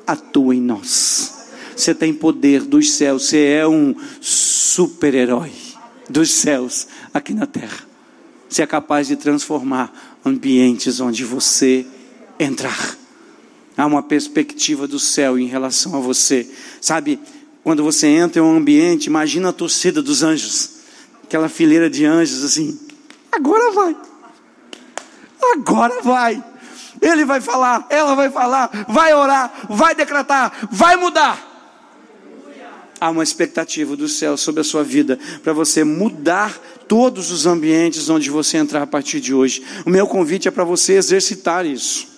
atua 0.07 0.55
em 0.55 0.61
nós. 0.61 1.35
Você 1.77 1.95
tem 1.95 2.15
poder 2.15 2.63
dos 2.63 2.93
céus, 2.93 3.27
você 3.27 3.45
é 3.45 3.69
um 3.69 3.95
super-herói 4.21 5.53
dos 6.09 6.31
céus 6.31 6.87
aqui 7.13 7.35
na 7.35 7.45
terra. 7.45 7.86
Você 8.49 8.63
é 8.63 8.67
capaz 8.67 9.09
de 9.09 9.17
transformar 9.17 9.93
ambientes 10.25 11.01
onde 11.01 11.25
você 11.25 11.87
entrar. 12.39 12.97
Há 13.77 13.85
uma 13.87 14.03
perspectiva 14.03 14.87
do 14.87 14.99
céu 14.99 15.39
em 15.39 15.47
relação 15.47 15.97
a 15.97 16.01
você. 16.01 16.49
Sabe, 16.81 17.21
quando 17.63 17.83
você 17.83 18.07
entra 18.07 18.41
em 18.41 18.45
um 18.45 18.57
ambiente, 18.57 19.07
imagina 19.07 19.51
a 19.51 19.53
torcida 19.53 20.01
dos 20.01 20.23
anjos. 20.23 20.71
Aquela 21.25 21.49
fileira 21.49 21.91
de 21.91 22.05
anjos 22.05 22.45
assim. 22.45 22.79
Agora 23.31 23.73
vai. 23.73 23.97
Agora 25.53 26.03
vai. 26.03 26.43
Ele 27.03 27.25
vai 27.25 27.41
falar, 27.41 27.87
ela 27.91 28.15
vai 28.15 28.31
falar, 28.31 28.87
vai 28.89 29.13
orar, 29.13 29.53
vai 29.69 29.95
decretar, 29.95 30.69
vai 30.71 30.97
mudar. 30.97 31.56
Há 33.01 33.11
uma 33.11 33.23
expectativa 33.23 33.95
do 33.95 34.09
céu 34.09 34.37
sobre 34.37 34.63
a 34.63 34.65
sua 34.65 34.83
vida 34.83 35.19
para 35.43 35.53
você 35.53 35.85
mudar 35.85 36.59
todos 36.89 37.31
os 37.31 37.47
ambientes 37.47 38.09
onde 38.09 38.31
você 38.31 38.57
entrar 38.57 38.83
a 38.83 38.87
partir 38.87 39.21
de 39.21 39.35
hoje. 39.35 39.63
O 39.85 39.91
meu 39.91 40.07
convite 40.07 40.49
é 40.49 40.51
para 40.51 40.65
você 40.65 40.95
exercitar 40.95 41.67
isso. 41.67 42.09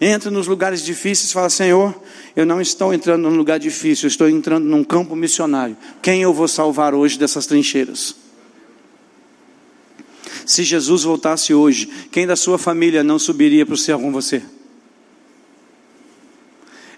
Entra 0.00 0.30
nos 0.30 0.46
lugares 0.46 0.84
difíceis 0.84 1.30
e 1.30 1.32
fala: 1.32 1.50
Senhor, 1.50 1.94
eu 2.34 2.46
não 2.46 2.60
estou 2.60 2.94
entrando 2.94 3.28
num 3.28 3.36
lugar 3.36 3.58
difícil, 3.58 4.06
eu 4.06 4.08
estou 4.08 4.28
entrando 4.28 4.64
num 4.64 4.84
campo 4.84 5.14
missionário. 5.14 5.76
Quem 6.00 6.22
eu 6.22 6.32
vou 6.32 6.48
salvar 6.48 6.94
hoje 6.94 7.18
dessas 7.18 7.46
trincheiras? 7.46 8.14
Se 10.46 10.64
Jesus 10.64 11.04
voltasse 11.04 11.54
hoje, 11.54 11.88
quem 12.10 12.26
da 12.26 12.36
sua 12.36 12.58
família 12.58 13.04
não 13.04 13.18
subiria 13.18 13.64
para 13.64 13.74
o 13.74 13.78
céu 13.78 13.98
com 13.98 14.10
você? 14.10 14.42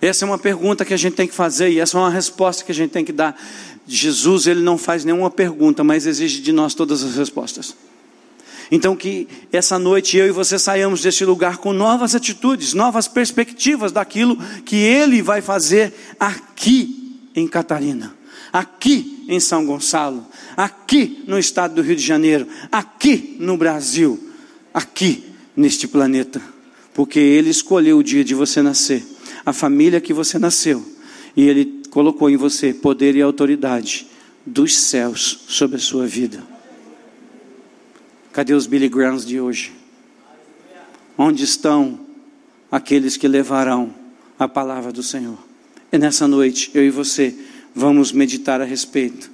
Essa 0.06 0.24
é 0.24 0.26
uma 0.26 0.38
pergunta 0.38 0.84
que 0.84 0.92
a 0.92 0.96
gente 0.96 1.14
tem 1.14 1.26
que 1.26 1.34
fazer 1.34 1.70
e 1.70 1.80
essa 1.80 1.96
é 1.96 2.00
uma 2.00 2.10
resposta 2.10 2.62
que 2.62 2.70
a 2.70 2.74
gente 2.74 2.90
tem 2.90 3.04
que 3.04 3.12
dar. 3.12 3.40
Jesus, 3.86 4.46
ele 4.46 4.60
não 4.60 4.76
faz 4.76 5.04
nenhuma 5.04 5.30
pergunta, 5.30 5.82
mas 5.82 6.06
exige 6.06 6.40
de 6.40 6.52
nós 6.52 6.74
todas 6.74 7.02
as 7.02 7.16
respostas. 7.16 7.74
Então, 8.70 8.96
que 8.96 9.28
essa 9.52 9.78
noite 9.78 10.16
eu 10.16 10.26
e 10.26 10.30
você 10.30 10.58
saiamos 10.58 11.02
deste 11.02 11.24
lugar 11.24 11.58
com 11.58 11.72
novas 11.72 12.14
atitudes, 12.14 12.74
novas 12.74 13.06
perspectivas 13.08 13.92
daquilo 13.92 14.36
que 14.64 14.76
Ele 14.76 15.22
vai 15.22 15.40
fazer 15.40 15.92
aqui 16.18 17.20
em 17.34 17.46
Catarina, 17.46 18.14
aqui 18.52 19.24
em 19.28 19.38
São 19.40 19.64
Gonçalo, 19.64 20.26
aqui 20.56 21.22
no 21.26 21.38
estado 21.38 21.74
do 21.74 21.82
Rio 21.82 21.96
de 21.96 22.02
Janeiro, 22.02 22.46
aqui 22.70 23.36
no 23.38 23.56
Brasil, 23.56 24.32
aqui 24.72 25.32
neste 25.56 25.86
planeta, 25.86 26.53
porque 26.94 27.18
Ele 27.18 27.50
escolheu 27.50 27.98
o 27.98 28.02
dia 28.02 28.24
de 28.24 28.34
você 28.34 28.62
nascer, 28.62 29.04
a 29.44 29.52
família 29.52 30.00
que 30.00 30.14
você 30.14 30.38
nasceu, 30.38 30.82
e 31.36 31.42
Ele 31.42 31.82
colocou 31.90 32.30
em 32.30 32.36
você 32.36 32.72
poder 32.72 33.16
e 33.16 33.20
autoridade 33.20 34.06
dos 34.46 34.74
céus 34.74 35.44
sobre 35.48 35.76
a 35.76 35.80
sua 35.80 36.06
vida. 36.06 36.42
Cadê 38.32 38.54
os 38.54 38.66
Billy 38.66 38.88
Grahams 38.88 39.26
de 39.26 39.40
hoje? 39.40 39.72
Onde 41.16 41.44
estão 41.44 42.00
aqueles 42.70 43.16
que 43.16 43.28
levarão 43.28 43.94
a 44.38 44.48
palavra 44.48 44.90
do 44.92 45.02
Senhor? 45.02 45.38
E 45.92 45.98
nessa 45.98 46.26
noite, 46.26 46.70
eu 46.74 46.84
e 46.84 46.90
você 46.90 47.36
vamos 47.74 48.12
meditar 48.12 48.60
a 48.60 48.64
respeito. 48.64 49.33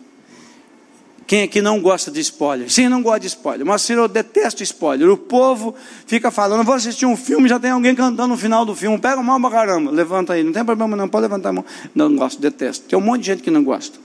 Quem 1.30 1.44
aqui 1.44 1.62
não 1.62 1.80
gosta 1.80 2.10
de 2.10 2.18
spoiler? 2.18 2.68
Sim, 2.68 2.88
não 2.88 3.00
gosta 3.00 3.20
de 3.20 3.28
spoiler. 3.28 3.64
Mas 3.64 3.88
eu 3.88 4.08
detesto 4.08 4.64
spoiler. 4.64 5.08
O 5.08 5.16
povo 5.16 5.76
fica 6.04 6.28
falando, 6.28 6.64
vou 6.64 6.74
assistir 6.74 7.06
um 7.06 7.16
filme, 7.16 7.48
já 7.48 7.56
tem 7.56 7.70
alguém 7.70 7.94
cantando 7.94 8.26
no 8.26 8.36
final 8.36 8.64
do 8.64 8.74
filme. 8.74 8.98
Pega 8.98 9.22
mal 9.22 9.40
pra 9.40 9.48
caramba. 9.48 9.92
Levanta 9.92 10.32
aí. 10.32 10.42
Não 10.42 10.52
tem 10.52 10.64
problema 10.64 10.96
não, 10.96 11.08
pode 11.08 11.22
levantar 11.22 11.50
a 11.50 11.52
mão. 11.52 11.64
Não, 11.94 12.08
não 12.08 12.16
gosto, 12.16 12.40
detesto. 12.40 12.88
Tem 12.88 12.98
um 12.98 13.00
monte 13.02 13.20
de 13.20 13.26
gente 13.28 13.44
que 13.44 13.50
não 13.52 13.62
gosta. 13.62 13.96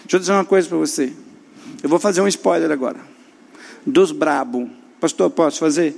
Deixa 0.00 0.16
eu 0.16 0.20
dizer 0.20 0.32
uma 0.32 0.46
coisa 0.46 0.66
para 0.66 0.78
você. 0.78 1.12
Eu 1.82 1.90
vou 1.90 1.98
fazer 1.98 2.22
um 2.22 2.28
spoiler 2.28 2.70
agora 2.70 3.00
dos 3.86 4.10
brabo. 4.10 4.70
Pastor, 4.98 5.28
posso 5.28 5.58
fazer? 5.58 5.94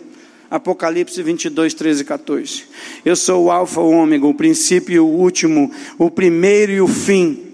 Apocalipse 0.51 1.23
22, 1.23 1.73
13 1.73 2.03
e 2.03 2.05
14. 2.05 2.65
Eu 3.05 3.15
sou 3.15 3.45
o 3.45 3.51
Alfa, 3.53 3.81
o 3.81 3.93
Ômega, 3.93 4.27
o 4.27 4.35
princípio 4.35 4.93
e 4.97 4.99
o 4.99 5.07
último, 5.07 5.71
o 5.97 6.11
primeiro 6.11 6.73
e 6.73 6.81
o 6.81 6.89
fim. 6.89 7.54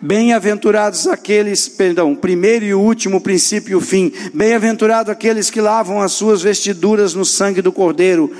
Bem-aventurados 0.00 1.08
aqueles, 1.08 1.68
perdão, 1.68 2.14
primeiro 2.14 2.64
e 2.64 2.72
último, 2.72 3.20
princípio 3.20 3.72
e 3.72 3.74
o 3.74 3.80
fim. 3.80 4.12
Bem-aventurados 4.32 5.10
aqueles 5.10 5.50
que 5.50 5.60
lavam 5.60 6.00
as 6.00 6.12
suas 6.12 6.40
vestiduras 6.40 7.14
no 7.14 7.24
sangue 7.24 7.60
do 7.60 7.72
Cordeiro, 7.72 8.32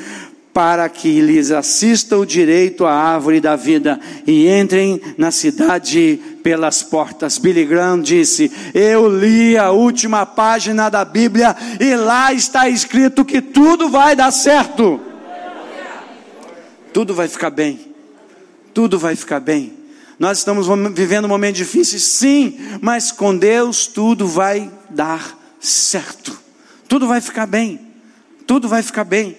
para 0.54 0.88
que 0.88 1.20
lhes 1.20 1.50
assista 1.50 2.16
o 2.16 2.24
direito 2.24 2.84
à 2.84 2.92
árvore 2.92 3.40
da 3.40 3.56
vida 3.56 3.98
e 4.24 4.48
entrem 4.48 5.00
na 5.16 5.32
cidade 5.32 6.20
pelas 6.44 6.80
portas. 6.84 7.38
Billy 7.38 7.64
Graham 7.64 8.02
disse: 8.02 8.52
Eu 8.72 9.08
li 9.08 9.56
a 9.56 9.72
última 9.72 10.24
página 10.24 10.88
da 10.88 11.04
Bíblia 11.04 11.56
e 11.80 11.92
lá 11.96 12.32
está 12.32 12.68
escrito 12.68 13.24
que 13.24 13.42
tudo 13.42 13.88
vai 13.88 14.14
dar 14.14 14.30
certo. 14.30 15.00
Tudo 16.92 17.14
vai 17.14 17.26
ficar 17.26 17.50
bem. 17.50 17.80
Tudo 18.72 18.96
vai 18.96 19.16
ficar 19.16 19.40
bem. 19.40 19.77
Nós 20.18 20.38
estamos 20.38 20.66
vivendo 20.94 21.26
um 21.26 21.28
momento 21.28 21.56
difícil, 21.56 21.98
sim, 22.00 22.58
mas 22.80 23.12
com 23.12 23.36
Deus 23.36 23.86
tudo 23.86 24.26
vai 24.26 24.70
dar 24.90 25.38
certo. 25.60 26.36
Tudo 26.88 27.06
vai 27.06 27.20
ficar 27.20 27.46
bem. 27.46 27.80
Tudo 28.46 28.68
vai 28.68 28.82
ficar 28.82 29.04
bem. 29.04 29.36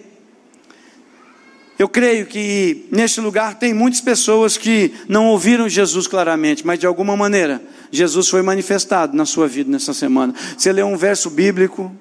Eu 1.78 1.88
creio 1.88 2.26
que 2.26 2.86
neste 2.92 3.22
lugar 3.22 3.56
tem 3.56 3.74
muitas 3.74 4.02
pessoas 4.02 4.58
que 4.58 4.94
não 5.08 5.28
ouviram 5.28 5.68
Jesus 5.70 6.08
claramente, 6.08 6.66
mas 6.68 6.78
de 6.78 6.86
alguma 6.86 7.16
maneira 7.16 7.62
Jesus 7.90 8.28
foi 8.28 8.42
manifestado 8.42 9.16
na 9.16 9.26
sua 9.26 9.48
vida 9.48 9.72
nessa 9.72 9.94
semana. 9.94 10.34
Você 10.58 10.72
lê 10.74 10.84
um 10.84 10.98
verso 10.98 11.30
bíblico, 11.30 11.94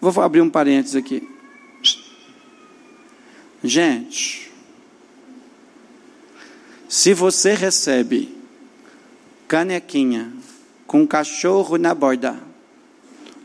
vou 0.00 0.22
abrir 0.22 0.40
um 0.40 0.50
parênteses 0.50 0.96
aqui. 0.96 1.22
Gente, 3.62 4.47
se 6.88 7.12
você 7.12 7.52
recebe 7.52 8.34
canequinha 9.46 10.32
com 10.86 11.06
cachorro 11.06 11.76
na 11.76 11.94
borda, 11.94 12.40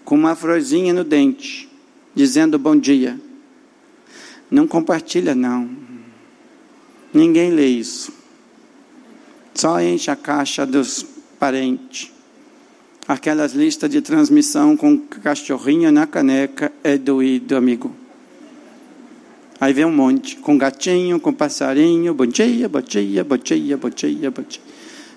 com 0.05 0.15
uma 0.15 0.33
florzinha 0.33 0.93
no 0.93 1.03
dente, 1.03 1.69
dizendo 2.15 2.57
bom 2.57 2.75
dia, 2.75 3.19
não 4.49 4.65
compartilha, 4.65 5.35
não. 5.35 5.69
Ninguém 7.13 7.51
lê 7.51 7.67
isso. 7.67 8.13
Só 9.53 9.81
enche 9.81 10.09
a 10.09 10.15
caixa 10.15 10.65
dos 10.65 11.05
parentes. 11.37 12.11
Aquelas 13.07 13.53
listas 13.53 13.89
de 13.89 14.01
transmissão 14.01 14.77
com 14.77 14.97
cachorrinho 14.97 15.91
na 15.91 16.07
caneca 16.07 16.71
é 16.83 16.97
doído, 16.97 17.57
amigo. 17.57 18.02
Aí 19.63 19.71
vem 19.71 19.85
um 19.85 19.95
monte, 19.95 20.35
com 20.35 20.57
gatinho, 20.57 21.17
com 21.21 21.31
passarinho, 21.31 22.13
bom 22.13 22.25
dia, 22.25 22.67
bom 22.67 22.81
dia, 22.81 23.23
bom 23.23 23.37
dia, 23.37 23.77
bom 23.77 23.89
dia, 23.89 24.29
bom 24.29 24.41
dia. 24.41 24.61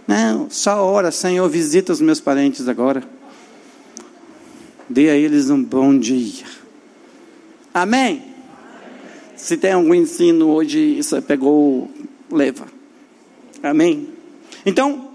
Não, 0.06 0.48
só 0.48 0.84
hora, 0.84 1.10
Senhor, 1.10 1.48
visita 1.48 1.92
os 1.92 2.00
meus 2.00 2.20
parentes 2.20 2.68
agora. 2.68 3.02
Dê 4.88 5.10
a 5.10 5.16
eles 5.16 5.50
um 5.50 5.60
bom 5.60 5.98
dia. 5.98 6.44
Amém? 7.74 8.22
Se 9.34 9.56
tem 9.56 9.72
algum 9.72 9.92
ensino 9.92 10.50
hoje, 10.50 10.96
isso 10.96 11.20
pegou, 11.22 11.90
leva. 12.30 12.66
Amém? 13.64 14.10
Então, 14.64 15.10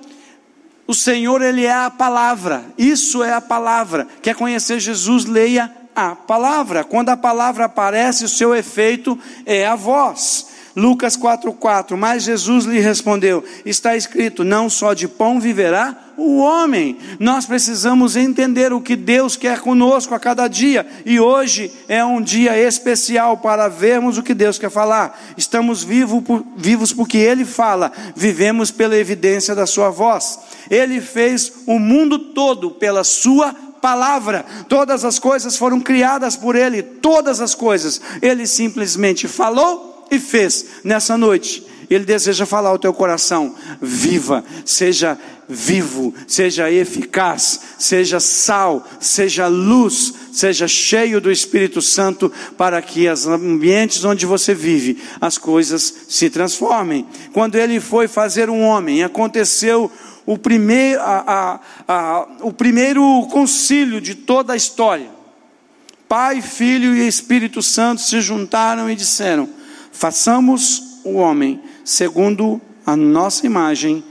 o 0.86 0.94
Senhor, 0.94 1.42
Ele 1.42 1.64
é 1.64 1.72
a 1.74 1.90
palavra, 1.90 2.66
isso 2.78 3.24
é 3.24 3.32
a 3.32 3.40
palavra. 3.40 4.10
Quer 4.22 4.36
conhecer 4.36 4.78
Jesus, 4.82 5.24
leia 5.24 5.74
a 5.96 6.16
palavra. 6.16 6.84
Quando 6.84 7.10
a 7.10 7.18
palavra 7.18 7.66
aparece, 7.66 8.26
o 8.26 8.30
seu 8.30 8.56
efeito 8.56 9.18
é 9.46 9.66
a 9.66 9.76
voz. 9.76 10.52
Lucas 10.76 11.18
4,4. 11.18 11.96
Mas 11.98 12.24
Jesus 12.24 12.66
lhe 12.66 12.80
respondeu: 12.80 13.44
Está 13.66 13.96
escrito, 13.96 14.44
não 14.44 14.70
só 14.70 14.94
de 14.94 15.08
pão 15.08 15.40
viverá 15.40 16.12
o 16.18 16.38
homem. 16.38 16.98
Nós 17.20 17.46
precisamos 17.46 18.16
entender 18.16 18.72
o 18.72 18.82
que 18.82 18.96
Deus 18.96 19.36
quer 19.36 19.60
conosco 19.60 20.14
a 20.14 20.20
cada 20.20 20.48
dia. 20.48 20.86
E 21.06 21.20
hoje 21.20 21.72
é 21.88 22.04
um 22.04 22.22
dia 22.22 22.58
especial 22.58 23.38
para 23.38 23.68
vermos 23.68 24.18
o 24.18 24.24
que 24.24 24.34
Deus 24.34 24.58
quer 24.58 24.70
falar. 24.70 25.20
Estamos 25.36 25.84
vivos, 25.84 26.24
por, 26.24 26.46
vivos 26.56 26.94
porque 26.94 27.18
Ele 27.18 27.46
fala, 27.46 27.92
vivemos 28.16 28.72
pela 28.72 28.96
evidência 28.96 29.56
da 29.56 29.66
Sua 29.66 29.90
voz. 29.90 30.40
Ele 30.70 31.02
fez 31.02 31.52
o 31.66 31.80
mundo 31.80 32.20
todo 32.20 32.72
pela 32.72 33.04
Sua 33.04 33.56
palavra. 33.82 34.46
Todas 34.70 35.04
as 35.04 35.20
coisas 35.20 35.58
foram 35.58 35.80
criadas 35.80 36.36
por 36.36 36.56
Ele, 36.56 36.82
todas 36.82 37.42
as 37.42 37.56
coisas. 37.56 38.00
Ele 38.22 38.46
simplesmente 38.46 39.28
falou 39.28 40.08
e 40.12 40.20
fez 40.20 40.66
nessa 40.84 41.18
noite. 41.18 41.66
Ele 41.90 42.06
deseja 42.06 42.46
falar 42.46 42.70
ao 42.70 42.80
teu 42.80 42.94
coração: 42.94 43.54
viva, 43.82 44.46
seja 44.66 45.18
vivo, 45.50 46.14
seja 46.26 46.72
eficaz, 46.72 47.60
seja 47.78 48.22
sal, 48.22 48.88
seja 49.02 49.48
luz, 49.48 50.14
seja 50.32 50.70
cheio 50.70 51.20
do 51.20 51.30
Espírito 51.30 51.82
Santo, 51.82 52.32
para 52.58 52.82
que 52.82 53.10
os 53.10 53.28
ambientes 53.28 54.06
onde 54.06 54.26
você 54.26 54.54
vive, 54.54 55.04
as 55.20 55.38
coisas 55.38 55.94
se 56.08 56.30
transformem. 56.30 57.06
Quando 57.34 57.56
ele 57.56 57.82
foi 57.82 58.08
fazer 58.08 58.50
um 58.50 58.62
homem, 58.62 59.04
aconteceu 59.04 59.92
o 60.26 60.38
primeiro, 60.38 61.02
a, 61.02 61.60
a, 61.88 61.94
a, 61.94 62.28
o 62.42 62.54
primeiro 62.54 63.28
concílio 63.32 64.00
de 64.00 64.16
toda 64.16 64.54
a 64.54 64.56
história. 64.56 65.10
Pai, 66.08 66.42
Filho 66.42 66.96
e 66.96 67.08
Espírito 67.08 67.62
Santo 67.62 68.02
se 68.02 68.20
juntaram 68.22 68.90
e 68.90 68.96
disseram: 68.96 69.50
Façamos 69.92 71.00
o 71.04 71.14
homem 71.14 71.62
segundo 71.84 72.62
a 72.86 72.96
nossa 72.96 73.46
imagem 73.46 74.04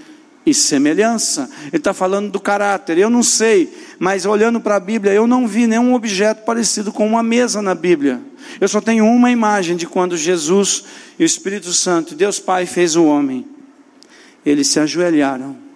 e 0.44 0.54
semelhança. 0.54 1.48
Ele 1.66 1.76
está 1.76 1.92
falando 1.92 2.30
do 2.30 2.40
caráter. 2.40 2.98
Eu 2.98 3.10
não 3.10 3.22
sei, 3.22 3.72
mas 3.98 4.24
olhando 4.24 4.60
para 4.60 4.76
a 4.76 4.80
Bíblia, 4.80 5.12
eu 5.12 5.26
não 5.26 5.46
vi 5.46 5.66
nenhum 5.66 5.94
objeto 5.94 6.44
parecido 6.44 6.92
com 6.92 7.06
uma 7.06 7.22
mesa 7.22 7.60
na 7.60 7.74
Bíblia. 7.74 8.20
Eu 8.60 8.66
só 8.66 8.80
tenho 8.80 9.04
uma 9.04 9.30
imagem 9.30 9.76
de 9.76 9.86
quando 9.86 10.16
Jesus 10.16 10.84
e 11.18 11.22
o 11.22 11.26
Espírito 11.26 11.72
Santo, 11.72 12.14
Deus 12.14 12.40
Pai, 12.40 12.66
fez 12.66 12.96
o 12.96 13.04
homem. 13.04 13.46
Eles 14.44 14.68
se 14.68 14.80
ajoelharam 14.80 15.69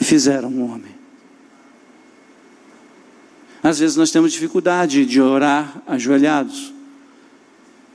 e 0.00 0.04
fizeram 0.04 0.50
o 0.50 0.64
homem. 0.70 0.94
Às 3.62 3.78
vezes 3.80 3.96
nós 3.96 4.10
temos 4.10 4.32
dificuldade 4.32 5.04
de 5.04 5.20
orar 5.20 5.82
ajoelhados, 5.86 6.72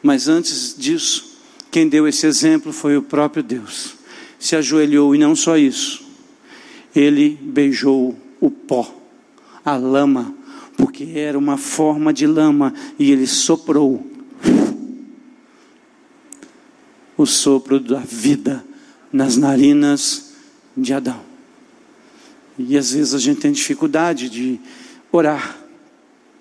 mas 0.03 0.27
antes 0.27 0.75
disso, 0.77 1.39
quem 1.69 1.87
deu 1.87 2.07
esse 2.07 2.25
exemplo 2.25 2.73
foi 2.73 2.97
o 2.97 3.01
próprio 3.01 3.41
Deus. 3.41 3.95
Se 4.37 4.55
ajoelhou 4.55 5.15
e 5.15 5.17
não 5.17 5.35
só 5.35 5.57
isso, 5.57 6.03
ele 6.95 7.39
beijou 7.41 8.17
o 8.39 8.51
pó, 8.51 8.93
a 9.63 9.77
lama, 9.77 10.35
porque 10.75 11.13
era 11.15 11.37
uma 11.37 11.57
forma 11.57 12.11
de 12.11 12.27
lama 12.27 12.73
e 12.99 13.11
ele 13.11 13.27
soprou 13.27 14.05
o 17.15 17.25
sopro 17.25 17.79
da 17.79 17.99
vida 17.99 18.65
nas 19.13 19.37
narinas 19.37 20.33
de 20.75 20.93
Adão. 20.93 21.30
E 22.57 22.77
às 22.77 22.91
vezes 22.91 23.13
a 23.13 23.19
gente 23.19 23.41
tem 23.41 23.51
dificuldade 23.51 24.29
de 24.29 24.59
orar. 25.11 25.57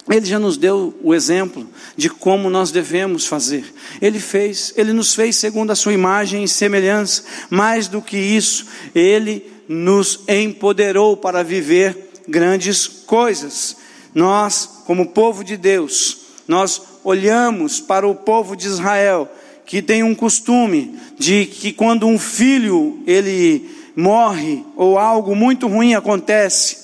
Ele 0.09 0.27
já 0.27 0.39
nos 0.39 0.57
deu 0.57 0.99
o 1.03 1.15
exemplo 1.15 1.69
de 1.97 2.11
como 2.11 2.51
nós 2.51 2.71
devemos 2.71 3.27
fazer. 3.27 3.65
Ele 4.01 4.19
fez, 4.19 4.73
ele 4.77 4.93
nos 4.93 5.15
fez 5.15 5.37
segundo 5.37 5.71
a 5.71 5.77
sua 5.77 5.93
imagem 5.93 6.43
e 6.43 6.49
semelhança. 6.49 7.23
Mais 7.49 7.87
do 7.87 8.03
que 8.03 8.17
isso, 8.17 8.67
ele 8.95 9.45
nos 9.69 10.21
empoderou 10.29 11.17
para 11.17 11.45
viver 11.45 12.11
grandes 12.27 12.87
coisas. 12.87 13.77
Nós, 14.15 14.83
como 14.85 15.11
povo 15.11 15.45
de 15.45 15.57
Deus, 15.57 16.19
nós 16.49 16.83
olhamos 17.05 17.79
para 17.79 18.09
o 18.09 18.15
povo 18.15 18.57
de 18.57 18.67
Israel, 18.67 19.31
que 19.65 19.81
tem 19.81 20.03
um 20.03 20.15
costume 20.15 20.99
de 21.17 21.47
que 21.47 21.73
quando 21.73 22.07
um 22.09 22.19
filho 22.19 23.01
ele 23.07 23.71
morre 24.01 24.65
ou 24.75 24.99
algo 24.99 25.37
muito 25.37 25.69
ruim 25.69 25.95
acontece, 25.95 26.79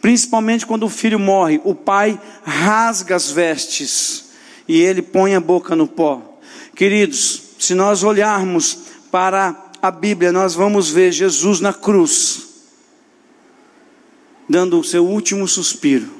principalmente 0.00 0.66
quando 0.66 0.84
o 0.84 0.90
filho 0.90 1.18
morre, 1.18 1.60
o 1.64 1.74
pai 1.74 2.20
rasga 2.44 3.14
as 3.14 3.30
vestes 3.30 4.26
e 4.68 4.80
ele 4.80 5.00
põe 5.00 5.34
a 5.34 5.40
boca 5.40 5.76
no 5.76 5.86
pó. 5.86 6.38
Queridos, 6.74 7.42
se 7.58 7.74
nós 7.74 8.02
olharmos 8.02 8.78
para 9.10 9.70
a 9.80 9.90
Bíblia, 9.90 10.32
nós 10.32 10.54
vamos 10.54 10.90
ver 10.90 11.12
Jesus 11.12 11.60
na 11.60 11.72
cruz, 11.72 12.48
dando 14.48 14.78
o 14.78 14.84
seu 14.84 15.06
último 15.06 15.46
suspiro. 15.46 16.16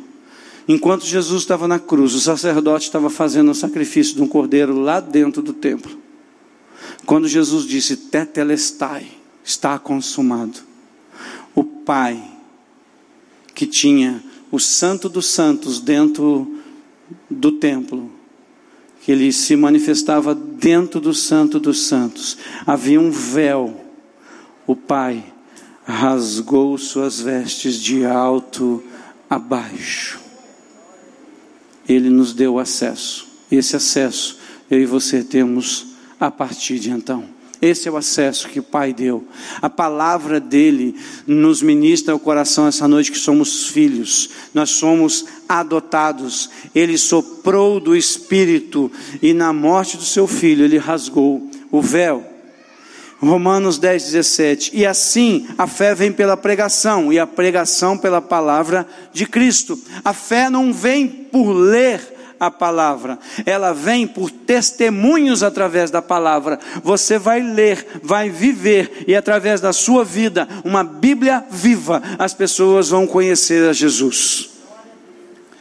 Enquanto 0.68 1.06
Jesus 1.06 1.42
estava 1.42 1.68
na 1.68 1.78
cruz, 1.78 2.14
o 2.14 2.20
sacerdote 2.20 2.86
estava 2.86 3.08
fazendo 3.08 3.50
o 3.50 3.54
sacrifício 3.54 4.16
de 4.16 4.22
um 4.22 4.26
cordeiro 4.26 4.78
lá 4.78 4.98
dentro 4.98 5.42
do 5.42 5.52
templo. 5.52 5.96
Quando 7.04 7.28
Jesus 7.28 7.64
disse, 7.64 7.96
Tetelestai, 7.96 9.15
está 9.46 9.78
consumado. 9.78 10.58
O 11.54 11.62
Pai, 11.62 12.20
que 13.54 13.64
tinha 13.64 14.22
o 14.50 14.58
Santo 14.58 15.08
dos 15.08 15.26
Santos 15.26 15.80
dentro 15.80 16.60
do 17.30 17.52
templo, 17.52 18.10
que 19.00 19.12
ele 19.12 19.32
se 19.32 19.54
manifestava 19.54 20.34
dentro 20.34 21.00
do 21.00 21.14
Santo 21.14 21.60
dos 21.60 21.86
Santos, 21.86 22.36
havia 22.66 23.00
um 23.00 23.10
véu. 23.10 23.84
O 24.66 24.74
Pai 24.74 25.32
rasgou 25.84 26.76
suas 26.76 27.20
vestes 27.20 27.80
de 27.80 28.04
alto 28.04 28.82
a 29.30 29.38
baixo. 29.38 30.20
Ele 31.88 32.10
nos 32.10 32.34
deu 32.34 32.58
acesso. 32.58 33.28
Esse 33.48 33.76
acesso 33.76 34.38
eu 34.68 34.80
e 34.80 34.86
você 34.86 35.22
temos 35.22 35.86
a 36.18 36.32
partir 36.32 36.80
de 36.80 36.90
então. 36.90 37.35
Esse 37.60 37.88
é 37.88 37.90
o 37.90 37.96
acesso 37.96 38.48
que 38.48 38.60
o 38.60 38.62
Pai 38.62 38.92
deu. 38.92 39.26
A 39.62 39.70
palavra 39.70 40.38
dele 40.38 40.94
nos 41.26 41.62
ministra 41.62 42.12
ao 42.12 42.18
coração 42.18 42.66
essa 42.66 42.86
noite 42.86 43.10
que 43.10 43.18
somos 43.18 43.68
filhos, 43.68 44.30
nós 44.52 44.70
somos 44.70 45.24
adotados. 45.48 46.50
Ele 46.74 46.98
soprou 46.98 47.80
do 47.80 47.96
Espírito 47.96 48.90
e 49.22 49.32
na 49.32 49.52
morte 49.52 49.96
do 49.96 50.04
seu 50.04 50.26
filho 50.26 50.64
ele 50.64 50.78
rasgou 50.78 51.50
o 51.70 51.80
véu. 51.80 52.36
Romanos 53.18 53.78
10, 53.78 54.04
17. 54.04 54.70
E 54.74 54.84
assim 54.84 55.46
a 55.56 55.66
fé 55.66 55.94
vem 55.94 56.12
pela 56.12 56.36
pregação, 56.36 57.12
e 57.12 57.18
a 57.18 57.26
pregação 57.26 57.96
pela 57.96 58.20
palavra 58.20 58.86
de 59.12 59.24
Cristo. 59.26 59.78
A 60.04 60.12
fé 60.12 60.50
não 60.50 60.72
vem 60.72 61.08
por 61.08 61.52
ler 61.52 62.15
a 62.38 62.50
palavra, 62.50 63.18
ela 63.44 63.72
vem 63.72 64.06
por 64.06 64.30
testemunhos 64.30 65.42
através 65.42 65.90
da 65.90 66.02
palavra. 66.02 66.58
Você 66.82 67.18
vai 67.18 67.40
ler, 67.40 67.86
vai 68.02 68.30
viver, 68.30 69.04
e 69.06 69.14
através 69.14 69.60
da 69.60 69.72
sua 69.72 70.04
vida, 70.04 70.48
uma 70.64 70.84
Bíblia 70.84 71.44
viva, 71.50 72.02
as 72.18 72.34
pessoas 72.34 72.88
vão 72.88 73.06
conhecer 73.06 73.68
a 73.68 73.72
Jesus. 73.72 74.50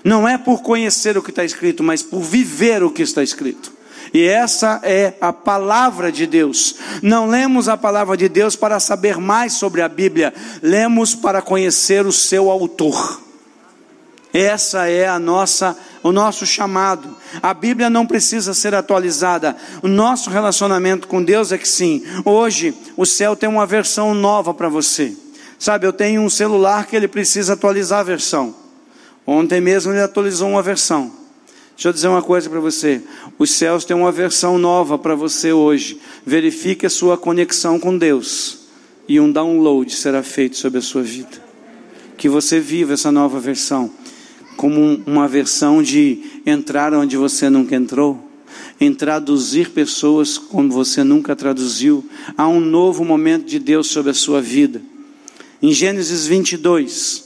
Não 0.04 0.28
é 0.28 0.38
por 0.38 0.62
conhecer 0.62 1.18
o 1.18 1.24
que 1.24 1.32
está 1.32 1.44
escrito, 1.44 1.84
mas 1.84 2.04
por 2.04 2.22
viver 2.22 2.84
o 2.84 2.92
que 2.92 3.02
está 3.02 3.24
escrito. 3.24 3.74
E 4.14 4.24
essa 4.24 4.80
é 4.84 5.16
a 5.20 5.34
palavra 5.34 6.12
de 6.12 6.26
Deus. 6.28 6.76
Não 7.02 7.28
lemos 7.28 7.68
a 7.68 7.76
palavra 7.76 8.16
de 8.16 8.30
Deus 8.30 8.56
para 8.56 8.80
saber 8.80 9.18
mais 9.18 9.54
sobre 9.54 9.82
a 9.82 9.90
Bíblia, 9.90 10.34
lemos 10.62 11.16
para 11.16 11.42
conhecer 11.42 12.06
o 12.06 12.12
seu 12.12 12.50
autor. 12.50 13.25
Essa 14.36 14.90
é 14.90 15.08
a 15.08 15.18
nossa 15.18 15.78
o 16.04 16.12
nosso 16.12 16.46
chamado. 16.46 17.16
A 17.42 17.54
Bíblia 17.54 17.90
não 17.90 18.06
precisa 18.06 18.54
ser 18.54 18.76
atualizada. 18.76 19.56
O 19.82 19.88
nosso 19.88 20.30
relacionamento 20.30 21.08
com 21.08 21.24
Deus 21.24 21.54
é 21.54 21.58
que 21.58 21.68
sim. 21.68 22.04
Hoje 22.26 22.76
o 22.98 23.06
céu 23.06 23.34
tem 23.34 23.48
uma 23.48 23.66
versão 23.66 24.14
nova 24.14 24.54
para 24.54 24.68
você. 24.68 25.16
Sabe, 25.58 25.88
eu 25.88 25.94
tenho 25.94 26.22
um 26.22 26.30
celular 26.30 26.86
que 26.86 26.98
ele 26.98 27.08
precisa 27.08 27.54
atualizar 27.54 28.02
a 28.02 28.04
versão. 28.04 28.54
Ontem 29.26 29.62
mesmo 29.62 29.94
ele 29.94 30.02
atualizou 30.02 30.50
uma 30.50 30.62
versão. 30.62 31.14
Deixa 31.74 31.88
eu 31.88 31.94
dizer 31.94 32.10
uma 32.10 32.22
coisa 32.22 32.50
para 32.50 32.60
você. 32.60 33.02
Os 33.40 33.52
céus 33.52 33.86
têm 33.86 33.96
uma 33.96 34.12
versão 34.12 34.58
nova 34.58 35.00
para 35.00 35.16
você 35.16 35.54
hoje. 35.54 35.98
Verifique 36.26 36.86
a 36.86 36.90
sua 36.90 37.18
conexão 37.18 37.80
com 37.80 37.98
Deus. 37.98 38.68
E 39.08 39.18
um 39.18 39.32
download 39.32 39.96
será 39.96 40.22
feito 40.22 40.58
sobre 40.58 40.80
a 40.80 40.84
sua 40.84 41.04
vida. 41.04 41.42
Que 42.18 42.28
você 42.28 42.60
viva 42.60 42.94
essa 42.94 43.14
nova 43.14 43.40
versão 43.40 43.92
como 44.56 45.02
uma 45.06 45.28
versão 45.28 45.82
de 45.84 46.42
entrar 46.46 46.94
onde 46.94 47.18
você 47.18 47.50
nunca 47.50 47.76
entrou, 47.76 48.24
em 48.80 48.94
traduzir 48.94 49.70
pessoas 49.70 50.38
como 50.38 50.72
você 50.72 51.04
nunca 51.04 51.36
traduziu. 51.36 52.08
Há 52.38 52.48
um 52.48 52.60
novo 52.60 53.04
momento 53.04 53.46
de 53.46 53.60
Deus 53.60 53.88
sobre 53.88 54.12
a 54.12 54.14
sua 54.14 54.42
vida. 54.42 54.82
Em 55.62 55.72
Gênesis 55.72 56.26
22, 56.26 57.24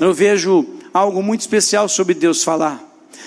eu 0.00 0.12
vejo 0.12 0.66
algo 0.92 1.22
muito 1.22 1.40
especial 1.40 1.88
sobre 1.88 2.14
Deus 2.14 2.42
falar. 2.42 2.86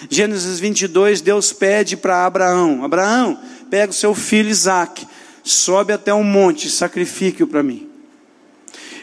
Gênesis 0.09 0.59
22, 0.59 1.21
Deus 1.21 1.53
pede 1.53 1.95
para 1.95 2.25
Abraão: 2.25 2.83
Abraão, 2.83 3.39
pega 3.69 3.91
o 3.91 3.95
seu 3.95 4.13
filho 4.13 4.49
Isaac, 4.49 5.07
sobe 5.43 5.93
até 5.93 6.13
um 6.13 6.23
monte, 6.23 6.69
sacrifique-o 6.69 7.47
para 7.47 7.63
mim. 7.63 7.87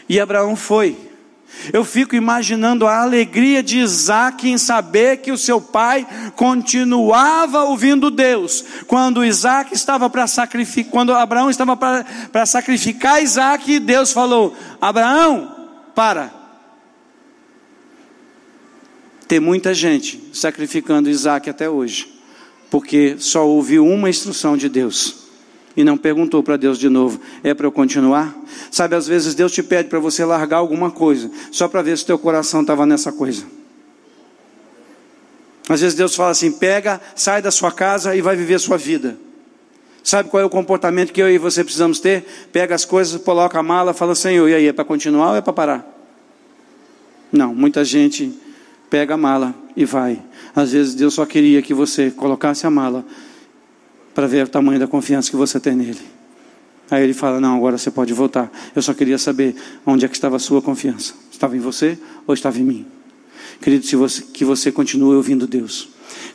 E 0.07 0.19
Abraão 0.19 0.55
foi. 0.55 0.95
Eu 1.71 1.85
fico 1.85 2.15
imaginando 2.15 2.87
a 2.87 3.01
alegria 3.01 3.61
de 3.61 3.77
Isaac 3.77 4.49
em 4.49 4.57
saber 4.57 5.17
que 5.17 5.31
o 5.31 5.37
seu 5.37 5.61
pai 5.61 6.07
continuava 6.35 7.63
ouvindo 7.63 8.09
Deus. 8.09 8.63
Quando 8.87 9.23
Isaac 9.23 9.73
estava 9.73 10.09
para 10.09 10.25
sacrificar, 10.27 10.91
quando 10.91 11.13
Abraão 11.13 11.49
estava 11.49 11.77
para 11.77 12.45
sacrificar 12.45 13.21
Isaac, 13.21 13.79
Deus 13.79 14.11
falou: 14.11 14.55
Abraão, 14.81 15.69
para. 15.93 16.33
Tem 19.27 19.39
muita 19.39 19.73
gente 19.73 20.21
sacrificando 20.33 21.09
Isaac 21.09 21.49
até 21.49 21.69
hoje, 21.69 22.11
porque 22.69 23.15
só 23.19 23.47
ouviu 23.47 23.85
uma 23.85 24.09
instrução 24.09 24.57
de 24.57 24.67
Deus 24.67 25.20
e 25.75 25.83
não 25.83 25.97
perguntou 25.97 26.43
para 26.43 26.57
Deus 26.57 26.77
de 26.77 26.89
novo: 26.89 27.19
é 27.43 27.53
para 27.53 27.65
eu 27.65 27.71
continuar? 27.71 28.35
Sabe, 28.69 28.95
às 28.95 29.07
vezes 29.07 29.35
Deus 29.35 29.51
te 29.51 29.63
pede 29.63 29.89
para 29.89 29.99
você 29.99 30.23
largar 30.25 30.57
alguma 30.57 30.91
coisa, 30.91 31.29
só 31.51 31.67
para 31.67 31.81
ver 31.81 31.97
se 31.97 32.05
teu 32.05 32.17
coração 32.17 32.61
estava 32.61 32.85
nessa 32.85 33.11
coisa. 33.11 33.43
Às 35.69 35.81
vezes 35.81 35.95
Deus 35.95 36.15
fala 36.15 36.31
assim: 36.31 36.51
pega, 36.51 36.99
sai 37.15 37.41
da 37.41 37.51
sua 37.51 37.71
casa 37.71 38.15
e 38.15 38.21
vai 38.21 38.35
viver 38.35 38.59
sua 38.59 38.77
vida. 38.77 39.17
Sabe 40.03 40.29
qual 40.29 40.41
é 40.41 40.45
o 40.45 40.49
comportamento 40.49 41.13
que 41.13 41.21
eu 41.21 41.29
e 41.29 41.37
você 41.37 41.63
precisamos 41.63 41.99
ter? 41.99 42.25
Pega 42.51 42.73
as 42.73 42.83
coisas, 42.83 43.21
coloca 43.21 43.59
a 43.59 43.63
mala, 43.63 43.93
fala: 43.93 44.15
Senhor, 44.15 44.47
e 44.49 44.55
aí, 44.55 44.67
é 44.67 44.73
para 44.73 44.83
continuar 44.83 45.31
ou 45.31 45.35
é 45.35 45.41
para 45.41 45.53
parar? 45.53 45.97
Não, 47.31 47.55
muita 47.55 47.85
gente 47.85 48.33
pega 48.89 49.13
a 49.13 49.17
mala 49.17 49.55
e 49.75 49.85
vai. 49.85 50.21
Às 50.53 50.73
vezes 50.73 50.95
Deus 50.95 51.13
só 51.13 51.25
queria 51.25 51.61
que 51.61 51.73
você 51.73 52.11
colocasse 52.11 52.67
a 52.67 52.69
mala 52.69 53.05
para 54.13 54.27
ver 54.27 54.45
o 54.45 54.47
tamanho 54.47 54.79
da 54.79 54.87
confiança 54.87 55.29
que 55.29 55.35
você 55.35 55.59
tem 55.59 55.75
nele. 55.75 55.99
Aí 56.89 57.03
ele 57.03 57.13
fala: 57.13 57.39
Não, 57.39 57.55
agora 57.55 57.77
você 57.77 57.89
pode 57.89 58.13
voltar. 58.13 58.51
Eu 58.75 58.81
só 58.81 58.93
queria 58.93 59.17
saber 59.17 59.55
onde 59.85 60.05
é 60.05 60.07
que 60.07 60.15
estava 60.15 60.35
a 60.35 60.39
sua 60.39 60.61
confiança. 60.61 61.13
Estava 61.31 61.55
em 61.55 61.59
você 61.59 61.97
ou 62.27 62.33
estava 62.33 62.59
em 62.59 62.63
mim? 62.63 62.85
Querido, 63.61 63.85
se 63.85 63.95
você, 63.95 64.21
que 64.21 64.43
você 64.43 64.71
continue 64.71 65.15
ouvindo 65.15 65.47
Deus. 65.47 65.89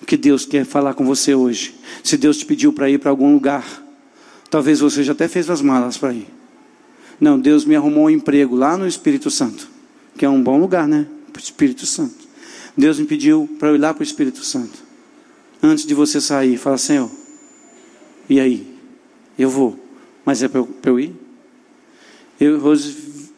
Que 0.07 0.17
Deus 0.17 0.47
quer 0.47 0.65
falar 0.65 0.95
com 0.95 1.05
você 1.05 1.35
hoje. 1.35 1.75
Se 2.03 2.17
Deus 2.17 2.39
te 2.39 2.47
pediu 2.47 2.73
para 2.73 2.89
ir 2.89 2.99
para 2.99 3.11
algum 3.11 3.33
lugar, 3.33 3.65
talvez 4.51 4.81
você 4.81 5.03
já 5.03 5.13
até 5.13 5.29
fez 5.29 5.51
as 5.51 5.61
malas 5.61 5.99
para 5.99 6.15
ir. 6.15 6.27
Não, 7.21 7.39
Deus 7.39 7.65
me 7.65 7.75
arrumou 7.75 8.07
um 8.07 8.11
emprego 8.11 8.55
lá 8.55 8.77
no 8.77 8.87
Espírito 8.87 9.31
Santo, 9.31 9.69
que 10.17 10.25
é 10.25 10.29
um 10.29 10.43
bom 10.43 10.59
lugar, 10.59 10.87
né? 10.87 11.07
Espírito 11.39 11.87
Santo. 11.87 12.27
Deus 12.77 12.99
me 12.99 13.07
pediu 13.07 13.49
para 13.59 13.73
ir 13.73 13.79
lá 13.79 13.93
para 13.93 14.01
o 14.01 14.05
Espírito 14.05 14.45
Santo. 14.45 14.85
Antes 15.63 15.87
de 15.87 15.95
você 15.95 16.21
sair, 16.21 16.57
fala, 16.57 16.79
Senhor, 16.79 17.11
e 18.29 18.41
aí? 18.41 18.77
Eu 19.39 19.51
vou. 19.51 19.79
Mas 20.25 20.43
é 20.43 20.49
para 20.49 20.61
eu, 20.61 20.69
eu 20.85 21.01
ir? 21.01 21.15
Eu 22.41 22.59
Rose 22.59 22.95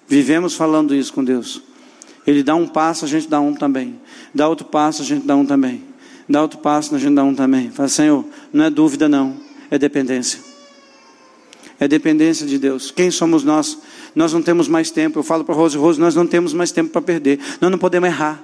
vivemos 0.09 0.55
falando 0.55 0.95
isso 0.95 1.13
com 1.13 1.23
Deus. 1.23 1.63
Ele 2.27 2.43
dá 2.43 2.55
um 2.55 2.67
passo, 2.67 3.05
a 3.05 3.09
gente 3.09 3.29
dá 3.29 3.41
um 3.41 3.55
também. 3.55 4.01
Dá 4.35 4.49
outro 4.49 4.67
passo, 4.67 5.03
a 5.03 5.05
gente 5.05 5.27
dá 5.27 5.37
um 5.37 5.47
também. 5.47 5.83
Dá 6.29 6.43
outro 6.43 6.59
passo, 6.59 6.95
a 6.95 6.99
gente 6.99 7.15
dá 7.15 7.25
um 7.25 7.35
também. 7.35 7.71
Fala, 7.71 7.89
Senhor, 7.89 8.25
não 8.53 8.65
é 8.65 8.71
dúvida 8.71 9.09
não, 9.09 9.37
é 9.71 9.79
dependência. 9.79 10.41
É 11.81 11.87
dependência 11.87 12.47
de 12.47 12.59
Deus. 12.59 12.91
Quem 12.91 13.11
somos 13.11 13.45
nós? 13.45 13.79
Nós 14.15 14.33
não 14.33 14.43
temos 14.43 14.67
mais 14.67 14.91
tempo. 14.91 15.21
Eu 15.21 15.23
falo 15.23 15.45
para 15.45 15.55
Rose, 15.55 15.79
Rose, 15.79 16.01
nós 16.01 16.15
não 16.15 16.27
temos 16.27 16.53
mais 16.53 16.73
tempo 16.73 16.91
para 16.91 17.01
perder. 17.01 17.39
Nós 17.61 17.71
não 17.71 17.79
podemos 17.79 18.09
errar. 18.09 18.43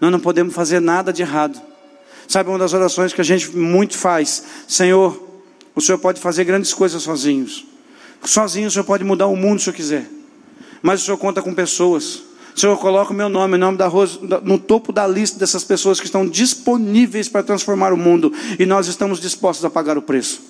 Nós 0.00 0.10
não 0.12 0.20
podemos 0.20 0.54
fazer 0.54 0.80
nada 0.80 1.12
de 1.12 1.20
errado. 1.20 1.60
Sabe 2.28 2.48
uma 2.48 2.58
das 2.58 2.72
orações 2.72 3.12
que 3.12 3.20
a 3.20 3.24
gente 3.24 3.54
muito 3.56 3.98
faz? 3.98 4.44
Senhor, 4.68 5.29
o 5.80 5.82
Senhor 5.82 5.98
pode 5.98 6.20
fazer 6.20 6.44
grandes 6.44 6.72
coisas 6.72 7.02
sozinhos. 7.02 7.66
Sozinho 8.22 8.68
o 8.68 8.70
Senhor 8.70 8.84
pode 8.84 9.02
mudar 9.02 9.26
o 9.26 9.34
mundo 9.34 9.60
se 9.60 9.70
o 9.70 9.72
quiser. 9.72 10.06
Mas 10.82 11.02
o 11.02 11.04
Senhor 11.04 11.16
conta 11.16 11.42
com 11.42 11.54
pessoas. 11.54 12.22
O 12.54 12.60
Senhor 12.60 12.76
coloca 12.78 13.12
o 13.12 13.16
meu 13.16 13.28
nome, 13.28 13.54
o 13.54 13.58
nome 13.58 13.78
da 13.78 13.86
Rose, 13.86 14.18
no 14.42 14.58
topo 14.58 14.92
da 14.92 15.06
lista 15.06 15.38
dessas 15.38 15.64
pessoas 15.64 15.98
que 15.98 16.06
estão 16.06 16.26
disponíveis 16.28 17.28
para 17.28 17.42
transformar 17.42 17.92
o 17.92 17.96
mundo. 17.96 18.32
E 18.58 18.66
nós 18.66 18.88
estamos 18.88 19.20
dispostos 19.20 19.64
a 19.64 19.70
pagar 19.70 19.96
o 19.96 20.02
preço. 20.02 20.42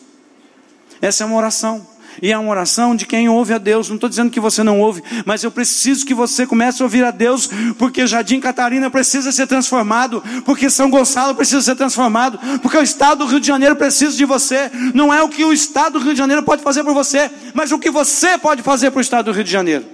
Essa 1.01 1.23
é 1.23 1.27
uma 1.27 1.37
oração. 1.37 1.87
E 2.23 2.33
é 2.33 2.39
uma 2.39 2.51
oração 2.51 2.95
de 2.95 3.07
quem 3.07 3.29
ouve 3.29 3.55
a 3.55 3.59
Deus. 3.59 3.89
Não 3.89 3.95
estou 3.95 4.09
dizendo 4.09 4.31
que 4.31 4.41
você 4.41 4.63
não 4.63 4.81
ouve, 4.81 5.03
mas 5.25 5.43
eu 5.43 5.51
preciso 5.51 6.05
que 6.05 6.13
você 6.13 6.47
comece 6.47 6.83
a 6.83 6.85
ouvir 6.85 7.05
a 7.05 7.11
Deus, 7.11 7.49
porque 7.79 8.07
Jardim 8.07 8.41
Catarina 8.41 8.91
precisa 8.91 9.33
ser 9.33 9.47
transformado, 9.47 10.23
porque 10.45 10.69
São 10.69 10.91
Gonçalo 10.91 11.35
precisa 11.35 11.63
ser 11.63 11.77
transformado, 11.77 12.39
porque 12.61 12.77
o 12.77 12.83
Estado 12.83 13.25
do 13.25 13.27
Rio 13.27 13.41
de 13.41 13.47
Janeiro 13.47 13.77
precisa 13.77 14.17
de 14.17 14.25
você. 14.25 14.71
Não 14.95 15.13
é 15.13 15.23
o 15.23 15.29
que 15.29 15.45
o 15.45 15.53
Estado 15.53 15.99
do 15.99 16.05
Rio 16.05 16.13
de 16.13 16.19
Janeiro 16.19 16.43
pode 16.43 16.63
fazer 16.63 16.85
por 16.85 16.93
você, 16.93 17.31
mas 17.55 17.73
o 17.73 17.79
que 17.79 17.91
você 17.91 18.37
pode 18.37 18.63
fazer 18.63 18.91
para 18.91 18.99
o 18.99 19.03
Estado 19.03 19.27
do 19.27 19.33
Rio 19.33 19.45
de 19.45 19.51
Janeiro. 19.51 19.85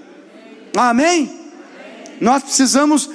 Amém? 0.76 1.30
Nós 2.20 2.42
precisamos 2.42 3.08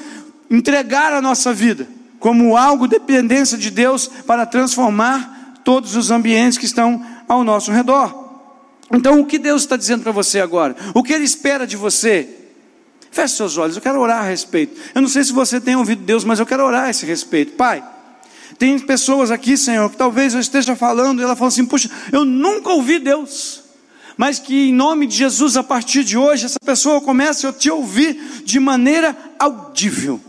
entregar 0.50 1.14
a 1.14 1.22
nossa 1.22 1.54
vida 1.54 1.88
como 2.20 2.56
algo 2.56 2.88
dependência 2.88 3.58
de 3.58 3.72
Deus 3.72 4.08
para 4.28 4.46
transformar 4.46 5.60
todos 5.64 5.96
os 5.96 6.12
ambientes 6.12 6.58
que 6.58 6.66
estão 6.66 7.04
ao 7.28 7.44
nosso 7.44 7.72
redor. 7.72 8.21
Então, 8.94 9.20
o 9.20 9.26
que 9.26 9.40
Deus 9.40 9.62
está 9.62 9.78
dizendo 9.78 10.04
para 10.04 10.12
você 10.12 10.40
agora? 10.40 10.76
O 10.94 11.04
que 11.04 11.14
Ele 11.14 11.24
espera 11.24 11.66
de 11.66 11.78
você? 11.78 12.28
Feche 13.12 13.36
seus 13.36 13.58
olhos, 13.58 13.76
eu 13.76 13.82
quero 13.82 14.00
orar 14.00 14.24
a 14.24 14.28
respeito. 14.28 14.80
Eu 14.96 15.02
não 15.02 15.10
sei 15.10 15.24
se 15.24 15.34
você 15.34 15.60
tem 15.60 15.76
ouvido 15.76 16.04
Deus, 16.04 16.24
mas 16.24 16.40
eu 16.40 16.46
quero 16.46 16.64
orar 16.64 16.86
a 16.86 16.90
esse 16.90 17.06
respeito. 17.06 17.54
Pai, 17.54 17.84
tem 18.58 18.78
pessoas 18.80 19.32
aqui, 19.32 19.58
Senhor, 19.58 19.90
que 19.90 19.98
talvez 19.98 20.34
eu 20.34 20.40
esteja 20.40 20.76
falando 20.76 21.20
e 21.20 21.24
ela 21.24 21.36
fala 21.36 21.50
assim: 21.50 21.66
Puxa, 21.66 21.90
eu 22.12 22.24
nunca 22.24 22.70
ouvi 22.70 23.00
Deus. 23.00 23.64
Mas 24.16 24.40
que 24.40 24.70
em 24.70 24.74
nome 24.74 25.08
de 25.08 25.16
Jesus, 25.16 25.58
a 25.58 25.64
partir 25.64 26.04
de 26.04 26.18
hoje, 26.18 26.46
essa 26.46 26.60
pessoa 26.64 27.02
comece 27.02 27.48
a 27.48 27.52
te 27.52 27.70
ouvir 27.70 28.44
de 28.46 28.60
maneira 28.60 29.18
audível 29.40 30.22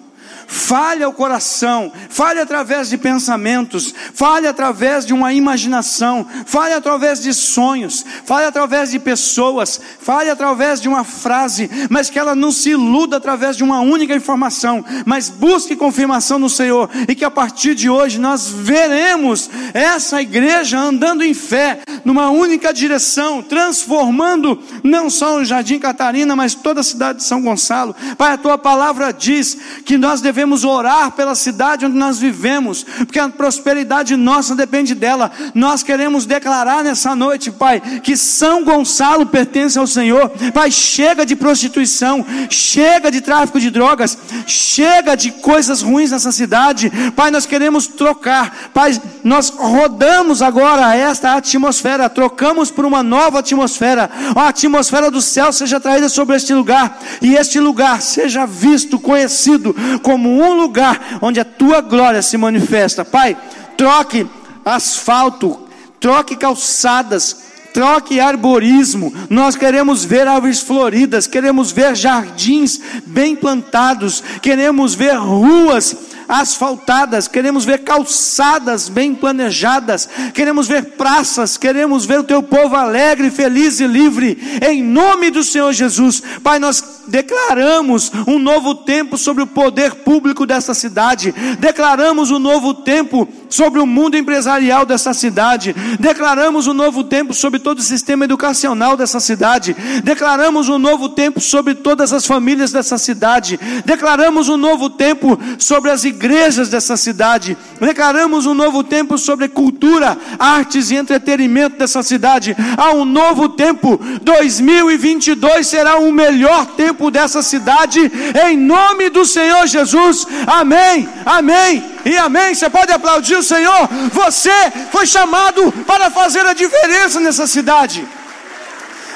fale 0.53 1.03
ao 1.03 1.14
coração, 1.14 1.90
fale 2.11 2.38
através 2.38 2.90
de 2.90 2.98
pensamentos, 2.98 3.94
fale 4.12 4.46
através 4.46 5.07
de 5.07 5.14
uma 5.14 5.32
imaginação, 5.32 6.26
fale 6.44 6.74
através 6.74 7.22
de 7.22 7.32
sonhos, 7.32 8.05
fale 8.26 8.44
através 8.44 8.90
de 8.90 8.98
pessoas, 8.98 9.80
fale 9.98 10.28
através 10.28 10.78
de 10.78 10.90
uma 10.90 11.05
frase, 11.05 11.70
mas 11.88 12.11
que 12.11 12.18
ela 12.18 12.34
não 12.34 12.53
se 12.53 12.70
iluda 12.70 13.16
através 13.16 13.57
de 13.57 13.64
uma 13.64 13.80
única 13.80 14.14
informação, 14.14 14.84
mas 15.07 15.30
busque 15.30 15.74
confirmação 15.74 16.38
no 16.38 16.50
Senhor 16.50 16.90
e 17.09 17.14
que 17.14 17.24
a 17.24 17.30
partir 17.30 17.74
de 17.74 17.88
hoje 17.88 18.20
nós 18.20 18.46
veremos 18.46 19.48
essa 19.72 20.20
igreja 20.20 20.78
andando 20.78 21.24
em 21.24 21.32
fé, 21.32 21.80
numa 22.05 22.28
única 22.28 22.74
direção, 22.74 23.42
transformando 23.42 24.62
não 24.84 25.09
só 25.09 25.36
o 25.36 25.44
Jardim 25.46 25.78
Catarina, 25.78 26.36
mas 26.36 26.55
toda 26.55 26.80
a 26.82 26.84
cidade 26.84 27.20
de 27.20 27.24
São 27.24 27.40
Gonçalo. 27.40 27.96
Pai, 28.18 28.32
a 28.32 28.38
tua 28.38 28.59
palavra 28.59 29.12
diz 29.12 29.57
que 29.86 29.96
nós 29.96 30.20
devemos 30.20 30.41
devemos 30.43 30.64
orar 30.64 31.12
pela 31.12 31.36
cidade 31.36 31.86
onde 31.86 31.97
nós 31.97 32.18
vivemos, 32.18 32.82
porque 32.82 33.20
a 33.20 33.28
prosperidade 33.28 34.16
nossa 34.16 34.57
depende 34.57 34.93
dela. 34.93 35.30
Nós 35.55 35.84
queremos 35.84 36.26
declarar 36.26 36.82
nessa 36.82 37.14
noite, 37.14 37.53
Pai, 37.53 37.80
que 38.03 38.16
São 38.16 38.64
Gonçalo 38.64 39.24
pertence 39.24 39.78
ao 39.78 39.86
Senhor. 39.86 40.30
Pai, 40.53 40.72
chega 40.72 41.24
de 41.24 41.36
prostituição, 41.36 42.26
chega 42.51 43.09
de 43.09 43.20
tráfico 43.20 43.61
de 43.61 43.70
drogas, 43.70 44.18
chega 44.45 45.14
de 45.14 45.30
coisas 45.30 45.80
ruins 45.80 46.11
nessa 46.11 46.32
cidade. 46.32 46.90
Pai, 47.14 47.30
nós 47.30 47.47
queremos 47.47 47.86
trocar. 47.86 48.70
Pai, 48.74 49.01
nós 49.22 49.49
rodamos 49.51 50.43
agora 50.43 50.97
esta 50.97 51.34
atmosfera, 51.34 52.09
trocamos 52.11 52.68
por 52.68 52.84
uma 52.84 53.03
nova 53.03 53.38
atmosfera. 53.38 54.11
A 54.34 54.49
atmosfera 54.49 55.09
do 55.09 55.22
céu 55.22 55.53
seja 55.53 55.78
traída 55.78 56.09
sobre 56.09 56.34
este 56.34 56.53
lugar 56.53 56.99
e 57.20 57.36
este 57.36 57.61
lugar 57.61 58.03
seja 58.03 58.45
visto, 58.45 58.99
conhecido 58.99 59.72
como 60.03 60.32
um 60.41 60.55
lugar 60.55 61.18
onde 61.20 61.41
a 61.41 61.45
tua 61.45 61.80
glória 61.80 62.22
se 62.22 62.37
manifesta. 62.37 63.05
Pai, 63.05 63.37
troque 63.76 64.26
asfalto, 64.64 65.68
troque 65.99 66.37
calçadas, 66.37 67.37
troque 67.72 68.20
arborismo. 68.20 69.12
Nós 69.28 69.57
queremos 69.57 70.05
ver 70.05 70.28
árvores 70.28 70.61
floridas, 70.61 71.26
queremos 71.26 71.72
ver 71.72 71.97
jardins 71.97 72.80
bem 73.07 73.35
plantados, 73.35 74.22
queremos 74.41 74.95
ver 74.95 75.16
ruas 75.16 75.97
asfaltadas, 76.29 77.29
queremos 77.29 77.64
ver 77.64 77.79
calçadas 77.79 78.89
bem 78.89 79.14
planejadas, 79.14 80.09
queremos 80.35 80.68
ver 80.68 80.97
praças, 80.97 81.57
queremos 81.57 82.05
ver 82.05 82.20
o 82.20 82.25
teu 82.25 82.43
povo 82.43 82.75
alegre, 82.75 83.31
feliz 83.31 83.81
e 83.81 83.87
livre, 83.87 84.39
em 84.66 84.83
nome 84.83 85.31
do 85.31 85.43
Senhor 85.43 85.73
Jesus. 85.73 86.23
Pai, 86.43 86.59
nós 86.59 87.03
declaramos 87.09 88.11
um 88.27 88.39
novo 88.39 88.75
tempo 88.75 89.18
sobre 89.18 89.43
o 89.43 89.47
poder 89.47 89.95
público 89.97 90.47
dessa 90.47 90.75
cidade, 90.75 91.35
declaramos 91.59 92.31
um 92.31 92.39
novo 92.39 92.75
tempo 92.75 93.29
sobre 93.53 93.80
o 93.80 93.86
mundo 93.86 94.16
empresarial 94.16 94.86
dessa 94.86 95.12
cidade, 95.12 95.74
declaramos 96.00 96.66
um 96.66 96.72
novo 96.72 97.05
tempo 97.05 97.34
sobre 97.34 97.61
todo 97.61 97.78
o 97.78 97.82
sistema 97.82 98.24
educacional 98.24 98.96
dessa 98.96 99.20
cidade, 99.20 99.76
declaramos 100.03 100.70
um 100.70 100.78
novo 100.78 101.11
tempo 101.11 101.40
sobre 101.40 101.74
todas 101.74 102.12
as 102.12 102.26
famílias 102.26 102.72
dessa 102.72 102.96
cidade, 102.96 103.61
declaramos 103.84 104.48
um 104.48 104.57
novo 104.57 104.88
tempo 104.88 105.38
sobre 105.59 105.90
as 105.90 106.05
igrejas 106.05 106.70
dessa 106.70 106.96
cidade, 106.96 107.57
declaramos 107.78 108.46
um 108.46 108.55
novo 108.55 108.82
tempo 108.82 109.18
sobre 109.18 109.48
cultura, 109.48 110.16
artes 110.38 110.90
e 110.90 110.96
entretenimento 110.96 111.76
dessa 111.76 112.03
cidade. 112.03 112.57
Há 112.76 112.92
um 112.92 113.05
novo 113.05 113.50
tempo, 113.50 114.00
2022 114.22 115.66
será 115.66 115.98
o 115.98 116.11
melhor 116.11 116.64
tempo 116.66 117.11
dessa 117.11 117.42
cidade, 117.42 118.00
em 118.46 118.57
nome 118.57 119.11
do 119.11 119.26
Senhor 119.26 119.66
Jesus. 119.66 120.26
Amém, 120.46 121.07
amém. 121.26 121.92
E 122.05 122.16
amém. 122.16 122.55
Você 122.55 122.68
pode 122.68 122.92
aplaudir 122.92 123.41
o 123.43 123.45
Senhor. 123.45 123.88
Você 124.12 124.51
foi 124.90 125.07
chamado 125.07 125.70
para 125.86 126.11
fazer 126.11 126.47
a 126.47 126.55
diferença 126.55 127.20
nessa 127.20 127.47
cidade. 127.47 128.07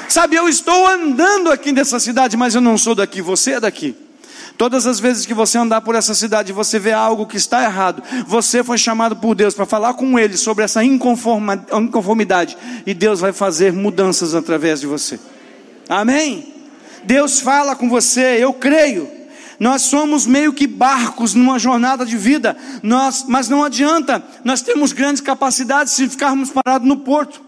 Sabe, 0.07 0.35
eu 0.35 0.47
estou 0.47 0.87
andando 0.87 1.51
aqui 1.51 1.71
nessa 1.71 1.99
cidade, 1.99 2.37
mas 2.37 2.55
eu 2.55 2.61
não 2.61 2.77
sou 2.77 2.93
daqui, 2.95 3.21
você 3.21 3.53
é 3.53 3.59
daqui. 3.59 3.95
Todas 4.57 4.87
as 4.87 4.99
vezes 4.99 5.25
que 5.25 5.33
você 5.33 5.57
andar 5.57 5.81
por 5.81 5.95
essa 5.95 6.15
cidade, 6.15 6.53
você 6.53 6.79
vê 6.79 6.91
algo 6.91 7.27
que 7.27 7.37
está 7.37 7.63
errado. 7.63 8.01
Você 8.25 8.63
foi 8.63 8.77
chamado 8.77 9.15
por 9.15 9.35
Deus 9.35 9.53
para 9.53 9.65
falar 9.65 9.93
com 9.93 10.17
Ele 10.17 10.37
sobre 10.37 10.63
essa 10.63 10.83
inconformidade, 10.83 12.57
e 12.85 12.93
Deus 12.93 13.19
vai 13.19 13.33
fazer 13.33 13.73
mudanças 13.73 14.33
através 14.33 14.79
de 14.79 14.87
você. 14.87 15.19
Amém? 15.87 16.53
Deus 17.03 17.39
fala 17.39 17.75
com 17.75 17.89
você, 17.89 18.37
eu 18.39 18.53
creio. 18.53 19.16
Nós 19.59 19.83
somos 19.83 20.25
meio 20.25 20.53
que 20.53 20.67
barcos 20.67 21.33
numa 21.33 21.57
jornada 21.57 22.05
de 22.05 22.15
vida, 22.15 22.55
nós, 22.83 23.25
mas 23.27 23.49
não 23.49 23.63
adianta, 23.63 24.23
nós 24.43 24.61
temos 24.61 24.93
grandes 24.93 25.21
capacidades 25.21 25.93
se 25.93 26.07
ficarmos 26.07 26.51
parados 26.51 26.87
no 26.87 26.97
porto. 26.97 27.41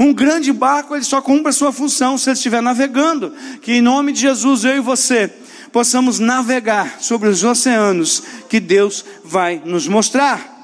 Um 0.00 0.12
grande 0.12 0.52
barco 0.52 0.94
ele 0.94 1.04
só 1.04 1.20
cumpre 1.20 1.50
a 1.50 1.52
sua 1.52 1.72
função 1.72 2.16
se 2.16 2.30
ele 2.30 2.36
estiver 2.36 2.62
navegando. 2.62 3.32
Que 3.60 3.74
em 3.74 3.82
nome 3.82 4.12
de 4.12 4.20
Jesus 4.20 4.64
eu 4.64 4.76
e 4.76 4.80
você 4.80 5.32
possamos 5.72 6.18
navegar 6.18 6.96
sobre 7.00 7.28
os 7.28 7.44
oceanos 7.44 8.22
que 8.48 8.58
Deus 8.58 9.04
vai 9.24 9.60
nos 9.64 9.86
mostrar. 9.86 10.54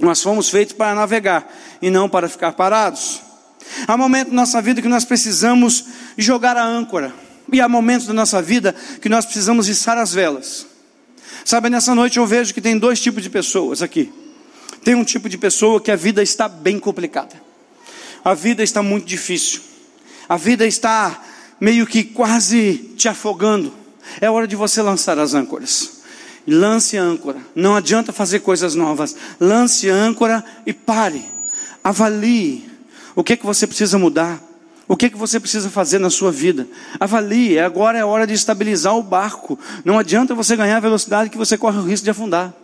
Nós 0.00 0.22
fomos 0.22 0.48
feitos 0.48 0.74
para 0.74 0.94
navegar 0.94 1.50
e 1.80 1.90
não 1.90 2.08
para 2.08 2.28
ficar 2.28 2.52
parados. 2.52 3.22
Há 3.86 3.96
momentos 3.96 4.32
na 4.32 4.42
nossa 4.42 4.60
vida 4.60 4.82
que 4.82 4.88
nós 4.88 5.04
precisamos 5.04 5.86
jogar 6.18 6.56
a 6.56 6.64
âncora, 6.64 7.14
e 7.52 7.60
há 7.60 7.68
momentos 7.68 8.06
da 8.06 8.12
nossa 8.12 8.40
vida 8.42 8.74
que 9.00 9.08
nós 9.08 9.24
precisamos 9.24 9.68
içar 9.68 9.98
as 9.98 10.12
velas. 10.12 10.66
Sabe, 11.44 11.68
nessa 11.68 11.94
noite 11.94 12.18
eu 12.18 12.26
vejo 12.26 12.54
que 12.54 12.60
tem 12.60 12.78
dois 12.78 13.00
tipos 13.00 13.22
de 13.22 13.30
pessoas 13.30 13.82
aqui. 13.82 14.12
Tem 14.82 14.94
um 14.94 15.04
tipo 15.04 15.28
de 15.28 15.38
pessoa 15.38 15.80
que 15.80 15.90
a 15.90 15.96
vida 15.96 16.22
está 16.22 16.48
bem 16.48 16.78
complicada, 16.78 17.34
a 18.24 18.34
vida 18.34 18.62
está 18.62 18.82
muito 18.82 19.06
difícil, 19.06 19.60
a 20.28 20.36
vida 20.36 20.66
está 20.66 21.22
meio 21.60 21.86
que 21.86 22.04
quase 22.04 22.92
te 22.96 23.08
afogando 23.08 23.84
é 24.20 24.30
hora 24.30 24.46
de 24.46 24.56
você 24.56 24.82
lançar 24.82 25.18
as 25.18 25.34
âncoras. 25.34 26.02
Lance 26.46 26.96
âncora. 26.96 27.38
Não 27.54 27.74
adianta 27.74 28.12
fazer 28.12 28.40
coisas 28.40 28.74
novas. 28.74 29.16
Lance 29.40 29.88
âncora 29.88 30.44
e 30.66 30.72
pare. 30.72 31.24
Avalie 31.82 32.68
o 33.14 33.24
que, 33.24 33.36
que 33.36 33.46
você 33.46 33.66
precisa 33.66 33.98
mudar. 33.98 34.42
O 34.86 34.96
que, 34.96 35.08
que 35.08 35.16
você 35.16 35.40
precisa 35.40 35.70
fazer 35.70 35.98
na 35.98 36.10
sua 36.10 36.30
vida? 36.30 36.68
Avalie, 37.00 37.58
agora 37.58 37.98
é 37.98 38.04
hora 38.04 38.26
de 38.26 38.34
estabilizar 38.34 38.96
o 38.96 39.02
barco. 39.02 39.58
Não 39.84 39.98
adianta 39.98 40.34
você 40.34 40.54
ganhar 40.56 40.78
velocidade 40.80 41.30
que 41.30 41.38
você 41.38 41.56
corre 41.56 41.78
o 41.78 41.82
risco 41.84 42.04
de 42.04 42.10
afundar. 42.10 42.54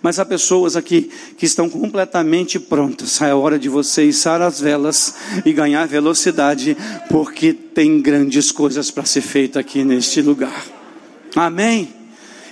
Mas 0.00 0.20
há 0.20 0.24
pessoas 0.24 0.76
aqui 0.76 1.10
que 1.36 1.46
estão 1.46 1.68
completamente 1.68 2.60
prontas. 2.60 3.20
É 3.20 3.34
hora 3.34 3.58
de 3.58 3.68
você 3.68 4.04
içar 4.04 4.40
as 4.40 4.60
velas 4.60 5.14
e 5.44 5.52
ganhar 5.52 5.86
velocidade, 5.86 6.76
porque 7.08 7.52
tem 7.52 8.00
grandes 8.00 8.52
coisas 8.52 8.90
para 8.90 9.04
ser 9.04 9.22
feita 9.22 9.58
aqui 9.58 9.82
neste 9.82 10.22
lugar. 10.22 10.64
Amém? 11.34 11.92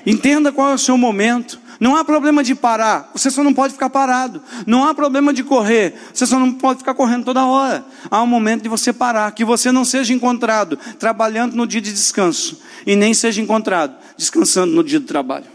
Entenda 0.05 0.51
qual 0.51 0.73
é 0.73 0.75
o 0.75 0.79
seu 0.79 0.97
momento. 0.97 1.61
Não 1.79 1.97
há 1.97 2.05
problema 2.05 2.43
de 2.43 2.55
parar, 2.55 3.11
você 3.14 3.31
só 3.31 3.45
não 3.45 3.53
pode 3.53 3.74
ficar 3.74 3.91
parado. 3.91 4.43
Não 4.66 4.85
há 4.85 4.95
problema 4.95 5.33
de 5.33 5.43
correr, 5.43 5.95
você 6.12 6.27
só 6.27 6.39
não 6.39 6.53
pode 6.53 6.79
ficar 6.79 6.95
correndo 6.95 7.24
toda 7.24 7.45
hora. 7.45 7.85
Há 8.11 8.22
um 8.22 8.27
momento 8.27 8.62
de 8.62 8.68
você 8.68 8.93
parar, 8.93 9.31
que 9.33 9.45
você 9.45 9.70
não 9.70 9.85
seja 9.85 10.12
encontrado 10.12 10.79
trabalhando 10.99 11.55
no 11.55 11.66
dia 11.66 11.81
de 11.81 11.93
descanso 11.93 12.61
e 12.87 12.97
nem 12.97 13.12
seja 13.12 13.41
encontrado 13.41 13.95
descansando 14.16 14.74
no 14.74 14.83
dia 14.83 15.01
do 15.01 15.07
trabalho. 15.07 15.47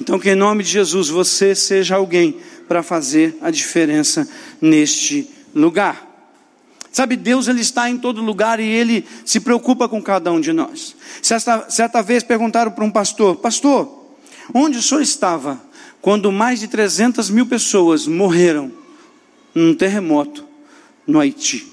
Então, 0.00 0.18
que 0.18 0.30
em 0.30 0.34
nome 0.34 0.62
de 0.62 0.70
Jesus 0.70 1.08
você 1.08 1.54
seja 1.54 1.96
alguém 1.96 2.36
para 2.66 2.82
fazer 2.82 3.36
a 3.40 3.50
diferença 3.50 4.28
neste 4.60 5.28
lugar. 5.54 6.06
Sabe, 6.92 7.16
Deus 7.16 7.48
ele 7.48 7.60
está 7.60 7.88
em 7.90 7.98
todo 7.98 8.22
lugar 8.22 8.60
e 8.60 8.66
ele 8.66 9.06
se 9.24 9.40
preocupa 9.40 9.88
com 9.88 10.02
cada 10.02 10.32
um 10.32 10.40
de 10.40 10.52
nós. 10.52 10.96
Certa, 11.22 11.68
certa 11.68 12.02
vez 12.02 12.22
perguntaram 12.22 12.70
para 12.70 12.84
um 12.84 12.90
pastor: 12.90 13.36
Pastor, 13.36 13.97
Onde 14.52 14.78
o 14.78 14.82
senhor 14.82 15.00
estava 15.00 15.60
quando 16.00 16.32
mais 16.32 16.60
de 16.60 16.68
300 16.68 17.30
mil 17.30 17.46
pessoas 17.46 18.06
morreram 18.06 18.72
num 19.54 19.74
terremoto 19.74 20.44
no 21.06 21.20
Haiti? 21.20 21.72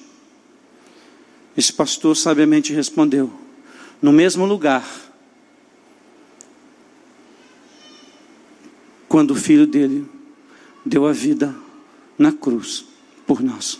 Esse 1.55 1.71
pastor 1.71 2.15
sabiamente 2.17 2.73
respondeu: 2.73 3.31
no 4.01 4.11
mesmo 4.11 4.45
lugar, 4.45 4.85
quando 9.07 9.31
o 9.31 9.35
filho 9.35 9.65
dele 9.65 10.07
deu 10.85 11.07
a 11.07 11.13
vida 11.13 11.55
na 12.17 12.31
cruz 12.31 12.85
por 13.25 13.41
nós, 13.41 13.79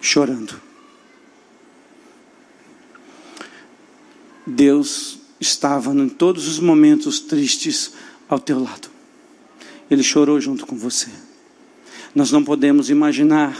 chorando. 0.00 0.60
Deus 4.46 5.17
estava 5.40 5.92
em 5.92 6.08
todos 6.08 6.48
os 6.48 6.58
momentos 6.58 7.20
tristes 7.20 7.92
ao 8.28 8.38
teu 8.38 8.62
lado. 8.62 8.88
Ele 9.90 10.02
chorou 10.02 10.40
junto 10.40 10.66
com 10.66 10.76
você. 10.76 11.08
Nós 12.14 12.30
não 12.30 12.44
podemos 12.44 12.90
imaginar 12.90 13.56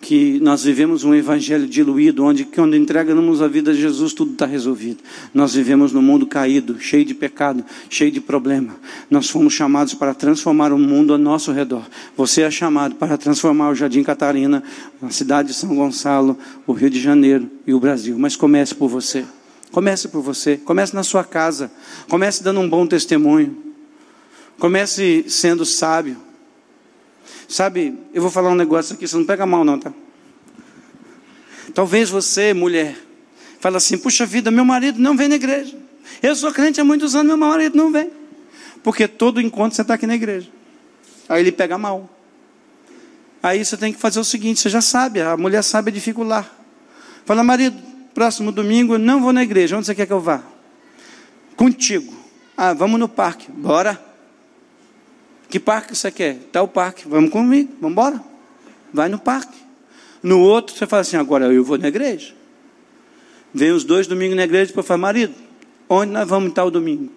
que 0.00 0.38
nós 0.40 0.62
vivemos 0.62 1.04
um 1.04 1.14
evangelho 1.14 1.66
diluído, 1.66 2.24
onde 2.24 2.44
quando 2.44 2.76
entregamos 2.76 3.42
a 3.42 3.48
vida 3.48 3.70
a 3.70 3.74
Jesus, 3.74 4.12
tudo 4.12 4.32
está 4.32 4.46
resolvido. 4.46 4.98
Nós 5.32 5.54
vivemos 5.54 5.92
num 5.92 6.02
mundo 6.02 6.26
caído, 6.26 6.78
cheio 6.78 7.04
de 7.04 7.14
pecado, 7.14 7.64
cheio 7.88 8.10
de 8.10 8.20
problema. 8.20 8.76
Nós 9.10 9.28
fomos 9.28 9.52
chamados 9.52 9.94
para 9.94 10.14
transformar 10.14 10.72
o 10.72 10.78
mundo 10.78 11.12
ao 11.12 11.18
nosso 11.18 11.50
redor. 11.50 11.84
Você 12.16 12.42
é 12.42 12.50
chamado 12.50 12.94
para 12.94 13.16
transformar 13.16 13.70
o 13.70 13.74
Jardim 13.74 14.02
Catarina, 14.02 14.62
a 15.02 15.10
cidade 15.10 15.48
de 15.48 15.54
São 15.54 15.74
Gonçalo, 15.74 16.38
o 16.66 16.72
Rio 16.72 16.90
de 16.90 17.00
Janeiro 17.00 17.50
e 17.66 17.74
o 17.74 17.80
Brasil. 17.80 18.16
Mas 18.18 18.36
comece 18.36 18.74
por 18.74 18.88
você. 18.88 19.24
Comece 19.72 20.08
por 20.08 20.22
você, 20.22 20.56
comece 20.56 20.94
na 20.94 21.02
sua 21.02 21.24
casa, 21.24 21.70
comece 22.08 22.42
dando 22.42 22.60
um 22.60 22.68
bom 22.68 22.86
testemunho, 22.86 23.74
comece 24.58 25.24
sendo 25.28 25.66
sábio. 25.66 26.16
Sabe, 27.48 27.98
eu 28.12 28.22
vou 28.22 28.30
falar 28.30 28.50
um 28.50 28.54
negócio 28.54 28.94
aqui, 28.94 29.06
você 29.06 29.16
não 29.16 29.24
pega 29.24 29.44
mal 29.44 29.64
não, 29.64 29.78
tá? 29.78 29.92
Talvez 31.74 32.08
você, 32.08 32.54
mulher, 32.54 32.96
fale 33.60 33.76
assim: 33.76 33.98
puxa 33.98 34.24
vida, 34.24 34.50
meu 34.50 34.64
marido 34.64 34.98
não 34.98 35.16
vem 35.16 35.28
na 35.28 35.34
igreja. 35.34 35.76
Eu 36.22 36.34
sou 36.34 36.52
crente 36.52 36.80
há 36.80 36.84
muitos 36.84 37.14
anos, 37.14 37.26
meu 37.26 37.36
marido 37.36 37.76
não 37.76 37.92
vem. 37.92 38.10
Porque 38.82 39.06
todo 39.06 39.40
encontro 39.40 39.76
você 39.76 39.82
está 39.82 39.94
aqui 39.94 40.06
na 40.06 40.14
igreja. 40.14 40.48
Aí 41.28 41.42
ele 41.42 41.52
pega 41.52 41.76
mal. 41.76 42.08
Aí 43.42 43.64
você 43.64 43.76
tem 43.76 43.92
que 43.92 43.98
fazer 43.98 44.18
o 44.20 44.24
seguinte: 44.24 44.60
você 44.60 44.68
já 44.68 44.80
sabe, 44.80 45.20
a 45.20 45.36
mulher 45.36 45.62
sabe 45.62 45.90
dificultar. 45.90 46.50
Fala, 47.24 47.42
marido, 47.42 47.76
próximo 48.16 48.50
domingo 48.50 48.96
não 48.96 49.20
vou 49.20 49.30
na 49.30 49.42
igreja. 49.42 49.76
Onde 49.76 49.84
você 49.84 49.94
quer 49.94 50.06
que 50.06 50.12
eu 50.12 50.20
vá? 50.20 50.42
Contigo. 51.54 52.14
Ah, 52.56 52.72
vamos 52.72 52.98
no 52.98 53.10
parque. 53.10 53.52
Bora. 53.52 54.02
Que 55.50 55.60
parque 55.60 55.94
você 55.94 56.10
quer? 56.10 56.38
O 56.62 56.66
parque. 56.66 57.06
Vamos 57.06 57.28
comigo. 57.30 57.74
Vamos 57.78 57.92
embora. 57.92 58.24
Vai 58.90 59.10
no 59.10 59.18
parque. 59.18 59.58
No 60.22 60.40
outro, 60.40 60.74
você 60.74 60.86
fala 60.86 61.02
assim: 61.02 61.18
agora 61.18 61.52
eu 61.52 61.62
vou 61.62 61.76
na 61.76 61.88
igreja. 61.88 62.34
Vem 63.52 63.70
os 63.70 63.84
dois 63.84 64.06
domingos 64.06 64.34
na 64.34 64.44
igreja, 64.44 64.68
depois 64.68 64.86
fala: 64.86 64.96
marido, 64.96 65.34
onde 65.86 66.10
nós 66.10 66.26
vamos 66.26 66.54
o 66.56 66.70
domingo? 66.70 67.12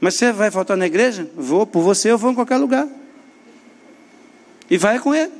Mas 0.00 0.14
você 0.14 0.32
vai 0.32 0.50
faltar 0.50 0.76
na 0.76 0.86
igreja? 0.86 1.30
Vou, 1.36 1.64
por 1.64 1.80
você 1.80 2.10
eu 2.10 2.18
vou 2.18 2.32
em 2.32 2.34
qualquer 2.34 2.56
lugar. 2.56 2.88
E 4.68 4.76
vai 4.76 4.98
com 4.98 5.14
ele. 5.14 5.32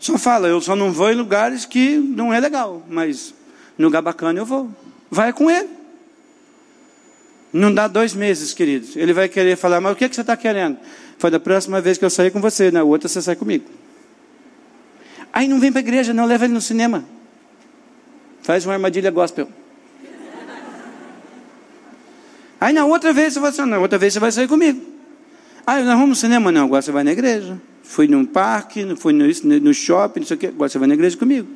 Só 0.00 0.18
fala, 0.18 0.48
eu 0.48 0.60
só 0.60 0.74
não 0.74 0.90
vou 0.90 1.12
em 1.12 1.14
lugares 1.14 1.64
que 1.64 1.96
não 1.96 2.34
é 2.34 2.40
legal, 2.40 2.82
mas 2.88 3.34
no 3.80 3.86
lugar 3.86 4.04
eu 4.36 4.44
vou. 4.44 4.68
Vai 5.10 5.32
com 5.32 5.50
ele. 5.50 5.68
Não 7.50 7.72
dá 7.72 7.88
dois 7.88 8.14
meses, 8.14 8.52
queridos. 8.52 8.94
Ele 8.94 9.12
vai 9.12 9.28
querer 9.28 9.56
falar, 9.56 9.80
mas 9.80 9.92
o 9.92 9.96
que, 9.96 10.08
que 10.08 10.14
você 10.14 10.20
está 10.20 10.36
querendo? 10.36 10.76
Foi 11.18 11.30
da 11.30 11.40
próxima 11.40 11.80
vez 11.80 11.96
que 11.96 12.04
eu 12.04 12.10
sair 12.10 12.30
com 12.30 12.40
você, 12.40 12.70
na 12.70 12.82
outra 12.82 13.08
você 13.08 13.22
sai 13.22 13.34
comigo. 13.34 13.64
Aí 15.32 15.48
não 15.48 15.58
vem 15.58 15.72
para 15.72 15.80
a 15.80 15.82
igreja, 15.82 16.12
não, 16.12 16.26
leva 16.26 16.44
ele 16.44 16.52
no 16.52 16.60
cinema. 16.60 17.04
Faz 18.42 18.66
uma 18.66 18.74
armadilha 18.74 19.10
gospel. 19.10 19.48
Aí 22.60 22.74
na 22.74 22.84
outra 22.84 23.14
vez 23.14 23.32
você 23.32 23.40
vai 23.40 23.50
assim, 23.50 23.64
na 23.64 23.78
outra 23.78 23.98
vez 23.98 24.12
você 24.12 24.20
vai 24.20 24.30
sair 24.30 24.46
comigo. 24.46 24.84
Aí 25.66 25.82
nós 25.82 25.94
vamos 25.94 26.08
no 26.10 26.16
cinema, 26.16 26.52
não, 26.52 26.66
agora 26.66 26.82
você 26.82 26.92
vai 26.92 27.02
na 27.02 27.12
igreja. 27.12 27.58
Fui 27.82 28.06
num 28.06 28.26
parque, 28.26 28.94
fui 28.96 29.14
no, 29.14 29.24
no 29.60 29.72
shopping, 29.72 30.20
não 30.20 30.26
sei 30.26 30.36
o 30.36 30.38
quê, 30.38 30.46
agora 30.48 30.68
você 30.68 30.78
vai 30.78 30.86
na 30.86 30.94
igreja 30.94 31.16
comigo. 31.16 31.48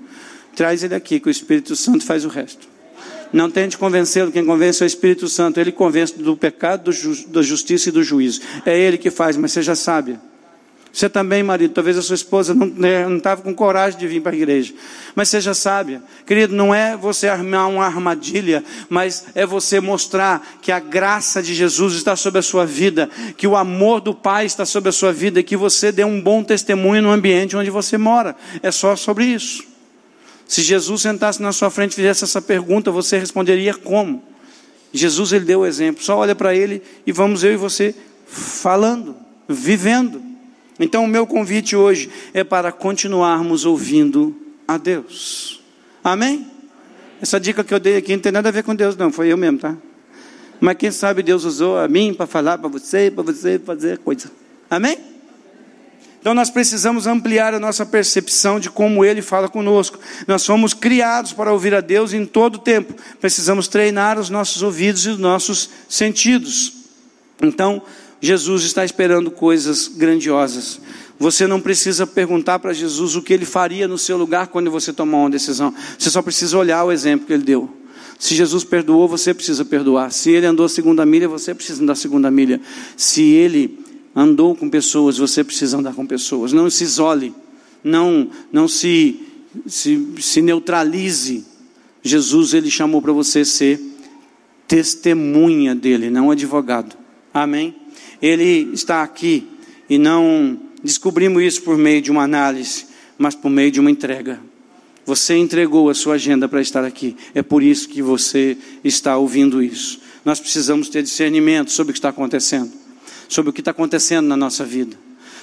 Traz 0.54 0.82
ele 0.82 0.94
aqui, 0.94 1.20
que 1.20 1.28
o 1.28 1.30
Espírito 1.30 1.74
Santo 1.74 2.04
faz 2.04 2.24
o 2.24 2.28
resto. 2.28 2.68
Não 3.32 3.50
tente 3.50 3.76
convencê-lo, 3.76 4.30
quem 4.30 4.44
convence 4.44 4.82
é 4.82 4.86
o 4.86 4.86
Espírito 4.86 5.28
Santo. 5.28 5.58
Ele 5.58 5.72
convence 5.72 6.16
do 6.16 6.36
pecado, 6.36 6.84
do 6.84 6.92
ju 6.92 7.26
da 7.28 7.42
justiça 7.42 7.88
e 7.88 7.92
do 7.92 8.02
juízo. 8.02 8.40
É 8.64 8.78
ele 8.78 8.96
que 8.96 9.10
faz, 9.10 9.36
mas 9.36 9.50
seja 9.50 9.74
sábia. 9.74 10.20
Você 10.94 11.08
também, 11.08 11.42
marido, 11.42 11.74
talvez 11.74 11.98
a 11.98 12.02
sua 12.02 12.14
esposa 12.14 12.54
não 12.54 13.16
estava 13.16 13.40
né, 13.40 13.42
com 13.42 13.52
coragem 13.52 13.98
de 13.98 14.06
vir 14.06 14.22
para 14.22 14.30
a 14.30 14.36
igreja. 14.36 14.72
Mas 15.16 15.28
seja 15.28 15.52
sábia. 15.52 16.00
Querido, 16.24 16.54
não 16.54 16.72
é 16.72 16.96
você 16.96 17.26
armar 17.26 17.68
uma 17.68 17.84
armadilha, 17.84 18.62
mas 18.88 19.24
é 19.34 19.44
você 19.44 19.80
mostrar 19.80 20.58
que 20.62 20.70
a 20.70 20.78
graça 20.78 21.42
de 21.42 21.52
Jesus 21.52 21.94
está 21.94 22.14
sobre 22.14 22.38
a 22.38 22.42
sua 22.42 22.64
vida, 22.64 23.10
que 23.36 23.48
o 23.48 23.56
amor 23.56 24.00
do 24.00 24.14
Pai 24.14 24.46
está 24.46 24.64
sobre 24.64 24.90
a 24.90 24.92
sua 24.92 25.12
vida, 25.12 25.40
e 25.40 25.42
que 25.42 25.56
você 25.56 25.90
dê 25.90 26.04
um 26.04 26.20
bom 26.20 26.44
testemunho 26.44 27.02
no 27.02 27.10
ambiente 27.10 27.56
onde 27.56 27.70
você 27.70 27.98
mora. 27.98 28.36
É 28.62 28.70
só 28.70 28.94
sobre 28.94 29.24
isso. 29.24 29.73
Se 30.46 30.62
Jesus 30.62 31.02
sentasse 31.02 31.40
na 31.42 31.52
sua 31.52 31.70
frente 31.70 31.92
e 31.92 31.96
fizesse 31.96 32.24
essa 32.24 32.40
pergunta, 32.40 32.90
você 32.90 33.18
responderia 33.18 33.74
como? 33.74 34.22
Jesus 34.92 35.32
ele 35.32 35.44
deu 35.44 35.60
o 35.60 35.66
exemplo. 35.66 36.02
Só 36.02 36.16
olha 36.16 36.34
para 36.34 36.54
ele 36.54 36.82
e 37.06 37.12
vamos 37.12 37.42
eu 37.42 37.52
e 37.52 37.56
você 37.56 37.94
falando, 38.26 39.16
vivendo. 39.48 40.22
Então 40.78 41.04
o 41.04 41.08
meu 41.08 41.26
convite 41.26 41.74
hoje 41.74 42.10
é 42.32 42.44
para 42.44 42.70
continuarmos 42.70 43.64
ouvindo 43.64 44.36
a 44.66 44.76
Deus. 44.76 45.60
Amém? 46.02 46.46
Essa 47.20 47.40
dica 47.40 47.64
que 47.64 47.72
eu 47.72 47.80
dei 47.80 47.96
aqui 47.96 48.12
não 48.12 48.22
tem 48.22 48.32
nada 48.32 48.48
a 48.48 48.52
ver 48.52 48.62
com 48.62 48.74
Deus, 48.74 48.96
não, 48.96 49.10
foi 49.10 49.28
eu 49.28 49.36
mesmo, 49.36 49.58
tá? 49.58 49.76
Mas 50.60 50.76
quem 50.76 50.90
sabe 50.90 51.22
Deus 51.22 51.44
usou 51.44 51.78
a 51.78 51.88
mim 51.88 52.12
para 52.12 52.26
falar 52.26 52.58
para 52.58 52.68
você, 52.68 53.10
para 53.10 53.22
você 53.22 53.58
fazer 53.58 53.98
coisa. 53.98 54.30
Amém? 54.70 55.13
Então 56.24 56.32
nós 56.32 56.48
precisamos 56.48 57.06
ampliar 57.06 57.52
a 57.52 57.60
nossa 57.60 57.84
percepção 57.84 58.58
de 58.58 58.70
como 58.70 59.04
Ele 59.04 59.20
fala 59.20 59.46
conosco. 59.46 59.98
Nós 60.26 60.46
fomos 60.46 60.72
criados 60.72 61.34
para 61.34 61.52
ouvir 61.52 61.74
a 61.74 61.82
Deus 61.82 62.14
em 62.14 62.24
todo 62.24 62.54
o 62.54 62.58
tempo. 62.60 62.94
Precisamos 63.20 63.68
treinar 63.68 64.18
os 64.18 64.30
nossos 64.30 64.62
ouvidos 64.62 65.04
e 65.04 65.10
os 65.10 65.18
nossos 65.18 65.68
sentidos. 65.86 66.72
Então, 67.42 67.82
Jesus 68.22 68.62
está 68.64 68.86
esperando 68.86 69.30
coisas 69.30 69.86
grandiosas. 69.86 70.80
Você 71.18 71.46
não 71.46 71.60
precisa 71.60 72.06
perguntar 72.06 72.58
para 72.58 72.72
Jesus 72.72 73.16
o 73.16 73.20
que 73.20 73.34
ele 73.34 73.44
faria 73.44 73.86
no 73.86 73.98
seu 73.98 74.16
lugar 74.16 74.46
quando 74.46 74.70
você 74.70 74.94
tomar 74.94 75.18
uma 75.18 75.30
decisão. 75.30 75.74
Você 75.98 76.08
só 76.08 76.22
precisa 76.22 76.56
olhar 76.56 76.84
o 76.84 76.90
exemplo 76.90 77.26
que 77.26 77.34
ele 77.34 77.44
deu. 77.44 77.68
Se 78.18 78.34
Jesus 78.34 78.64
perdoou, 78.64 79.06
você 79.06 79.34
precisa 79.34 79.62
perdoar. 79.62 80.10
Se 80.10 80.30
ele 80.30 80.46
andou 80.46 80.64
a 80.64 80.70
segunda 80.70 81.04
milha, 81.04 81.28
você 81.28 81.54
precisa 81.54 81.82
andar 81.82 81.92
a 81.92 81.96
segunda 81.96 82.30
milha. 82.30 82.62
Se 82.96 83.22
ele 83.22 83.83
andou 84.14 84.54
com 84.54 84.70
pessoas, 84.70 85.18
você 85.18 85.42
precisa 85.42 85.76
andar 85.76 85.94
com 85.94 86.06
pessoas. 86.06 86.52
Não 86.52 86.70
se 86.70 86.84
isole, 86.84 87.34
não, 87.82 88.30
não 88.52 88.68
se, 88.68 89.20
se, 89.66 90.08
se 90.20 90.40
neutralize. 90.40 91.44
Jesus 92.02 92.54
ele 92.54 92.70
chamou 92.70 93.02
para 93.02 93.12
você 93.12 93.44
ser 93.44 93.80
testemunha 94.68 95.74
dele, 95.74 96.10
não 96.10 96.30
advogado. 96.30 96.96
Amém? 97.32 97.74
Ele 98.22 98.70
está 98.72 99.02
aqui 99.02 99.46
e 99.90 99.98
não 99.98 100.58
descobrimos 100.82 101.42
isso 101.42 101.62
por 101.62 101.76
meio 101.76 102.00
de 102.00 102.10
uma 102.10 102.22
análise, 102.22 102.86
mas 103.18 103.34
por 103.34 103.50
meio 103.50 103.70
de 103.70 103.80
uma 103.80 103.90
entrega. 103.90 104.40
Você 105.04 105.36
entregou 105.36 105.90
a 105.90 105.94
sua 105.94 106.14
agenda 106.14 106.48
para 106.48 106.62
estar 106.62 106.84
aqui. 106.84 107.14
É 107.34 107.42
por 107.42 107.62
isso 107.62 107.88
que 107.88 108.00
você 108.00 108.56
está 108.82 109.18
ouvindo 109.18 109.62
isso. 109.62 110.00
Nós 110.24 110.40
precisamos 110.40 110.88
ter 110.88 111.02
discernimento 111.02 111.70
sobre 111.70 111.90
o 111.90 111.92
que 111.92 111.98
está 111.98 112.08
acontecendo 112.08 112.83
sobre 113.34 113.50
o 113.50 113.52
que 113.52 113.60
está 113.60 113.72
acontecendo 113.72 114.26
na 114.26 114.36
nossa 114.36 114.64
vida. 114.64 114.96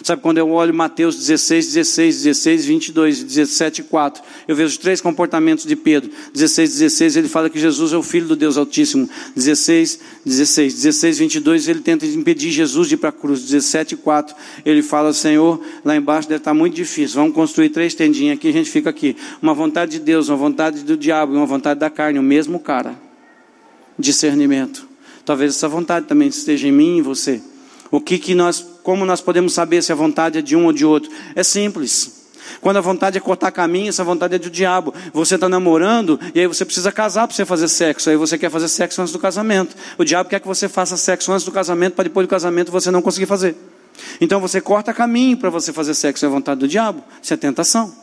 Sabe, 0.03 0.19
quando 0.19 0.39
eu 0.39 0.49
olho 0.49 0.73
Mateus 0.73 1.15
16, 1.15 1.73
16, 1.73 2.23
16, 2.23 2.65
22, 2.65 3.23
17, 3.23 3.83
4, 3.83 4.23
eu 4.47 4.55
vejo 4.55 4.79
três 4.79 4.99
comportamentos 4.99 5.63
de 5.63 5.75
Pedro. 5.75 6.09
16, 6.33 6.71
16, 6.79 7.17
ele 7.17 7.27
fala 7.27 7.51
que 7.51 7.59
Jesus 7.59 7.93
é 7.93 7.97
o 7.97 8.01
Filho 8.01 8.27
do 8.27 8.35
Deus 8.35 8.57
Altíssimo. 8.57 9.07
16, 9.35 9.99
16, 10.25 10.73
16, 10.73 11.19
22, 11.19 11.67
ele 11.67 11.81
tenta 11.81 12.03
impedir 12.07 12.49
Jesus 12.49 12.87
de 12.87 12.95
ir 12.95 12.97
para 12.97 13.09
a 13.09 13.11
cruz. 13.11 13.41
17, 13.41 13.95
4, 13.97 14.35
ele 14.65 14.81
fala, 14.81 15.13
Senhor, 15.13 15.61
lá 15.85 15.95
embaixo 15.95 16.27
deve 16.27 16.39
estar 16.39 16.53
muito 16.53 16.73
difícil, 16.73 17.17
vamos 17.17 17.35
construir 17.35 17.69
três 17.69 17.93
tendinhas 17.93 18.37
aqui, 18.37 18.47
a 18.47 18.53
gente 18.53 18.71
fica 18.71 18.89
aqui. 18.89 19.15
Uma 19.39 19.53
vontade 19.53 19.91
de 19.91 19.99
Deus, 19.99 20.29
uma 20.29 20.37
vontade 20.37 20.81
do 20.81 20.97
diabo 20.97 21.33
e 21.33 21.37
uma 21.37 21.45
vontade 21.45 21.79
da 21.79 21.91
carne, 21.91 22.17
o 22.17 22.23
mesmo 22.23 22.59
cara. 22.59 22.95
Discernimento. 23.99 24.87
Talvez 25.23 25.55
essa 25.55 25.69
vontade 25.69 26.07
também 26.07 26.29
esteja 26.29 26.67
em 26.67 26.71
mim 26.71 26.95
e 26.95 26.97
em 26.97 27.01
você. 27.03 27.39
O 27.91 27.99
que, 27.99 28.17
que 28.17 28.33
nós, 28.33 28.65
como 28.81 29.05
nós 29.05 29.19
podemos 29.19 29.53
saber 29.53 29.83
se 29.83 29.91
a 29.91 29.95
vontade 29.95 30.39
é 30.39 30.41
de 30.41 30.55
um 30.55 30.65
ou 30.65 30.73
de 30.73 30.85
outro? 30.85 31.11
É 31.35 31.43
simples. 31.43 32.21
Quando 32.61 32.77
a 32.77 32.81
vontade 32.81 33.17
é 33.17 33.21
cortar 33.21 33.51
caminho, 33.51 33.89
essa 33.89 34.03
vontade 34.03 34.35
é 34.35 34.39
do 34.39 34.49
diabo. 34.49 34.93
Você 35.13 35.35
está 35.35 35.49
namorando 35.49 36.19
e 36.33 36.39
aí 36.39 36.47
você 36.47 36.63
precisa 36.63 36.91
casar 36.91 37.27
para 37.27 37.35
você 37.35 37.45
fazer 37.45 37.67
sexo. 37.67 38.09
Aí 38.09 38.15
você 38.15 38.37
quer 38.37 38.49
fazer 38.49 38.67
sexo 38.67 39.01
antes 39.01 39.11
do 39.11 39.19
casamento. 39.19 39.75
O 39.97 40.05
diabo 40.05 40.29
quer 40.29 40.39
que 40.39 40.47
você 40.47 40.69
faça 40.69 40.95
sexo 40.95 41.31
antes 41.31 41.45
do 41.45 41.51
casamento 41.51 41.95
para 41.95 42.03
depois 42.03 42.25
do 42.25 42.29
casamento 42.29 42.71
você 42.71 42.89
não 42.91 43.01
conseguir 43.01 43.25
fazer. 43.25 43.55
Então 44.19 44.39
você 44.39 44.61
corta 44.61 44.93
caminho 44.93 45.37
para 45.37 45.49
você 45.49 45.73
fazer 45.73 45.93
sexo. 45.93 46.25
É 46.25 46.27
a 46.27 46.31
vontade 46.31 46.59
do 46.59 46.67
diabo. 46.67 47.03
Isso 47.21 47.33
é 47.33 47.37
tentação. 47.37 47.93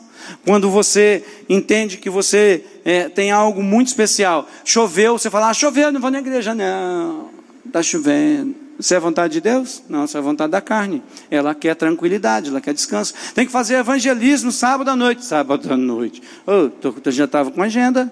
Quando 0.45 0.69
você 0.69 1.23
entende 1.47 1.97
que 1.97 2.09
você 2.09 2.63
é, 2.85 3.09
tem 3.09 3.31
algo 3.31 3.63
muito 3.63 3.87
especial. 3.87 4.47
Choveu, 4.63 5.17
você 5.17 5.29
fala, 5.29 5.49
ah, 5.49 5.53
choveu, 5.53 5.91
não 5.91 5.99
vou 5.99 6.11
na 6.11 6.19
igreja. 6.19 6.53
Não, 6.53 7.29
está 7.65 7.81
chovendo. 7.81 8.68
Isso 8.79 8.93
é 8.93 8.99
vontade 8.99 9.33
de 9.33 9.41
Deus? 9.41 9.83
Não, 9.89 10.05
isso 10.05 10.17
é 10.17 10.21
vontade 10.21 10.51
da 10.51 10.61
carne. 10.61 11.03
Ela 11.29 11.53
quer 11.53 11.75
tranquilidade, 11.75 12.49
ela 12.49 12.61
quer 12.61 12.73
descanso. 12.73 13.13
Tem 13.35 13.45
que 13.45 13.51
fazer 13.51 13.75
evangelismo 13.75 14.53
sábado 14.53 14.89
à 14.89 14.95
noite. 14.95 15.25
Sábado 15.25 15.71
à 15.71 15.75
noite. 15.75 16.23
Oh, 16.47 16.69
tô, 16.69 17.11
já 17.11 17.25
estava 17.25 17.51
com 17.51 17.61
agenda. 17.61 18.11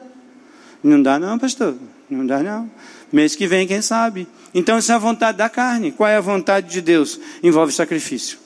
Não 0.84 1.02
dá 1.02 1.18
não, 1.18 1.40
pastor. 1.40 1.76
Não 2.10 2.28
dá 2.28 2.44
não. 2.44 2.70
Mês 3.14 3.34
que 3.34 3.48
vem, 3.48 3.66
quem 3.66 3.82
sabe. 3.82 4.28
Então, 4.54 4.78
isso 4.78 4.92
é 4.92 4.96
a 4.96 4.98
vontade 4.98 5.38
da 5.38 5.48
carne. 5.48 5.94
Qual 5.94 6.10
é 6.10 6.18
a 6.18 6.22
vontade 6.22 6.70
de 6.70 6.82
Deus? 6.82 7.18
Envolve 7.42 7.72
sacrifício. 7.72 8.38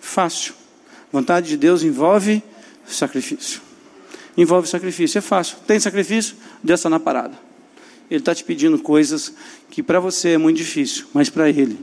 Fácil. 0.00 0.54
Vontade 1.10 1.48
de 1.48 1.56
Deus 1.56 1.82
envolve 1.82 2.40
sacrifício. 2.86 3.60
Envolve 4.36 4.68
sacrifício. 4.68 5.18
É 5.18 5.20
fácil. 5.20 5.56
Tem 5.66 5.80
sacrifício? 5.80 6.36
Deus 6.62 6.78
está 6.78 6.88
na 6.88 7.00
parada. 7.00 7.51
Ele 8.12 8.18
está 8.18 8.34
te 8.34 8.44
pedindo 8.44 8.78
coisas 8.78 9.32
que 9.70 9.82
para 9.82 9.98
você 9.98 10.32
é 10.32 10.38
muito 10.38 10.58
difícil, 10.58 11.06
mas 11.14 11.30
para 11.30 11.48
Ele 11.48 11.78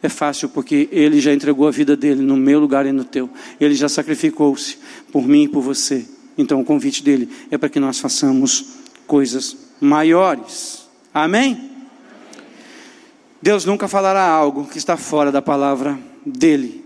é 0.00 0.08
fácil, 0.08 0.48
porque 0.48 0.88
Ele 0.92 1.20
já 1.20 1.34
entregou 1.34 1.66
a 1.66 1.72
vida 1.72 1.96
dele 1.96 2.22
no 2.22 2.36
meu 2.36 2.60
lugar 2.60 2.86
e 2.86 2.92
no 2.92 3.02
teu. 3.02 3.28
Ele 3.60 3.74
já 3.74 3.88
sacrificou-se 3.88 4.78
por 5.10 5.26
mim 5.26 5.42
e 5.42 5.48
por 5.48 5.60
você. 5.60 6.06
Então 6.38 6.60
o 6.60 6.64
convite 6.64 7.02
dele 7.02 7.28
é 7.50 7.58
para 7.58 7.68
que 7.68 7.80
nós 7.80 7.98
façamos 7.98 8.64
coisas 9.08 9.56
maiores. 9.80 10.86
Amém? 11.12 11.72
Deus 13.42 13.64
nunca 13.64 13.88
falará 13.88 14.24
algo 14.24 14.66
que 14.66 14.78
está 14.78 14.96
fora 14.96 15.32
da 15.32 15.42
palavra 15.42 15.98
dele. 16.24 16.84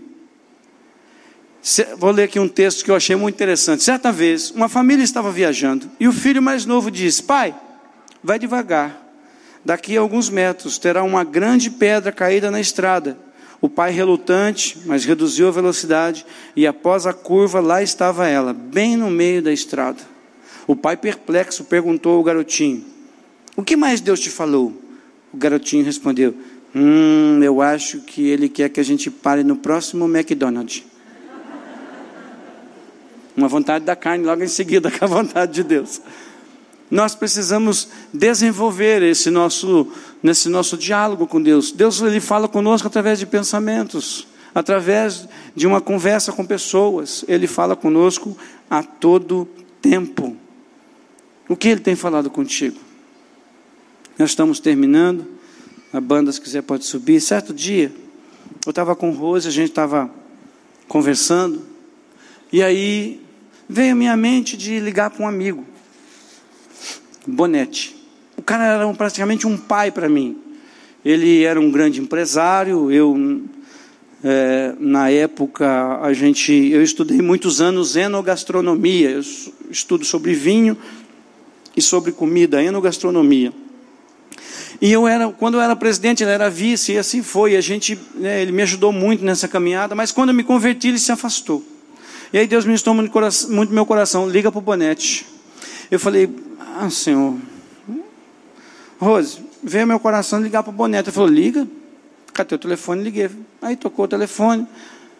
Vou 1.99 2.09
ler 2.09 2.23
aqui 2.23 2.39
um 2.39 2.47
texto 2.47 2.83
que 2.83 2.89
eu 2.89 2.95
achei 2.95 3.15
muito 3.15 3.35
interessante. 3.35 3.83
Certa 3.83 4.11
vez, 4.11 4.49
uma 4.49 4.67
família 4.67 5.03
estava 5.03 5.31
viajando 5.31 5.87
e 5.99 6.07
o 6.07 6.11
filho 6.11 6.41
mais 6.41 6.65
novo 6.65 6.89
disse: 6.89 7.21
Pai, 7.21 7.53
vai 8.27 8.37
devagar. 8.37 9.01
Daqui 9.63 9.95
a 9.95 10.01
alguns 10.01 10.29
metros 10.29 10.77
terá 10.77 11.01
uma 11.01 11.23
grande 11.23 11.71
pedra 11.71 12.11
caída 12.11 12.51
na 12.51 12.59
estrada. 12.59 13.17
O 13.61 13.69
pai, 13.69 13.91
relutante, 13.91 14.77
mas 14.85 15.05
reduziu 15.05 15.47
a 15.47 15.51
velocidade, 15.51 16.25
e 16.53 16.67
após 16.67 17.07
a 17.07 17.13
curva, 17.13 17.61
lá 17.61 17.81
estava 17.81 18.27
ela, 18.27 18.53
bem 18.53 18.97
no 18.97 19.09
meio 19.09 19.41
da 19.41 19.51
estrada. 19.51 19.99
O 20.67 20.75
pai, 20.75 20.97
perplexo, 20.97 21.63
perguntou 21.63 22.17
ao 22.17 22.23
garotinho: 22.23 22.83
O 23.55 23.63
que 23.63 23.77
mais 23.77 24.01
Deus 24.01 24.19
te 24.19 24.29
falou? 24.29 24.73
O 25.33 25.37
garotinho 25.37 25.85
respondeu: 25.85 26.35
Hum, 26.75 27.39
eu 27.41 27.61
acho 27.61 28.01
que 28.01 28.27
ele 28.27 28.49
quer 28.49 28.69
que 28.69 28.81
a 28.81 28.83
gente 28.83 29.09
pare 29.09 29.41
no 29.41 29.55
próximo 29.55 30.05
McDonald's. 30.05 30.83
Uma 33.35 33.47
vontade 33.47 33.85
da 33.85 33.95
carne 33.95 34.25
logo 34.25 34.43
em 34.43 34.49
seguida 34.49 34.91
com 34.91 35.05
a 35.05 35.07
vontade 35.07 35.53
de 35.53 35.63
Deus. 35.63 36.01
Nós 36.89 37.15
precisamos 37.15 37.87
desenvolver 38.13 39.01
esse 39.03 39.29
nosso, 39.29 39.91
nesse 40.23 40.47
nosso 40.47 40.77
diálogo 40.77 41.27
com 41.27 41.41
Deus. 41.41 41.71
Deus 41.71 42.01
ele 42.01 42.19
fala 42.19 42.47
conosco 42.47 42.87
através 42.87 43.19
de 43.19 43.25
pensamentos, 43.25 44.27
através 44.55 45.27
de 45.55 45.67
uma 45.67 45.81
conversa 45.81 46.31
com 46.31 46.45
pessoas. 46.45 47.25
Ele 47.27 47.45
fala 47.45 47.75
conosco 47.75 48.37
a 48.69 48.81
todo 48.81 49.47
tempo. 49.81 50.37
O 51.49 51.55
que 51.55 51.67
ele 51.67 51.81
tem 51.81 51.95
falado 51.95 52.29
contigo? 52.29 52.77
Nós 54.17 54.31
estamos 54.31 54.59
terminando. 54.59 55.25
A 55.91 56.01
banda, 56.01 56.31
se 56.31 56.39
quiser, 56.39 56.63
pode 56.63 56.85
subir. 56.85 57.19
Certo 57.21 57.53
dia, 57.53 57.91
eu 58.65 58.69
estava 58.69 58.95
com 58.95 59.11
Rose, 59.11 59.47
a 59.47 59.51
gente 59.51 59.69
estava 59.69 60.09
conversando, 60.87 61.61
e 62.51 62.63
aí 62.63 63.21
veio 63.67 63.91
a 63.93 63.95
minha 63.95 64.15
mente 64.15 64.55
de 64.55 64.79
ligar 64.79 65.09
para 65.09 65.23
um 65.23 65.27
amigo. 65.27 65.65
Bonete. 67.27 67.95
O 68.37 68.41
cara 68.41 68.63
era 68.63 68.93
praticamente 68.93 69.45
um 69.45 69.57
pai 69.57 69.91
para 69.91 70.07
mim. 70.07 70.37
Ele 71.03 71.43
era 71.43 71.59
um 71.59 71.69
grande 71.69 71.99
empresário. 71.99 72.89
Eu, 72.91 73.41
é, 74.23 74.73
na 74.79 75.09
época, 75.09 75.99
a 76.01 76.13
gente, 76.13 76.51
eu 76.51 76.81
estudei 76.81 77.21
muitos 77.21 77.59
anos 77.59 77.95
enogastronomia. 77.95 79.09
Eu 79.11 79.21
estudo 79.69 80.05
sobre 80.05 80.33
vinho 80.33 80.77
e 81.75 81.81
sobre 81.81 82.11
comida, 82.11 82.63
enogastronomia. 82.63 83.51
E 84.79 84.91
eu 84.91 85.07
era, 85.07 85.29
quando 85.29 85.55
eu 85.55 85.61
era 85.61 85.75
presidente, 85.75 86.23
ele 86.23 86.31
era 86.31 86.49
vice, 86.49 86.93
e 86.93 86.97
assim 86.97 87.21
foi. 87.21 87.55
A 87.55 87.61
gente, 87.61 87.97
né, 88.15 88.41
ele 88.41 88.51
me 88.51 88.61
ajudou 88.61 88.93
muito 88.93 89.23
nessa 89.23 89.47
caminhada, 89.47 89.95
mas 89.95 90.11
quando 90.11 90.29
eu 90.29 90.35
me 90.35 90.43
converti, 90.43 90.89
ele 90.89 90.99
se 90.99 91.11
afastou. 91.11 91.63
E 92.31 92.37
aí 92.37 92.47
Deus 92.47 92.65
me 92.65 92.73
estou 92.73 92.93
muito, 92.93 93.11
muito 93.49 93.73
meu 93.73 93.85
coração, 93.85 94.29
liga 94.29 94.51
para 94.51 94.59
o 94.59 94.61
Bonete. 94.61 95.25
Eu 95.89 95.99
falei, 95.99 96.29
ah, 96.79 96.89
Senhor. 96.91 97.35
Rose, 98.99 99.39
veio 99.63 99.87
meu 99.87 99.99
coração 99.99 100.39
ligar 100.39 100.61
para 100.61 100.69
o 100.69 100.73
Bonete. 100.73 101.09
Ele 101.09 101.15
falou, 101.15 101.29
liga. 101.29 101.67
Catei 102.33 102.55
o 102.55 102.59
telefone, 102.59 103.03
liguei. 103.03 103.29
Aí 103.61 103.75
tocou 103.75 104.05
o 104.05 104.07
telefone. 104.07 104.67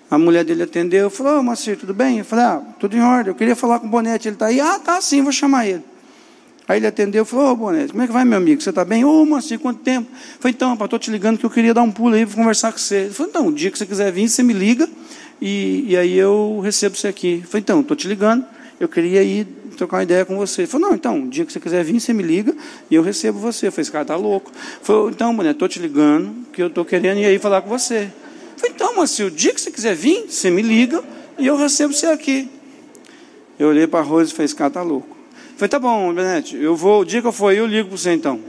A 0.10 0.20
mulher 0.20 0.45
dele 0.45 0.64
atendeu. 0.64 1.10
Falou, 1.10 1.39
ô, 1.39 1.43
Macir, 1.43 1.78
tudo 1.78 1.93
bem? 1.93 2.20
Eu 2.20 2.26
falei, 2.26 2.45
ah, 2.45 2.62
tudo 2.80 2.95
em 2.95 3.01
ordem. 3.01 3.32
Eu 3.32 3.36
queria 3.36 3.55
falar 3.55 3.80
com 3.80 3.88
o 3.88 3.89
Bonete. 3.89 4.28
Ele 4.28 4.36
está 4.36 4.47
aí. 4.47 4.60
Ah, 4.60 4.78
tá 4.78 5.01
sim, 5.01 5.24
vou 5.24 5.32
chamar 5.32 5.68
ele. 5.68 5.84
Aí 6.68 6.80
ele 6.80 6.88
atendeu 6.88 7.26
falou, 7.26 7.51
ô, 7.51 7.55
Bonete, 7.55 7.91
como 7.91 8.03
é 8.03 8.08
que 8.08 8.14
vai, 8.14 8.24
meu 8.24 8.38
amigo? 8.38 8.62
Você 8.62 8.70
está 8.70 8.86
bem? 8.86 9.03
Ô, 9.03 9.26
Macir, 9.26 9.58
quanto 9.58 9.80
tempo? 9.80 10.10
Eu 10.12 10.39
falei, 10.39 10.53
então, 10.53 10.74
estou 10.74 10.99
te 10.99 11.10
ligando 11.10 11.39
que 11.39 11.45
eu 11.45 11.49
queria 11.49 11.74
dar 11.74 11.82
um 11.82 11.91
pulo 11.91 12.14
aí 12.14 12.26
para 12.26 12.36
conversar 12.36 12.72
com 12.72 12.78
você. 12.78 12.95
Ele 12.95 13.14
falou, 13.14 13.30
então, 13.30 13.47
o 13.47 13.53
dia 13.53 13.72
que 13.72 13.78
você 13.78 13.86
quiser 13.86 14.12
vir, 14.12 14.30
você 14.30 14.43
me 14.43 14.53
liga 14.53 14.88
e, 15.41 15.86
e 15.88 15.97
aí 15.97 16.16
eu 16.18 16.60
recebo 16.64 16.95
você 16.95 17.08
aqui. 17.08 17.43
Eu 17.51 17.60
então, 17.60 17.82
estou 17.82 17.97
te 17.97 18.08
ligando 18.08 18.45
eu 18.80 18.88
queria 18.88 19.24
ir 19.24 19.47
trocar 19.78 19.97
uma 19.97 20.03
ideia 20.03 20.25
com 20.25 20.36
você. 20.36 20.61
Ele 20.61 20.67
falou, 20.67 20.89
não, 20.89 20.95
então, 20.95 21.15
um 21.15 21.30
dia 21.30 21.45
que 21.45 21.53
você 21.53 21.59
quiser 21.59 21.84
vir, 21.84 21.99
você 21.99 22.11
me 22.11 22.23
liga 22.23 22.55
e 22.89 22.95
eu 22.95 23.01
recebo 23.01 23.39
você. 23.39 23.67
Eu 23.67 23.71
falei, 23.71 23.84
esse 23.84 23.91
cara 23.91 24.03
tá 24.03 24.15
louco. 24.15 24.51
Falou, 24.82 25.09
então, 25.09 25.32
mulher, 25.32 25.51
estou 25.51 25.67
te 25.67 25.80
ligando, 25.80 26.45
que 26.51 26.61
eu 26.61 26.67
estou 26.67 26.84
querendo 26.84 27.19
ir 27.19 27.25
aí 27.25 27.39
falar 27.39 27.61
com 27.61 27.69
você. 27.69 28.09
Eu 28.53 28.59
falei, 28.59 28.75
então, 28.75 28.95
mas 28.97 29.11
se 29.11 29.23
o 29.23 29.32
dia 29.32 29.53
que 29.53 29.61
você 29.61 29.71
quiser 29.71 29.95
vir, 29.95 30.25
você 30.30 30.49
me 30.49 30.61
liga 30.61 31.03
e 31.38 31.45
eu 31.45 31.55
recebo 31.55 31.93
você 31.93 32.07
aqui. 32.07 32.49
Eu 33.57 33.69
olhei 33.69 33.88
para 33.88 33.99
a 33.99 34.03
Rose 34.03 34.32
e 34.32 34.34
falei, 34.34 34.45
esse 34.45 34.55
cara 34.55 34.69
tá 34.69 34.82
louco. 34.82 35.15
Eu 35.51 35.57
falei, 35.57 35.69
tá 35.69 35.80
bom, 35.80 36.13
Benete, 36.13 36.55
eu 36.55 36.75
vou, 36.75 37.01
o 37.01 37.05
dia 37.05 37.21
que 37.21 37.28
eu 37.28 37.32
for 37.32 37.49
aí, 37.49 37.57
eu 37.57 37.65
ligo 37.65 37.89
para 37.89 37.97
você 37.97 38.13
então. 38.13 38.39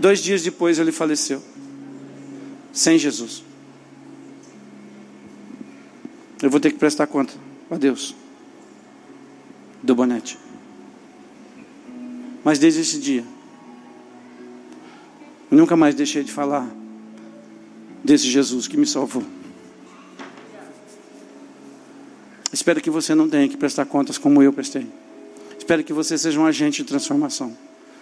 Dois 0.00 0.20
dias 0.20 0.42
depois 0.42 0.78
ele 0.78 0.90
faleceu. 0.90 1.42
Sem 2.72 2.98
Jesus. 2.98 3.44
Eu 6.42 6.50
vou 6.50 6.58
ter 6.58 6.72
que 6.72 6.78
prestar 6.78 7.06
conta 7.06 7.34
a 7.70 7.76
Deus 7.76 8.21
do 9.82 9.94
bonete. 9.94 10.38
Mas 12.44 12.58
desde 12.58 12.80
esse 12.80 12.98
dia, 12.98 13.24
eu 15.50 15.56
nunca 15.56 15.76
mais 15.76 15.94
deixei 15.94 16.22
de 16.22 16.32
falar 16.32 16.68
desse 18.02 18.26
Jesus 18.28 18.66
que 18.66 18.76
me 18.76 18.86
salvou. 18.86 19.22
Espero 22.52 22.80
que 22.80 22.90
você 22.90 23.14
não 23.14 23.28
tenha 23.28 23.48
que 23.48 23.56
prestar 23.56 23.86
contas 23.86 24.18
como 24.18 24.42
eu 24.42 24.52
prestei. 24.52 24.86
Espero 25.58 25.82
que 25.82 25.92
você 25.92 26.18
seja 26.18 26.38
um 26.38 26.44
agente 26.44 26.82
de 26.82 26.88
transformação. 26.88 27.56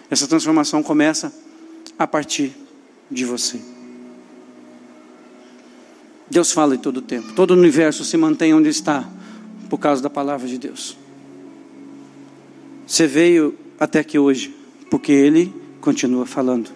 Essa 0.09 0.27
transformação 0.27 0.83
começa 0.83 1.33
a 1.97 2.05
partir 2.05 2.53
de 3.09 3.23
você. 3.23 3.61
Deus 6.29 6.51
fala 6.51 6.75
em 6.75 6.77
todo 6.77 6.97
o 6.97 7.01
tempo. 7.01 7.33
Todo 7.33 7.51
o 7.51 7.53
universo 7.57 8.03
se 8.03 8.17
mantém 8.17 8.53
onde 8.53 8.69
está 8.69 9.07
por 9.69 9.77
causa 9.77 10.01
da 10.01 10.09
palavra 10.09 10.47
de 10.47 10.57
Deus. 10.57 10.97
Você 12.91 13.07
veio 13.07 13.57
até 13.79 13.99
aqui 13.99 14.19
hoje 14.19 14.53
porque 14.89 15.13
Ele 15.13 15.55
continua 15.79 16.25
falando. 16.25 16.69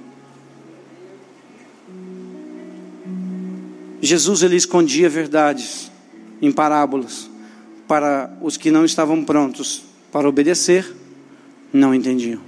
Jesus 4.01 4.41
ele 4.41 4.55
escondia 4.55 5.09
verdades 5.09 5.91
em 6.41 6.53
parábolas 6.53 7.29
para 7.85 8.31
os 8.41 8.55
que 8.55 8.71
não 8.71 8.85
estavam 8.85 9.25
prontos 9.25 9.83
para 10.09 10.29
obedecer, 10.29 10.89
não 11.73 11.93
entendiam. 11.93 12.39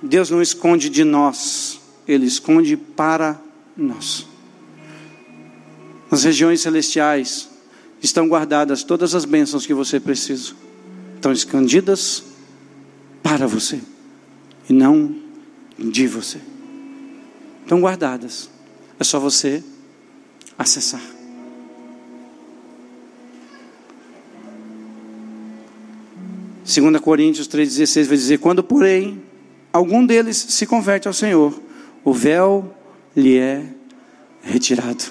Deus 0.00 0.30
não 0.30 0.40
esconde 0.40 0.88
de 0.88 1.04
nós, 1.04 1.78
ele 2.08 2.24
esconde 2.24 2.74
para 2.78 3.38
nós. 3.76 4.26
Nas 6.10 6.24
regiões 6.24 6.62
celestiais 6.62 7.50
estão 8.02 8.26
guardadas 8.28 8.82
todas 8.82 9.14
as 9.14 9.26
bênçãos 9.26 9.66
que 9.66 9.74
você 9.74 10.00
precisa. 10.00 10.64
Estão 11.16 11.32
escondidas 11.32 12.22
para 13.22 13.46
você 13.46 13.80
e 14.68 14.72
não 14.72 15.14
de 15.78 16.06
você. 16.06 16.38
Estão 17.62 17.80
guardadas. 17.80 18.48
É 19.00 19.04
só 19.04 19.18
você 19.18 19.62
acessar. 20.56 21.02
Segunda 26.64 26.98
Coríntios 26.98 27.46
3:16 27.46 28.06
vai 28.06 28.16
dizer: 28.16 28.38
"Quando, 28.38 28.62
porém, 28.62 29.22
algum 29.72 30.04
deles 30.04 30.36
se 30.36 30.66
converte 30.66 31.08
ao 31.08 31.14
Senhor, 31.14 31.60
o 32.04 32.12
véu 32.12 32.74
lhe 33.16 33.36
é 33.36 33.64
retirado." 34.42 35.04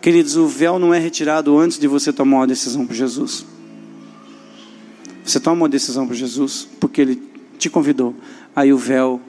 Queridos, 0.00 0.36
o 0.36 0.46
véu 0.46 0.78
não 0.78 0.94
é 0.94 0.98
retirado 0.98 1.58
antes 1.58 1.78
de 1.78 1.86
você 1.88 2.12
tomar 2.12 2.38
uma 2.38 2.46
decisão 2.46 2.86
por 2.86 2.94
Jesus. 2.94 3.44
Você 5.28 5.38
toma 5.38 5.56
uma 5.56 5.68
decisão 5.68 6.06
por 6.06 6.14
Jesus 6.14 6.66
porque 6.80 7.02
ele 7.02 7.22
te 7.58 7.68
convidou. 7.68 8.14
Aí 8.56 8.72
o 8.72 8.78
véu 8.78 9.20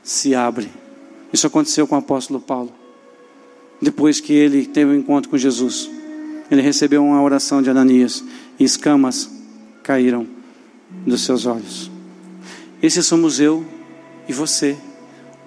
se 0.00 0.32
abre. 0.32 0.70
Isso 1.32 1.44
aconteceu 1.44 1.88
com 1.88 1.96
o 1.96 1.98
apóstolo 1.98 2.38
Paulo. 2.38 2.72
Depois 3.82 4.20
que 4.20 4.32
ele 4.32 4.64
teve 4.64 4.92
um 4.92 4.94
encontro 4.94 5.28
com 5.28 5.36
Jesus, 5.36 5.90
ele 6.48 6.62
recebeu 6.62 7.02
uma 7.04 7.20
oração 7.20 7.60
de 7.60 7.68
Ananias 7.68 8.22
e 8.60 8.62
escamas 8.62 9.28
caíram 9.82 10.24
dos 11.04 11.22
seus 11.22 11.46
olhos. 11.46 11.90
Esse 12.80 13.02
somos 13.02 13.40
eu 13.40 13.66
e 14.28 14.32
você, 14.32 14.78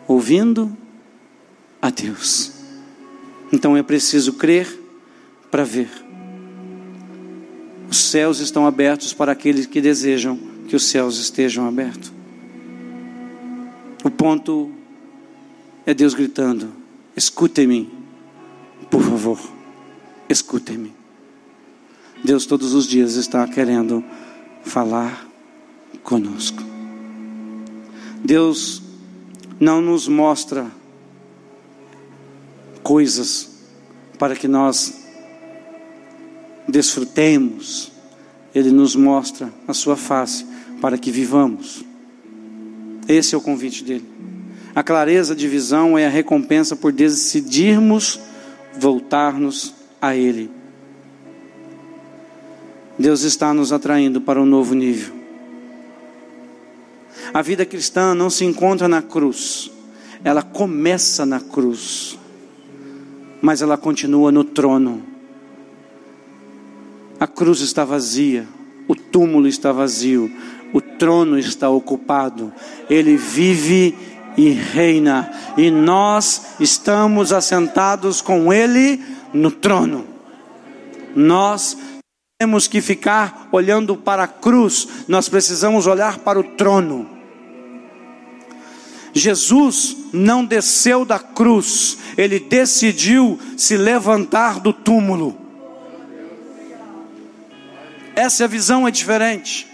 ouvindo 0.05 0.75
a 1.81 1.89
Deus. 1.89 2.51
Então 3.53 3.77
é 3.77 3.83
preciso 3.83 4.33
crer 4.33 4.67
para 5.49 5.63
ver. 5.63 6.08
Os 7.89 7.97
céus 7.97 8.39
estão 8.39 8.67
abertos 8.67 9.13
para 9.13 9.31
aqueles 9.31 9.65
que 9.65 9.81
desejam 9.81 10.37
que 10.67 10.75
os 10.75 10.83
céus 10.83 11.17
estejam 11.17 11.67
abertos. 11.67 12.11
O 14.03 14.11
ponto 14.11 14.71
é 15.85 15.93
Deus 15.93 16.13
gritando: 16.13 16.71
escutem-me, 17.15 17.91
por 18.89 19.01
favor, 19.01 19.39
escutem-me. 20.29 20.93
Deus 22.23 22.45
todos 22.45 22.73
os 22.73 22.85
dias 22.85 23.15
está 23.15 23.47
querendo 23.47 24.03
falar 24.63 25.27
conosco. 26.03 26.61
Deus 28.23 28.83
não 29.59 29.81
nos 29.81 30.07
mostra 30.07 30.69
coisas 32.83 33.49
para 34.17 34.35
que 34.35 34.47
nós 34.47 35.08
desfrutemos, 36.69 37.91
Ele 38.53 38.71
nos 38.71 38.95
mostra 38.95 39.51
a 39.67 39.73
Sua 39.73 39.95
face 39.95 40.45
para 40.81 40.97
que 40.97 41.11
vivamos. 41.11 41.83
Esse 43.07 43.35
é 43.35 43.37
o 43.37 43.41
convite 43.41 43.83
dele. 43.83 44.05
A 44.75 44.83
clareza 44.83 45.35
de 45.35 45.47
visão 45.47 45.97
é 45.97 46.05
a 46.05 46.09
recompensa 46.09 46.75
por 46.75 46.91
decidirmos 46.91 48.19
voltar-nos 48.77 49.73
a 50.01 50.15
Ele. 50.15 50.49
Deus 52.97 53.21
está 53.23 53.53
nos 53.53 53.71
atraindo 53.71 54.21
para 54.21 54.41
um 54.41 54.45
novo 54.45 54.75
nível. 54.75 55.15
A 57.33 57.41
vida 57.41 57.65
cristã 57.65 58.13
não 58.13 58.29
se 58.29 58.45
encontra 58.45 58.87
na 58.87 59.01
cruz, 59.01 59.71
ela 60.23 60.41
começa 60.41 61.25
na 61.25 61.39
cruz 61.39 62.19
mas 63.41 63.61
ela 63.61 63.77
continua 63.77 64.31
no 64.31 64.43
trono. 64.43 65.03
A 67.19 67.27
cruz 67.27 67.59
está 67.59 67.83
vazia, 67.83 68.47
o 68.87 68.95
túmulo 68.95 69.47
está 69.47 69.73
vazio, 69.73 70.31
o 70.73 70.79
trono 70.79 71.37
está 71.37 71.69
ocupado, 71.69 72.53
ele 72.89 73.17
vive 73.17 73.93
e 74.37 74.51
reina, 74.51 75.29
e 75.57 75.69
nós 75.69 76.55
estamos 76.61 77.33
assentados 77.33 78.21
com 78.21 78.53
ele 78.53 79.03
no 79.33 79.51
trono. 79.51 80.07
Nós 81.13 81.77
temos 82.39 82.67
que 82.67 82.79
ficar 82.79 83.49
olhando 83.51 83.97
para 83.97 84.23
a 84.23 84.27
cruz, 84.27 84.87
nós 85.07 85.27
precisamos 85.27 85.87
olhar 85.87 86.19
para 86.19 86.39
o 86.39 86.43
trono. 86.43 87.05
Jesus 89.11 89.97
não 90.13 90.45
desceu 90.45 91.03
da 91.03 91.19
cruz, 91.19 91.97
ele 92.17 92.39
decidiu 92.39 93.37
se 93.57 93.75
levantar 93.75 94.61
do 94.61 94.71
túmulo. 94.71 95.48
Essa 98.19 98.49
visão 98.49 98.85
é 98.85 98.91
diferente. 98.91 99.65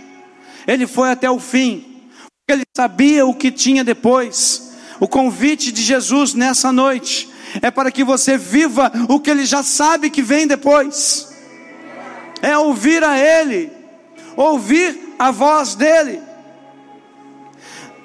Ele 0.68 0.86
foi 0.86 1.10
até 1.10 1.28
o 1.28 1.40
fim, 1.40 1.84
porque 2.20 2.52
ele 2.52 2.64
sabia 2.78 3.26
o 3.26 3.34
que 3.34 3.50
tinha 3.50 3.84
depois. 3.84 4.72
O 5.00 5.08
convite 5.08 5.72
de 5.72 5.82
Jesus 5.82 6.36
nessa 6.36 6.72
noite 6.72 7.28
é 7.60 7.72
para 7.72 7.90
que 7.90 8.04
você 8.04 8.38
viva 8.38 8.92
o 9.10 9.20
que 9.20 9.32
ele 9.32 9.46
já 9.46 9.64
sabe 9.64 10.12
que 10.12 10.22
vem 10.22 10.46
depois. 10.46 11.28
É 12.40 12.56
ouvir 12.56 13.04
a 13.04 13.18
ele, 13.18 13.72
ouvir 14.38 15.16
a 15.18 15.32
voz 15.32 15.74
dele. 15.74 16.22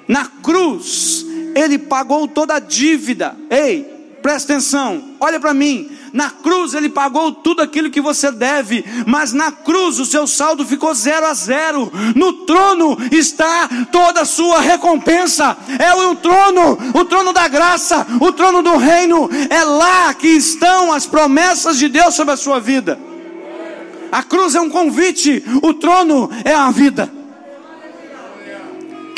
Na 0.07 0.25
cruz, 0.25 1.23
ele 1.53 1.77
pagou 1.77 2.27
toda 2.27 2.55
a 2.55 2.59
dívida. 2.59 3.37
Ei, 3.47 4.17
presta 4.23 4.53
atenção, 4.53 5.17
olha 5.19 5.39
para 5.39 5.53
mim. 5.53 5.95
Na 6.13 6.29
cruz 6.29 6.73
ele 6.73 6.89
pagou 6.89 7.31
tudo 7.31 7.61
aquilo 7.61 7.89
que 7.89 8.01
você 8.01 8.31
deve, 8.31 8.83
mas 9.05 9.33
na 9.33 9.51
cruz 9.51 9.99
o 9.99 10.05
seu 10.05 10.27
saldo 10.27 10.65
ficou 10.65 10.93
zero 10.93 11.25
a 11.25 11.33
zero. 11.33 11.91
No 12.15 12.33
trono 12.45 12.97
está 13.11 13.69
toda 13.91 14.21
a 14.21 14.25
sua 14.25 14.59
recompensa. 14.59 15.57
É 15.79 15.93
o 15.93 16.15
trono, 16.15 16.77
o 16.93 17.05
trono 17.05 17.31
da 17.33 17.47
graça, 17.47 18.05
o 18.19 18.31
trono 18.31 18.61
do 18.61 18.77
reino. 18.77 19.29
É 19.49 19.63
lá 19.63 20.13
que 20.13 20.27
estão 20.27 20.91
as 20.91 21.05
promessas 21.05 21.77
de 21.77 21.87
Deus 21.87 22.15
sobre 22.15 22.33
a 22.33 22.37
sua 22.37 22.59
vida. 22.59 22.99
A 24.11 24.23
cruz 24.23 24.55
é 24.55 24.61
um 24.61 24.69
convite, 24.69 25.43
o 25.61 25.73
trono 25.73 26.29
é 26.43 26.53
a 26.53 26.69
vida 26.69 27.21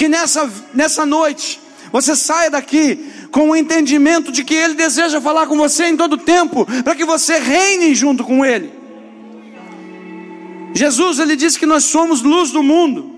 que 0.04 0.10
nessa, 0.10 0.50
nessa 0.74 1.06
noite 1.06 1.62
você 1.90 2.14
saia 2.14 2.50
daqui 2.50 3.10
com 3.34 3.50
o 3.50 3.56
entendimento 3.56 4.32
de 4.32 4.44
que 4.44 4.54
Ele 4.54 4.76
deseja 4.76 5.20
falar 5.20 5.48
com 5.48 5.58
você 5.58 5.88
em 5.88 5.98
todo 5.98 6.20
tempo, 6.20 6.68
para 6.84 6.94
que 6.94 7.04
você 7.04 7.40
reine 7.40 7.96
junto 7.96 8.24
com 8.24 8.46
Ele. 8.46 8.72
Jesus, 10.72 11.18
Ele 11.18 11.36
disse 11.36 11.58
que 11.58 11.66
nós 11.66 11.84
somos 11.84 12.22
luz 12.22 12.52
do 12.52 12.62
mundo. 12.62 13.12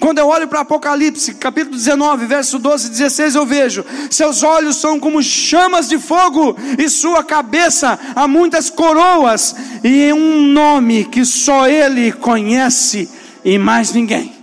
Quando 0.00 0.18
eu 0.18 0.28
olho 0.28 0.48
para 0.48 0.60
Apocalipse, 0.60 1.34
capítulo 1.34 1.76
19, 1.76 2.24
verso 2.24 2.58
12 2.58 2.86
e 2.86 2.90
16, 2.90 3.34
eu 3.34 3.44
vejo: 3.44 3.84
seus 4.10 4.42
olhos 4.42 4.76
são 4.76 4.98
como 4.98 5.22
chamas 5.22 5.86
de 5.86 5.98
fogo, 5.98 6.56
e 6.78 6.88
sua 6.88 7.22
cabeça 7.22 7.98
há 8.14 8.26
muitas 8.26 8.70
coroas, 8.70 9.54
e 9.84 10.10
um 10.14 10.40
nome 10.40 11.04
que 11.04 11.26
só 11.26 11.68
Ele 11.68 12.10
conhece 12.10 13.10
e 13.44 13.58
mais 13.58 13.92
ninguém. 13.92 14.35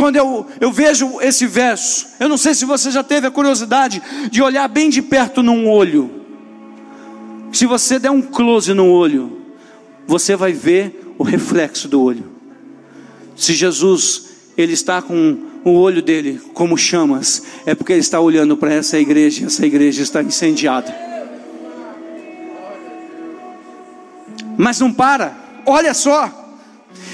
Quando 0.00 0.16
eu, 0.16 0.46
eu 0.58 0.72
vejo 0.72 1.20
esse 1.20 1.46
verso, 1.46 2.06
eu 2.18 2.26
não 2.26 2.38
sei 2.38 2.54
se 2.54 2.64
você 2.64 2.90
já 2.90 3.04
teve 3.04 3.26
a 3.26 3.30
curiosidade 3.30 4.00
de 4.30 4.40
olhar 4.40 4.66
bem 4.66 4.88
de 4.88 5.02
perto 5.02 5.42
num 5.42 5.68
olho. 5.68 6.24
Se 7.52 7.66
você 7.66 7.98
der 7.98 8.10
um 8.10 8.22
close 8.22 8.72
no 8.72 8.90
olho, 8.90 9.42
você 10.06 10.34
vai 10.34 10.54
ver 10.54 11.14
o 11.18 11.22
reflexo 11.22 11.86
do 11.86 12.00
olho. 12.00 12.24
Se 13.36 13.52
Jesus 13.52 14.30
ele 14.56 14.72
está 14.72 15.02
com 15.02 15.36
o 15.66 15.72
olho 15.72 16.00
dele 16.00 16.40
como 16.54 16.78
chamas, 16.78 17.42
é 17.66 17.74
porque 17.74 17.92
ele 17.92 18.00
está 18.00 18.18
olhando 18.20 18.56
para 18.56 18.72
essa 18.72 18.98
igreja, 18.98 19.48
essa 19.48 19.66
igreja 19.66 20.02
está 20.02 20.22
incendiada. 20.22 20.96
Mas 24.56 24.80
não 24.80 24.90
para, 24.90 25.36
olha 25.66 25.92
só, 25.92 26.56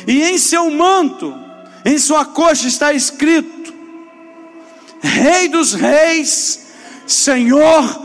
e 0.07 0.23
em 0.23 0.39
seu 0.39 0.71
manto 0.71 1.46
em 1.87 1.99
sua 1.99 2.25
coxa 2.25 2.67
está 2.67 2.93
escrito: 2.93 3.73
Rei 5.01 5.49
dos 5.49 5.73
Reis, 5.73 6.67
Senhor 7.07 8.03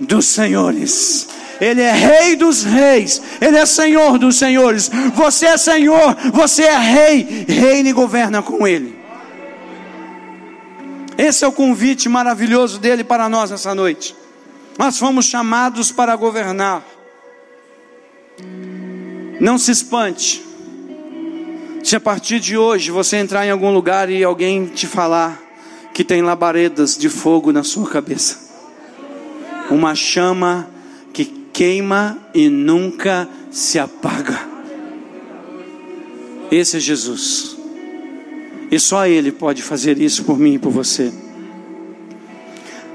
dos 0.00 0.24
Senhores. 0.24 1.28
Ele 1.60 1.82
é 1.82 1.92
Rei 1.92 2.36
dos 2.36 2.62
Reis, 2.62 3.20
Ele 3.40 3.58
é 3.58 3.66
Senhor 3.66 4.16
dos 4.18 4.36
Senhores. 4.36 4.90
Você 5.14 5.46
é 5.46 5.56
Senhor, 5.58 6.16
você 6.32 6.62
é 6.62 6.78
Rei, 6.78 7.44
reina 7.46 7.88
e 7.88 7.92
governa 7.92 8.40
com 8.40 8.66
Ele. 8.66 8.96
Esse 11.18 11.44
é 11.44 11.48
o 11.48 11.52
convite 11.52 12.08
maravilhoso 12.08 12.78
dele 12.78 13.02
para 13.02 13.28
nós 13.28 13.50
essa 13.50 13.74
noite. 13.74 14.14
Nós 14.78 14.98
fomos 14.98 15.26
chamados 15.26 15.90
para 15.90 16.14
governar. 16.14 16.82
Não 19.40 19.58
se 19.58 19.72
espante. 19.72 20.47
Se 21.82 21.96
a 21.96 22.00
partir 22.00 22.40
de 22.40 22.56
hoje 22.56 22.90
você 22.90 23.16
entrar 23.16 23.46
em 23.46 23.50
algum 23.50 23.72
lugar 23.72 24.10
e 24.10 24.22
alguém 24.22 24.66
te 24.66 24.86
falar 24.86 25.40
que 25.94 26.04
tem 26.04 26.22
labaredas 26.22 26.96
de 26.96 27.08
fogo 27.08 27.52
na 27.52 27.62
sua 27.62 27.88
cabeça, 27.88 28.38
uma 29.70 29.94
chama 29.94 30.68
que 31.12 31.24
queima 31.52 32.18
e 32.34 32.48
nunca 32.48 33.28
se 33.50 33.78
apaga. 33.78 34.38
Esse 36.50 36.76
é 36.76 36.80
Jesus. 36.80 37.56
E 38.70 38.78
só 38.78 39.06
Ele 39.06 39.32
pode 39.32 39.62
fazer 39.62 39.98
isso 39.98 40.24
por 40.24 40.38
mim 40.38 40.54
e 40.54 40.58
por 40.58 40.70
você. 40.70 41.12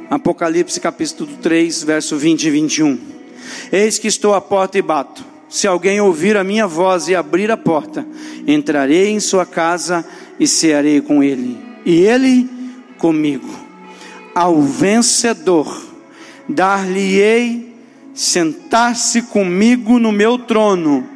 Apocalipse 0.10 0.80
capítulo 0.80 1.38
3, 1.42 1.84
verso 1.84 2.18
20 2.18 2.44
e 2.44 2.50
21. 2.52 3.00
Eis 3.72 3.98
que 3.98 4.08
estou 4.08 4.34
à 4.36 4.42
porta 4.42 4.78
e 4.78 4.82
bato. 4.82 5.33
Se 5.54 5.68
alguém 5.68 6.02
ouvir 6.02 6.36
a 6.36 6.44
minha 6.44 6.66
voz 6.66 7.08
e 7.08 7.16
abrir 7.16 7.52
a 7.52 7.56
porta, 7.56 8.04
entrarei 8.48 9.10
em 9.10 9.20
sua 9.20 9.46
casa 9.46 10.04
e 10.40 10.48
cearei 10.48 11.00
com 11.00 11.22
ele, 11.22 11.56
e 11.86 12.00
ele 12.00 12.50
comigo. 12.98 13.48
Ao 14.34 14.60
vencedor, 14.64 15.80
dar-lhe-ei 16.50 17.72
sentar-se 18.16 19.22
comigo 19.22 20.00
no 20.00 20.12
meu 20.12 20.40
trono, 20.40 21.08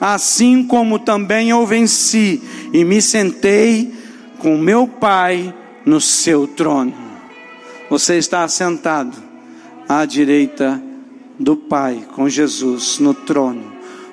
assim 0.00 0.62
como 0.62 1.00
também 1.00 1.50
eu 1.50 1.66
venci 1.66 2.40
e 2.72 2.84
me 2.84 3.02
sentei 3.02 3.92
com 4.38 4.56
meu 4.56 4.86
Pai 4.86 5.52
no 5.84 6.00
seu 6.00 6.46
trono. 6.46 6.94
Você 7.90 8.18
está 8.18 8.44
assentado 8.44 9.16
à 9.88 10.04
direita 10.04 10.80
do 11.40 11.56
Pai, 11.56 12.06
com 12.14 12.28
Jesus 12.28 13.00
no 13.00 13.12
trono. 13.12 13.69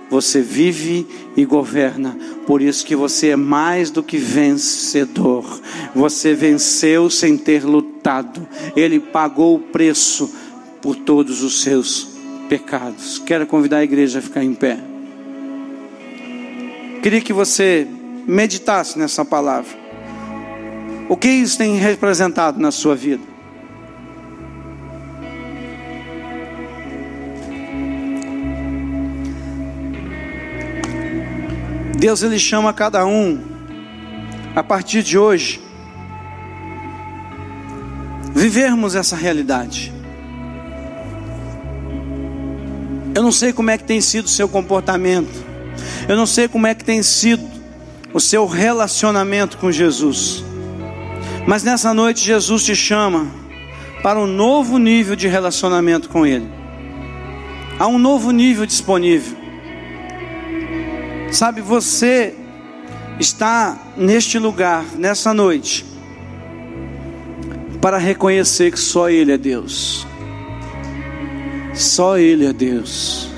Você 0.09 0.41
vive 0.41 1.05
e 1.35 1.43
governa, 1.43 2.17
por 2.45 2.61
isso 2.61 2.85
que 2.85 2.95
você 2.95 3.29
é 3.29 3.35
mais 3.35 3.91
do 3.91 4.01
que 4.01 4.17
vencedor. 4.17 5.61
Você 5.93 6.33
venceu 6.33 7.09
sem 7.09 7.37
ter 7.37 7.65
lutado. 7.65 8.47
Ele 8.75 8.99
pagou 8.99 9.55
o 9.55 9.59
preço 9.59 10.33
por 10.81 10.95
todos 10.95 11.43
os 11.43 11.61
seus 11.61 12.07
pecados. 12.47 13.19
Quero 13.19 13.45
convidar 13.45 13.77
a 13.77 13.83
igreja 13.83 14.19
a 14.19 14.21
ficar 14.21 14.43
em 14.43 14.53
pé. 14.53 14.79
Queria 17.03 17.21
que 17.21 17.33
você 17.33 17.87
meditasse 18.25 18.97
nessa 18.97 19.23
palavra. 19.23 19.77
O 21.09 21.15
que 21.15 21.29
isso 21.29 21.57
tem 21.57 21.77
representado 21.77 22.59
na 22.59 22.71
sua 22.71 22.95
vida? 22.95 23.36
Deus 31.97 32.21
ele 32.21 32.37
chama 32.37 32.71
cada 32.73 33.05
um 33.05 33.41
a 34.55 34.63
partir 34.63 35.01
de 35.01 35.17
hoje 35.17 35.59
vivermos 38.35 38.93
essa 38.93 39.15
realidade. 39.15 39.91
Eu 43.15 43.23
não 43.23 43.31
sei 43.31 43.51
como 43.51 43.71
é 43.71 43.79
que 43.79 43.83
tem 43.83 43.99
sido 43.99 44.25
o 44.25 44.29
seu 44.29 44.47
comportamento. 44.47 45.43
Eu 46.07 46.15
não 46.15 46.27
sei 46.27 46.47
como 46.47 46.67
é 46.67 46.75
que 46.75 46.83
tem 46.83 47.01
sido 47.01 47.43
o 48.13 48.19
seu 48.19 48.45
relacionamento 48.45 49.57
com 49.57 49.71
Jesus. 49.71 50.43
Mas 51.47 51.63
nessa 51.63 51.95
noite 51.95 52.23
Jesus 52.23 52.63
te 52.63 52.75
chama 52.75 53.25
para 54.03 54.19
um 54.19 54.27
novo 54.27 54.77
nível 54.77 55.15
de 55.15 55.27
relacionamento 55.27 56.09
com 56.09 56.27
Ele. 56.27 56.47
Há 57.79 57.87
um 57.87 57.97
novo 57.97 58.29
nível 58.29 58.67
disponível. 58.67 59.46
Sabe, 61.31 61.61
você 61.61 62.33
está 63.19 63.77
neste 63.97 64.39
lugar, 64.39 64.85
nessa 64.95 65.33
noite, 65.33 65.85
para 67.81 67.97
reconhecer 67.97 68.71
que 68.71 68.79
só 68.79 69.09
Ele 69.09 69.31
é 69.31 69.37
Deus. 69.37 70.07
Só 71.73 72.17
Ele 72.17 72.45
é 72.45 72.53
Deus. 72.53 73.29